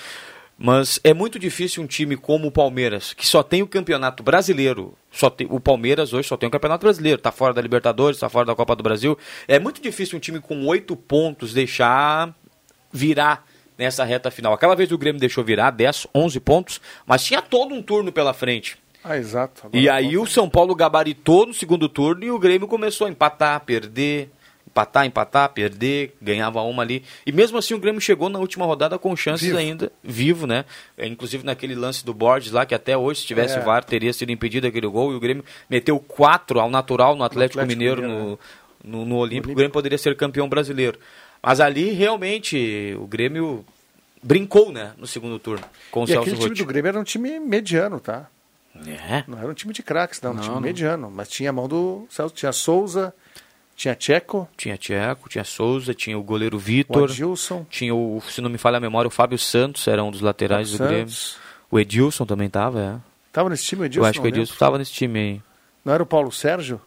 Mas 0.57 1.01
é 1.03 1.13
muito 1.13 1.41
difícil 1.41 1.83
um 1.83 1.87
time 1.89 2.17
como 2.17 2.47
o 2.47 2.53
Palmeiras, 2.53 3.13
que 3.15 3.27
só 3.27 3.43
tem 3.43 3.63
o 3.63 3.67
campeonato 3.67 4.23
brasileiro. 4.23 4.97
Só 5.11 5.29
tem, 5.29 5.45
o 5.51 5.59
Palmeiras 5.59 6.13
hoje 6.13 6.29
só 6.29 6.37
tem 6.37 6.47
o 6.47 6.53
campeonato 6.53 6.85
brasileiro. 6.85 7.19
Está 7.19 7.33
fora 7.33 7.53
da 7.53 7.61
Libertadores, 7.61 8.17
está 8.17 8.29
fora 8.29 8.47
da 8.47 8.55
Copa 8.55 8.77
do 8.77 8.83
Brasil. 8.83 9.19
É 9.49 9.59
muito 9.59 9.83
difícil 9.83 10.17
um 10.17 10.21
time 10.21 10.39
com 10.41 10.65
oito 10.67 10.95
pontos 10.95 11.53
deixar 11.53 12.33
virar 12.93 13.45
nessa 13.77 14.05
reta 14.05 14.31
final. 14.31 14.53
Aquela 14.53 14.75
vez 14.75 14.91
o 14.93 14.99
Grêmio 14.99 15.21
deixou 15.21 15.43
virar 15.45 15.71
10, 15.71 16.07
11 16.15 16.41
pontos, 16.41 16.81
mas 17.07 17.25
tinha 17.25 17.43
todo 17.43 17.75
um 17.75 17.83
turno 17.83 18.13
pela 18.13 18.33
frente. 18.33 18.79
Ah, 19.05 19.17
exato. 19.17 19.63
Agora 19.67 19.77
E 19.83 19.89
aí 19.89 20.17
o 20.17 20.27
São 20.27 20.49
Paulo 20.49 20.75
gabaritou 20.75 21.47
no 21.47 21.55
segundo 21.55 21.89
turno 21.89 22.25
e 22.25 22.31
o 22.31 22.39
Grêmio 22.39 22.69
começou 22.69 23.07
a 23.07 23.11
empatar, 23.11 23.61
perder, 23.61 24.31
empatar, 24.67 25.05
empatar, 25.05 25.49
perder, 25.51 26.15
ganhava 26.23 26.63
uma 26.63 26.83
ali. 26.83 27.03
E 27.27 27.33
mesmo 27.33 27.59
assim 27.59 27.75
o 27.75 27.79
Grêmio 27.79 28.01
chegou 28.01 28.29
na 28.29 28.39
última 28.39 28.65
rodada 28.65 28.99
com 28.99 29.15
chances 29.17 29.49
Vivo. 29.49 29.59
ainda, 29.59 29.93
vivo, 30.03 30.47
né? 30.47 30.65
É, 30.97 31.07
Inclusive 31.07 31.45
naquele 31.45 31.75
lance 31.75 32.05
do 32.05 32.15
Borges 32.15 32.53
lá, 32.53 32.65
que 32.65 32.75
até 32.75 32.97
hoje, 32.97 33.21
se 33.21 33.27
tivesse 33.27 33.59
É. 33.59 33.61
VAR, 33.61 33.85
teria 33.85 34.13
sido 34.13 34.31
impedido 34.31 34.67
aquele 34.67 34.87
gol. 34.87 35.13
E 35.13 35.17
o 35.17 35.21
Grêmio 35.21 35.45
meteu 35.69 35.99
quatro 35.99 36.61
ao 36.61 36.71
natural 36.71 37.17
no 37.17 37.25
Atlético, 37.25 37.61
Atlético 37.61 37.79
Mineiro, 37.79 38.03
Mineiro, 38.03 38.39
no, 38.85 38.99
no, 39.01 39.05
no 39.05 39.17
Olímpico. 39.17 39.53
O 39.53 39.57
Grêmio 39.57 39.73
poderia 39.73 39.99
ser 39.99 40.17
campeão 40.17 40.49
brasileiro. 40.49 40.99
Mas 41.43 41.61
ali, 41.61 41.91
realmente, 41.91 42.97
o 42.99 43.07
Grêmio 43.07 43.65
brincou, 44.23 44.71
né? 44.71 44.93
No 44.97 45.07
segundo 45.07 45.39
turno, 45.39 45.65
com 45.91 46.01
o 46.03 46.05
E 46.05 46.09
Celso 46.09 46.21
aquele 46.23 46.37
time 46.37 46.49
Rotti. 46.51 46.63
do 46.63 46.67
Grêmio 46.67 46.89
era 46.91 47.01
um 47.01 47.05
time 47.05 47.41
mediano, 47.41 47.99
tá? 47.99 48.27
É. 48.87 49.25
Não 49.27 49.39
era 49.39 49.49
um 49.49 49.55
time 49.55 49.73
de 49.75 49.83
craques, 49.83 50.21
não. 50.23 50.31
Um 50.31 50.35
Não, 50.35 50.43
time 50.43 50.55
não. 50.55 50.61
mediano. 50.63 51.11
Mas 51.11 51.29
tinha 51.29 51.51
a 51.51 51.53
mão 51.53 51.69
do 51.69 52.07
Celso. 52.09 52.35
Tinha 52.35 52.53
Souza, 52.53 53.13
tinha 53.77 53.95
Tcheco, 53.95 54.49
Tinha 54.57 54.77
Tcheco, 54.79 55.29
tinha 55.29 55.45
Souza, 55.45 55.93
tinha 55.93 56.17
o 56.19 56.23
goleiro 56.23 56.59
Vitor, 56.59 57.11
Adilson, 57.11 57.67
tinha 57.69 57.95
o, 57.95 58.23
se 58.31 58.41
não 58.41 58.49
me 58.49 58.57
falha 58.59 58.77
a 58.77 58.81
memória, 58.81 59.09
o 59.09 59.11
Fábio 59.11 59.39
Santos, 59.39 59.87
era 59.89 60.03
um 60.05 60.11
dos 60.11 60.21
laterais 60.21 60.71
do 60.71 60.79
Grêmio. 60.79 61.09
Santos. 61.09 61.37
O 61.71 61.79
Edilson 61.79 62.25
também 62.25 62.49
tava, 62.49 62.81
é. 62.81 63.13
Tava 63.33 63.49
nesse 63.51 63.65
time 63.65 63.83
o 63.83 63.85
Edilson? 63.87 64.07
Eu 64.07 64.11
acho 64.11 64.21
que 64.21 64.27
o 64.27 64.29
Edilson 64.29 64.53
lembro. 64.53 64.59
tava 64.59 64.79
nesse 64.79 64.93
time 64.93 65.19
aí. 65.19 65.43
Não 65.85 65.93
era 65.93 66.03
o 66.03 66.07
Paulo 66.07 66.31
Sérgio? 66.31 66.81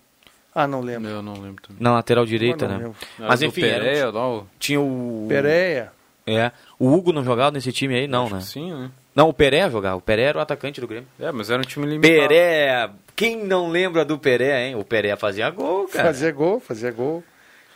Ah, 0.56 0.66
não 0.66 0.80
lembro. 0.80 1.10
Eu 1.10 1.22
não 1.22 1.34
lembro 1.34 1.62
também. 1.62 1.84
Na 1.84 1.92
lateral 1.94 2.26
direita, 2.26 2.66
não 2.68 2.78
né? 2.78 2.84
lembro. 2.86 2.98
Mas 3.20 3.42
Era 3.42 3.50
enfim, 3.50 3.62
era 3.66 3.84
Pereira, 3.84 4.10
lá, 4.12 4.30
o- 4.30 4.48
tinha 4.58 4.80
o. 4.80 5.26
Pereia. 5.28 5.92
É. 6.26 6.52
O 6.80 6.92
Hugo 6.92 7.12
não 7.12 7.24
jogava 7.24 7.52
nesse 7.52 7.72
time 7.74 7.94
aí, 7.96 8.08
não, 8.08 8.30
né? 8.30 8.40
Sim, 8.42 8.72
né? 8.74 8.90
Não, 9.14 9.30
o 9.30 9.34
Peré 9.34 9.70
jogava. 9.70 9.98
O 9.98 10.02
Peré 10.02 10.24
era 10.24 10.38
o 10.40 10.42
atacante 10.42 10.82
do 10.82 10.88
Grêmio. 10.88 11.08
É, 11.20 11.32
mas 11.32 11.50
era 11.50 11.62
um 11.62 11.66
time 11.66 11.86
limitado. 11.86 12.28
Peré! 12.28 12.90
Quem 13.16 13.44
não 13.46 13.70
lembra 13.70 14.04
do 14.04 14.18
Peré, 14.18 14.68
hein? 14.68 14.76
O 14.76 14.84
Peré 14.84 15.16
fazia 15.16 15.50
gol, 15.50 15.88
cara. 15.88 16.06
Fazia 16.08 16.32
gol, 16.32 16.60
fazia 16.60 16.92
gol. 16.92 17.24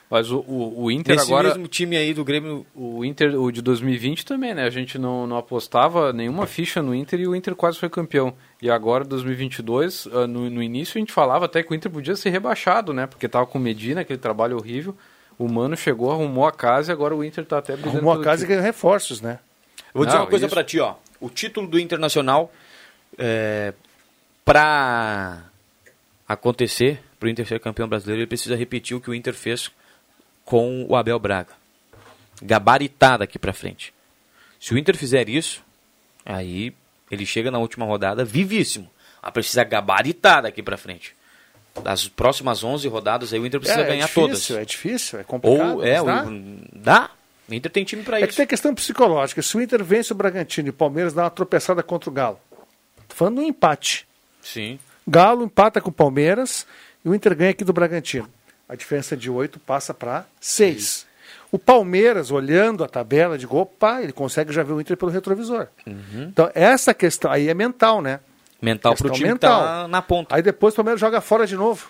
Mas 0.09 0.31
o, 0.31 0.39
o, 0.39 0.85
o 0.85 0.91
Inter 0.91 1.15
Nesse 1.15 1.27
agora... 1.27 1.49
mesmo 1.49 1.67
time 1.67 1.95
aí 1.95 2.15
do 2.15 2.25
Grêmio. 2.25 2.65
O 2.73 3.05
Inter, 3.05 3.39
o 3.39 3.51
de 3.51 3.61
2020 3.61 4.25
também, 4.25 4.55
né? 4.55 4.63
A 4.63 4.69
gente 4.71 4.97
não, 4.97 5.27
não 5.27 5.37
apostava 5.37 6.11
nenhuma 6.11 6.47
ficha 6.47 6.81
no 6.81 6.95
Inter 6.95 7.19
e 7.19 7.27
o 7.27 7.35
Inter 7.35 7.53
quase 7.55 7.77
foi 7.77 7.89
campeão. 7.89 8.33
E 8.59 8.71
agora, 8.71 9.03
2022, 9.05 10.07
ah, 10.11 10.25
no, 10.25 10.49
no 10.49 10.63
início 10.63 10.97
a 10.97 10.99
gente 10.99 11.11
falava 11.13 11.45
até 11.45 11.61
que 11.61 11.71
o 11.71 11.75
Inter 11.75 11.91
podia 11.91 12.15
ser 12.15 12.31
rebaixado, 12.31 12.91
né? 12.91 13.05
Porque 13.05 13.27
tava 13.27 13.45
com 13.45 13.59
Medina, 13.59 14.01
aquele 14.01 14.17
trabalho 14.17 14.57
horrível. 14.57 14.97
O 15.37 15.47
Mano 15.47 15.77
chegou, 15.77 16.11
arrumou 16.11 16.47
a 16.47 16.51
casa 16.51 16.91
e 16.91 16.93
agora 16.93 17.15
o 17.15 17.23
Inter 17.23 17.45
tá 17.45 17.59
até 17.59 17.73
Arrumou 17.73 18.11
a 18.11 18.21
casa 18.21 18.43
e 18.43 18.47
ganhou 18.47 18.63
reforços, 18.63 19.21
né? 19.21 19.37
Eu 19.93 19.99
vou 19.99 20.05
dizer 20.05 20.17
Não, 20.17 20.23
uma 20.25 20.29
coisa 20.29 20.47
isso- 20.47 20.55
pra 20.55 20.63
ti, 20.63 20.79
ó. 20.79 20.95
O 21.21 21.29
título 21.29 21.67
do 21.67 21.79
Internacional 21.79 22.51
É, 23.17 23.73
para 24.43 25.43
acontecer, 26.27 26.99
para 27.19 27.27
o 27.27 27.29
Inter 27.29 27.45
ser 27.45 27.59
campeão 27.59 27.87
brasileiro, 27.87 28.21
ele 28.21 28.27
precisa 28.27 28.55
repetir 28.55 28.97
o 28.97 29.01
que 29.01 29.09
o 29.09 29.13
Inter 29.13 29.33
fez 29.33 29.71
com 30.49 30.83
o 30.89 30.95
Abel 30.95 31.19
Braga. 31.19 31.53
Gabaritar 32.41 33.19
daqui 33.19 33.37
para 33.37 33.53
frente. 33.53 33.93
Se 34.59 34.73
o 34.73 34.79
Inter 34.79 34.97
fizer 34.97 35.29
isso, 35.29 35.63
aí 36.25 36.73
ele 37.11 37.23
chega 37.23 37.51
na 37.51 37.59
última 37.59 37.85
rodada 37.85 38.25
vivíssimo. 38.25 38.89
Mas 39.21 39.31
precisa 39.31 39.63
gabaritar 39.63 40.41
daqui 40.41 40.63
para 40.63 40.75
frente. 40.75 41.15
Das 41.83 42.07
próximas 42.07 42.63
11 42.63 42.87
rodadas, 42.87 43.31
aí 43.31 43.39
o 43.39 43.45
Inter 43.45 43.59
precisa 43.59 43.81
é, 43.81 43.85
ganhar 43.85 44.05
é 44.05 44.07
difícil, 44.07 44.21
todas. 44.23 44.51
É 44.51 44.65
difícil, 44.65 45.19
é 45.19 45.23
complicado. 45.23 45.75
Ou 45.75 45.85
é, 45.85 46.03
dá? 46.03 46.25
o, 46.25 46.59
dá. 46.73 47.11
O 47.47 47.53
Inter 47.53 47.71
tem 47.71 47.83
time 47.83 48.01
para 48.01 48.17
É 48.17 48.21
isso. 48.21 48.29
que 48.29 48.37
tem 48.37 48.47
questão 48.47 48.73
psicológica. 48.73 49.43
Se 49.43 49.55
o 49.55 49.61
Inter 49.61 49.83
vence 49.83 50.11
o 50.11 50.15
Bragantino 50.15 50.69
e 50.69 50.71
o 50.71 50.73
Palmeiras 50.73 51.13
dá 51.13 51.25
uma 51.25 51.29
tropeçada 51.29 51.83
contra 51.83 52.09
o 52.09 52.13
Galo. 52.13 52.39
Tô 53.07 53.15
falando 53.15 53.39
um 53.39 53.43
empate. 53.43 54.07
Sim. 54.41 54.79
Galo 55.07 55.45
empata 55.45 55.79
com 55.79 55.91
o 55.91 55.93
Palmeiras 55.93 56.65
e 57.05 57.09
o 57.09 57.13
Inter 57.13 57.35
ganha 57.35 57.51
aqui 57.51 57.63
do 57.63 57.71
Bragantino. 57.71 58.27
A 58.69 58.75
diferença 58.75 59.17
de 59.17 59.29
8 59.29 59.59
passa 59.59 59.93
para 59.93 60.25
6. 60.39 61.07
O 61.51 61.57
Palmeiras, 61.57 62.29
olhando 62.29 62.83
a 62.83 62.87
tabela, 62.87 63.35
de 63.35 63.47
opa, 63.47 64.01
ele 64.03 64.13
consegue 64.13 64.53
já 64.53 64.61
ver 64.61 64.73
o 64.73 64.79
Inter 64.79 64.95
pelo 64.95 65.09
retrovisor. 65.09 65.67
Então, 65.87 66.51
essa 66.53 66.93
questão 66.93 67.31
aí 67.31 67.49
é 67.49 67.53
mental, 67.55 68.01
né? 68.01 68.19
Mental 68.61 68.93
pro 68.93 69.03
Questão 69.09 69.15
time 69.17 69.29
mental. 69.29 69.59
que 69.59 69.65
tá 69.65 69.87
na 69.87 70.01
ponta. 70.01 70.35
Aí 70.35 70.43
depois 70.43 70.73
o 70.73 70.75
Palmeiras 70.75 70.99
joga 70.99 71.19
fora 71.21 71.47
de 71.47 71.55
novo. 71.55 71.89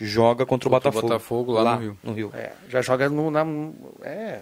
Joga 0.00 0.46
contra 0.46 0.68
o 0.68 0.70
Contra 0.70 0.88
o 0.88 0.92
Botafogo. 0.92 1.08
Botafogo 1.08 1.52
lá 1.52 1.74
no 1.74 1.80
Rio. 1.80 1.98
No 2.02 2.12
Rio. 2.12 2.32
É, 2.34 2.52
já 2.68 2.80
joga 2.82 3.08
no. 3.08 3.30
Na, 3.30 3.44
é. 4.02 4.40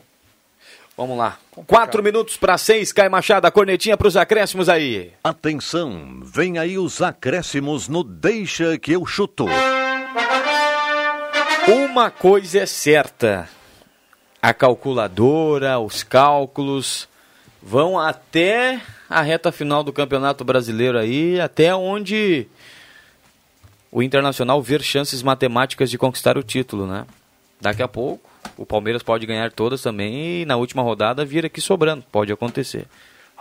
Vamos 0.96 1.16
lá. 1.16 1.38
Quatro 1.66 2.02
minutos 2.02 2.36
para 2.36 2.58
seis. 2.58 2.92
Cai 2.92 3.08
Machado, 3.08 3.46
a 3.46 3.50
cornetinha 3.50 3.96
para 3.96 4.08
os 4.08 4.16
acréscimos 4.16 4.68
aí. 4.68 5.12
Atenção, 5.24 6.20
vem 6.22 6.58
aí 6.58 6.76
os 6.76 7.00
acréscimos 7.00 7.88
no 7.88 8.04
Deixa 8.04 8.76
que 8.78 8.92
eu 8.92 9.06
chuto. 9.06 9.46
Uma 11.68 12.10
coisa 12.10 12.60
é 12.60 12.66
certa. 12.66 13.48
A 14.40 14.54
calculadora, 14.54 15.78
os 15.78 16.02
cálculos 16.02 17.08
vão 17.62 17.98
até 17.98 18.80
a 19.08 19.20
reta 19.20 19.52
final 19.52 19.82
do 19.84 19.92
Campeonato 19.92 20.44
Brasileiro 20.44 20.98
aí, 20.98 21.38
até 21.40 21.74
onde 21.74 22.46
o 23.92 24.02
Internacional 24.02 24.62
ver 24.62 24.82
chances 24.82 25.22
matemáticas 25.22 25.90
de 25.90 25.98
conquistar 25.98 26.38
o 26.38 26.42
título, 26.42 26.86
né? 26.86 27.04
Daqui 27.60 27.82
a 27.82 27.88
pouco 27.88 28.30
o 28.56 28.64
Palmeiras 28.64 29.02
pode 29.02 29.26
ganhar 29.26 29.52
todas 29.52 29.82
também 29.82 30.42
e 30.42 30.44
na 30.46 30.56
última 30.56 30.82
rodada 30.82 31.24
vir 31.24 31.44
aqui 31.44 31.60
sobrando. 31.60 32.04
Pode 32.10 32.32
acontecer. 32.32 32.86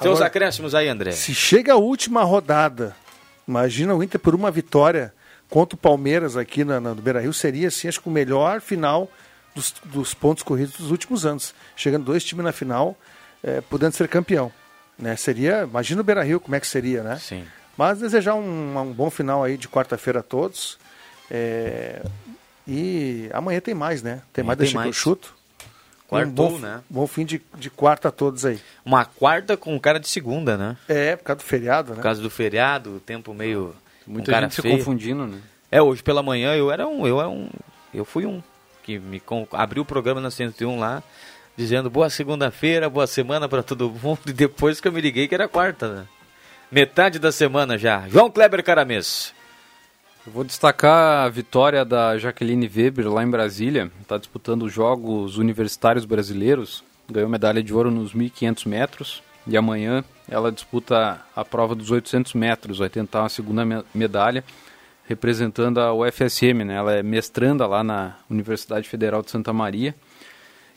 Seus 0.02 0.22
acréscimos 0.22 0.74
aí, 0.74 0.88
André. 0.88 1.12
Se 1.12 1.34
chega 1.34 1.74
a 1.74 1.78
última 1.78 2.24
rodada, 2.24 2.96
imagina 3.48 3.94
o 3.94 4.04
Inter 4.04 4.20
por 4.20 4.34
uma 4.34 4.50
vitória 4.50 5.14
contra 5.50 5.76
o 5.76 5.80
Palmeiras 5.80 6.38
aqui 6.38 6.64
na, 6.64 6.80
na, 6.80 6.94
no 6.94 7.02
Beira 7.02 7.20
Rio, 7.20 7.34
seria 7.34 7.68
assim, 7.68 7.88
acho 7.88 8.02
que 8.02 8.08
o 8.08 8.12
melhor 8.12 8.62
final 8.62 9.10
dos, 9.56 9.74
dos 9.86 10.14
pontos 10.14 10.44
corridos 10.44 10.76
dos 10.76 10.92
últimos 10.92 11.26
anos. 11.26 11.54
Chegando 11.76 12.06
dois 12.06 12.24
times 12.24 12.46
na 12.46 12.52
final, 12.52 12.96
eh, 13.44 13.62
podendo 13.70 13.94
ser 13.94 14.08
campeão. 14.08 14.52
Né? 14.98 15.16
Seria, 15.16 15.64
imagina 15.64 16.02
o 16.02 16.04
Beira 16.04 16.24
Rio 16.24 16.40
como 16.40 16.56
é 16.56 16.60
que 16.60 16.68
seria, 16.68 17.04
né? 17.04 17.18
Sim. 17.18 17.46
Mas 17.78 18.00
desejar 18.00 18.36
um, 18.36 18.78
um 18.78 18.92
bom 18.92 19.10
final 19.10 19.44
aí 19.44 19.58
de 19.58 19.68
quarta-feira 19.70 20.20
a 20.20 20.24
todos. 20.24 20.78
É, 21.32 22.02
e 22.68 23.30
amanhã 23.34 23.62
tem 23.62 23.74
mais, 23.74 24.04
né? 24.04 24.22
Tem 24.34 24.42
Amanhã 24.42 24.58
mais, 24.58 24.70
tem 24.70 24.78
eu 24.78 24.84
mais. 24.84 24.96
chuto. 24.96 25.34
Quartou, 26.08 26.50
um 26.50 26.52
bom, 26.54 26.60
né? 26.60 26.82
Bom 26.90 27.08
fim 27.08 27.24
de, 27.24 27.42
de 27.56 27.70
quarta 27.70 28.10
a 28.10 28.12
todos 28.12 28.44
aí. 28.44 28.60
Uma 28.84 29.06
quarta 29.06 29.56
com 29.56 29.80
cara 29.80 30.00
de 30.00 30.10
segunda, 30.10 30.58
né? 30.58 30.76
É, 30.88 31.16
por 31.16 31.24
causa 31.24 31.40
do 31.40 31.46
feriado, 31.46 31.90
né? 31.92 31.96
Por 31.98 32.04
causa 32.04 32.22
do 32.22 32.30
feriado, 32.30 32.96
o 32.96 33.00
tempo 33.00 33.34
meio. 33.34 33.74
Muita 34.10 34.32
cara 34.32 34.48
gente 34.48 34.56
se 34.56 34.62
feia. 34.64 34.76
confundindo, 34.76 35.28
né? 35.28 35.38
É, 35.72 35.80
hoje 35.82 36.02
pela 36.02 36.24
manhã 36.24 36.56
eu 36.56 36.72
era 36.72 36.88
um, 36.88 37.06
eu 37.06 37.20
era 37.20 37.30
um, 37.30 37.48
eu 37.94 38.04
fui 38.04 38.26
um 38.26 38.42
que 38.84 38.98
me 38.98 39.22
abriu 39.52 39.84
o 39.84 39.86
programa 39.86 40.20
na 40.20 40.32
101 40.32 40.80
lá, 40.80 41.04
dizendo 41.56 41.92
boa 41.92 42.10
segunda-feira, 42.10 42.90
boa 42.90 43.06
semana 43.06 43.48
para 43.48 43.62
todo 43.62 43.92
mundo 43.92 44.22
e 44.28 44.34
depois 44.34 44.82
que 44.82 44.88
eu 44.88 44.92
me 44.92 45.00
liguei 45.00 45.28
que 45.28 45.36
era 45.36 45.48
quarta, 45.48 45.94
né? 45.94 46.06
Metade 46.72 47.20
da 47.20 47.32
semana 47.32 47.78
já. 47.78 48.08
João 48.08 48.32
Kleber 48.32 48.64
Caramês. 48.64 49.34
Eu 50.26 50.34
vou 50.34 50.44
destacar 50.44 51.26
a 51.26 51.30
vitória 51.30 51.84
da 51.86 52.18
Jaqueline 52.18 52.68
Weber 52.68 53.12
lá 53.12 53.24
em 53.24 53.30
Brasília. 53.30 53.92
Está 54.02 54.18
disputando 54.18 54.64
os 54.64 54.74
Jogos 54.74 55.38
Universitários 55.38 56.06
Brasileiros. 56.06 56.84
Ganhou 57.10 57.30
medalha 57.30 57.64
de 57.64 57.74
ouro 57.74 57.90
nos 57.90 58.14
1.500 58.14 58.68
metros. 58.68 59.24
E 59.50 59.58
amanhã 59.58 60.04
ela 60.30 60.52
disputa 60.52 61.20
a 61.36 61.44
prova 61.44 61.74
dos 61.74 61.90
800 61.90 62.36
metros. 62.36 62.78
Vai 62.78 62.90
tentar 62.90 63.24
uma 63.24 63.30
segunda 63.30 63.66
me- 63.66 63.84
medalha 63.94 64.44
representando 65.08 65.80
a 65.80 65.92
UFSM. 65.92 66.64
Né? 66.64 66.76
Ela 66.76 66.94
é 66.94 67.04
mestranda 67.04 67.66
lá 67.66 67.84
na 67.84 68.16
Universidade 68.30 68.88
Federal 68.88 69.24
de 69.24 69.32
Santa 69.32 69.52
Maria. 69.52 69.96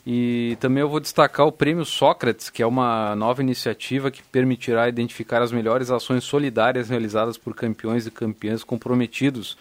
E 0.05 0.57
também 0.59 0.81
eu 0.81 0.89
vou 0.89 0.99
destacar 0.99 1.45
o 1.45 1.51
Prêmio 1.51 1.85
Sócrates, 1.85 2.49
que 2.49 2.63
é 2.63 2.65
uma 2.65 3.15
nova 3.15 3.43
iniciativa 3.43 4.09
que 4.09 4.23
permitirá 4.23 4.89
identificar 4.89 5.43
as 5.43 5.51
melhores 5.51 5.91
ações 5.91 6.23
solidárias 6.23 6.89
realizadas 6.89 7.37
por 7.37 7.55
campeões 7.55 8.07
e 8.07 8.11
campeãs 8.11 8.63
comprometidos 8.63 9.55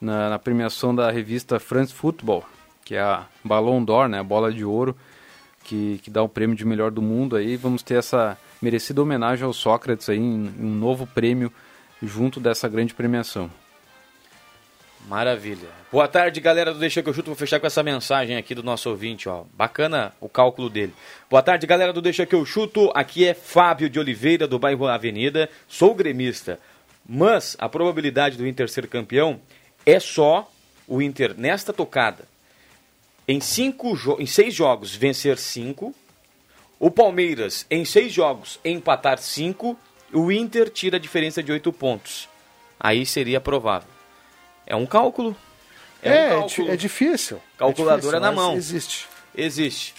na, 0.00 0.30
na 0.30 0.38
premiação 0.38 0.94
da 0.94 1.10
revista 1.10 1.58
France 1.58 1.92
Football, 1.92 2.44
que 2.84 2.94
é 2.94 3.00
a 3.00 3.26
Ballon 3.44 3.84
d'Or, 3.84 4.08
né, 4.08 4.20
a 4.20 4.24
bola 4.24 4.50
de 4.50 4.64
ouro, 4.64 4.96
que, 5.64 6.00
que 6.02 6.10
dá 6.10 6.22
o 6.22 6.28
prêmio 6.28 6.56
de 6.56 6.64
melhor 6.64 6.90
do 6.90 7.02
mundo. 7.02 7.36
Aí 7.36 7.54
vamos 7.56 7.82
ter 7.82 7.96
essa 7.96 8.38
merecida 8.64 9.02
homenagem 9.02 9.44
ao 9.44 9.52
Sócrates 9.52 10.08
aí, 10.08 10.18
em, 10.18 10.54
um 10.58 10.74
novo 10.74 11.06
prêmio 11.06 11.52
junto 12.02 12.40
dessa 12.40 12.66
grande 12.66 12.94
premiação. 12.94 13.50
Maravilha. 15.06 15.68
Boa 15.92 16.08
tarde, 16.08 16.40
galera 16.40 16.72
do 16.72 16.80
Deixa 16.80 17.02
que 17.02 17.08
eu 17.08 17.12
chuto. 17.12 17.26
Vou 17.26 17.36
fechar 17.36 17.60
com 17.60 17.66
essa 17.66 17.82
mensagem 17.82 18.38
aqui 18.38 18.54
do 18.54 18.62
nosso 18.62 18.88
ouvinte, 18.88 19.28
ó. 19.28 19.44
Bacana 19.52 20.14
o 20.18 20.30
cálculo 20.30 20.70
dele. 20.70 20.94
Boa 21.28 21.42
tarde, 21.42 21.66
galera 21.66 21.92
do 21.92 22.00
Deixa 22.00 22.24
que 22.24 22.34
eu 22.34 22.44
chuto. 22.46 22.90
Aqui 22.94 23.26
é 23.26 23.34
Fábio 23.34 23.90
de 23.90 24.00
Oliveira, 24.00 24.48
do 24.48 24.58
bairro 24.58 24.86
Avenida. 24.86 25.50
Sou 25.68 25.94
gremista. 25.94 26.58
Mas 27.06 27.54
a 27.60 27.68
probabilidade 27.68 28.38
do 28.38 28.46
Inter 28.46 28.66
ser 28.66 28.86
campeão 28.86 29.38
é 29.84 30.00
só 30.00 30.50
o 30.88 31.02
Inter, 31.02 31.34
nesta 31.36 31.70
tocada, 31.70 32.24
em, 33.28 33.40
cinco 33.40 33.94
em 34.18 34.26
seis 34.26 34.54
jogos, 34.54 34.94
vencer 34.94 35.36
cinco. 35.38 35.94
O 36.84 36.90
Palmeiras, 36.90 37.64
em 37.70 37.82
seis 37.82 38.12
jogos, 38.12 38.60
empatar 38.62 39.16
cinco. 39.16 39.74
O 40.12 40.30
Inter 40.30 40.68
tira 40.68 40.98
a 40.98 41.00
diferença 41.00 41.42
de 41.42 41.50
oito 41.50 41.72
pontos. 41.72 42.28
Aí 42.78 43.06
seria 43.06 43.40
provável. 43.40 43.88
É 44.66 44.76
um 44.76 44.84
cálculo. 44.84 45.34
É, 46.02 46.10
um 46.10 46.12
é, 46.12 46.28
cálculo. 46.28 46.70
é 46.70 46.76
difícil. 46.76 47.40
Calculadora 47.56 48.18
é 48.18 48.20
difícil, 48.20 48.20
na 48.20 48.30
mão. 48.30 48.54
Existe. 48.54 49.06
Existe. 49.34 49.94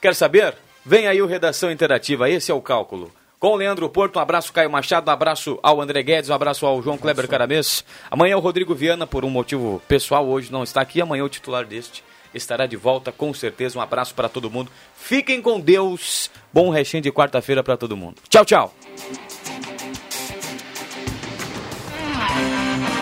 Quer 0.00 0.14
saber? 0.14 0.54
Vem 0.86 1.08
aí 1.08 1.20
o 1.20 1.26
Redação 1.26 1.72
Interativa, 1.72 2.30
esse 2.30 2.52
é 2.52 2.54
o 2.54 2.62
cálculo. 2.62 3.12
Com 3.40 3.48
o 3.48 3.56
Leandro 3.56 3.90
Porto, 3.90 4.20
um 4.20 4.22
abraço 4.22 4.52
Caio 4.52 4.70
Machado, 4.70 5.10
um 5.10 5.12
abraço 5.12 5.58
ao 5.60 5.80
André 5.80 6.04
Guedes, 6.04 6.30
um 6.30 6.34
abraço 6.34 6.64
ao 6.66 6.80
João 6.80 6.96
Kleber 6.96 7.26
Caramês. 7.26 7.84
Amanhã 8.08 8.36
o 8.36 8.40
Rodrigo 8.40 8.76
Viana, 8.76 9.08
por 9.08 9.24
um 9.24 9.30
motivo 9.30 9.82
pessoal, 9.88 10.24
hoje 10.28 10.52
não 10.52 10.62
está 10.62 10.82
aqui. 10.82 11.00
Amanhã 11.00 11.24
o 11.24 11.28
titular 11.28 11.64
deste 11.66 12.04
estará 12.34 12.66
de 12.66 12.76
volta, 12.76 13.12
com 13.12 13.32
certeza. 13.34 13.78
Um 13.78 13.82
abraço 13.82 14.14
para 14.14 14.28
todo 14.28 14.50
mundo. 14.50 14.70
Fiquem 14.96 15.40
com 15.40 15.60
Deus. 15.60 16.30
Bom 16.52 16.70
restinho 16.70 17.02
de 17.02 17.12
quarta-feira 17.12 17.62
para 17.62 17.76
todo 17.76 17.96
mundo. 17.96 18.16
Tchau, 18.28 18.44
tchau. 18.44 18.74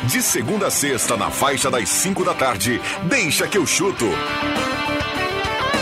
De 0.05 0.23
segunda 0.23 0.69
a 0.69 0.71
sexta, 0.71 1.17
na 1.17 1.31
faixa 1.31 1.71
das 1.71 1.89
5 1.89 2.25
da 2.25 2.33
tarde, 2.33 2.81
deixa 3.09 3.47
que 3.47 3.59
eu 3.59 3.67
chuto. 3.67 4.07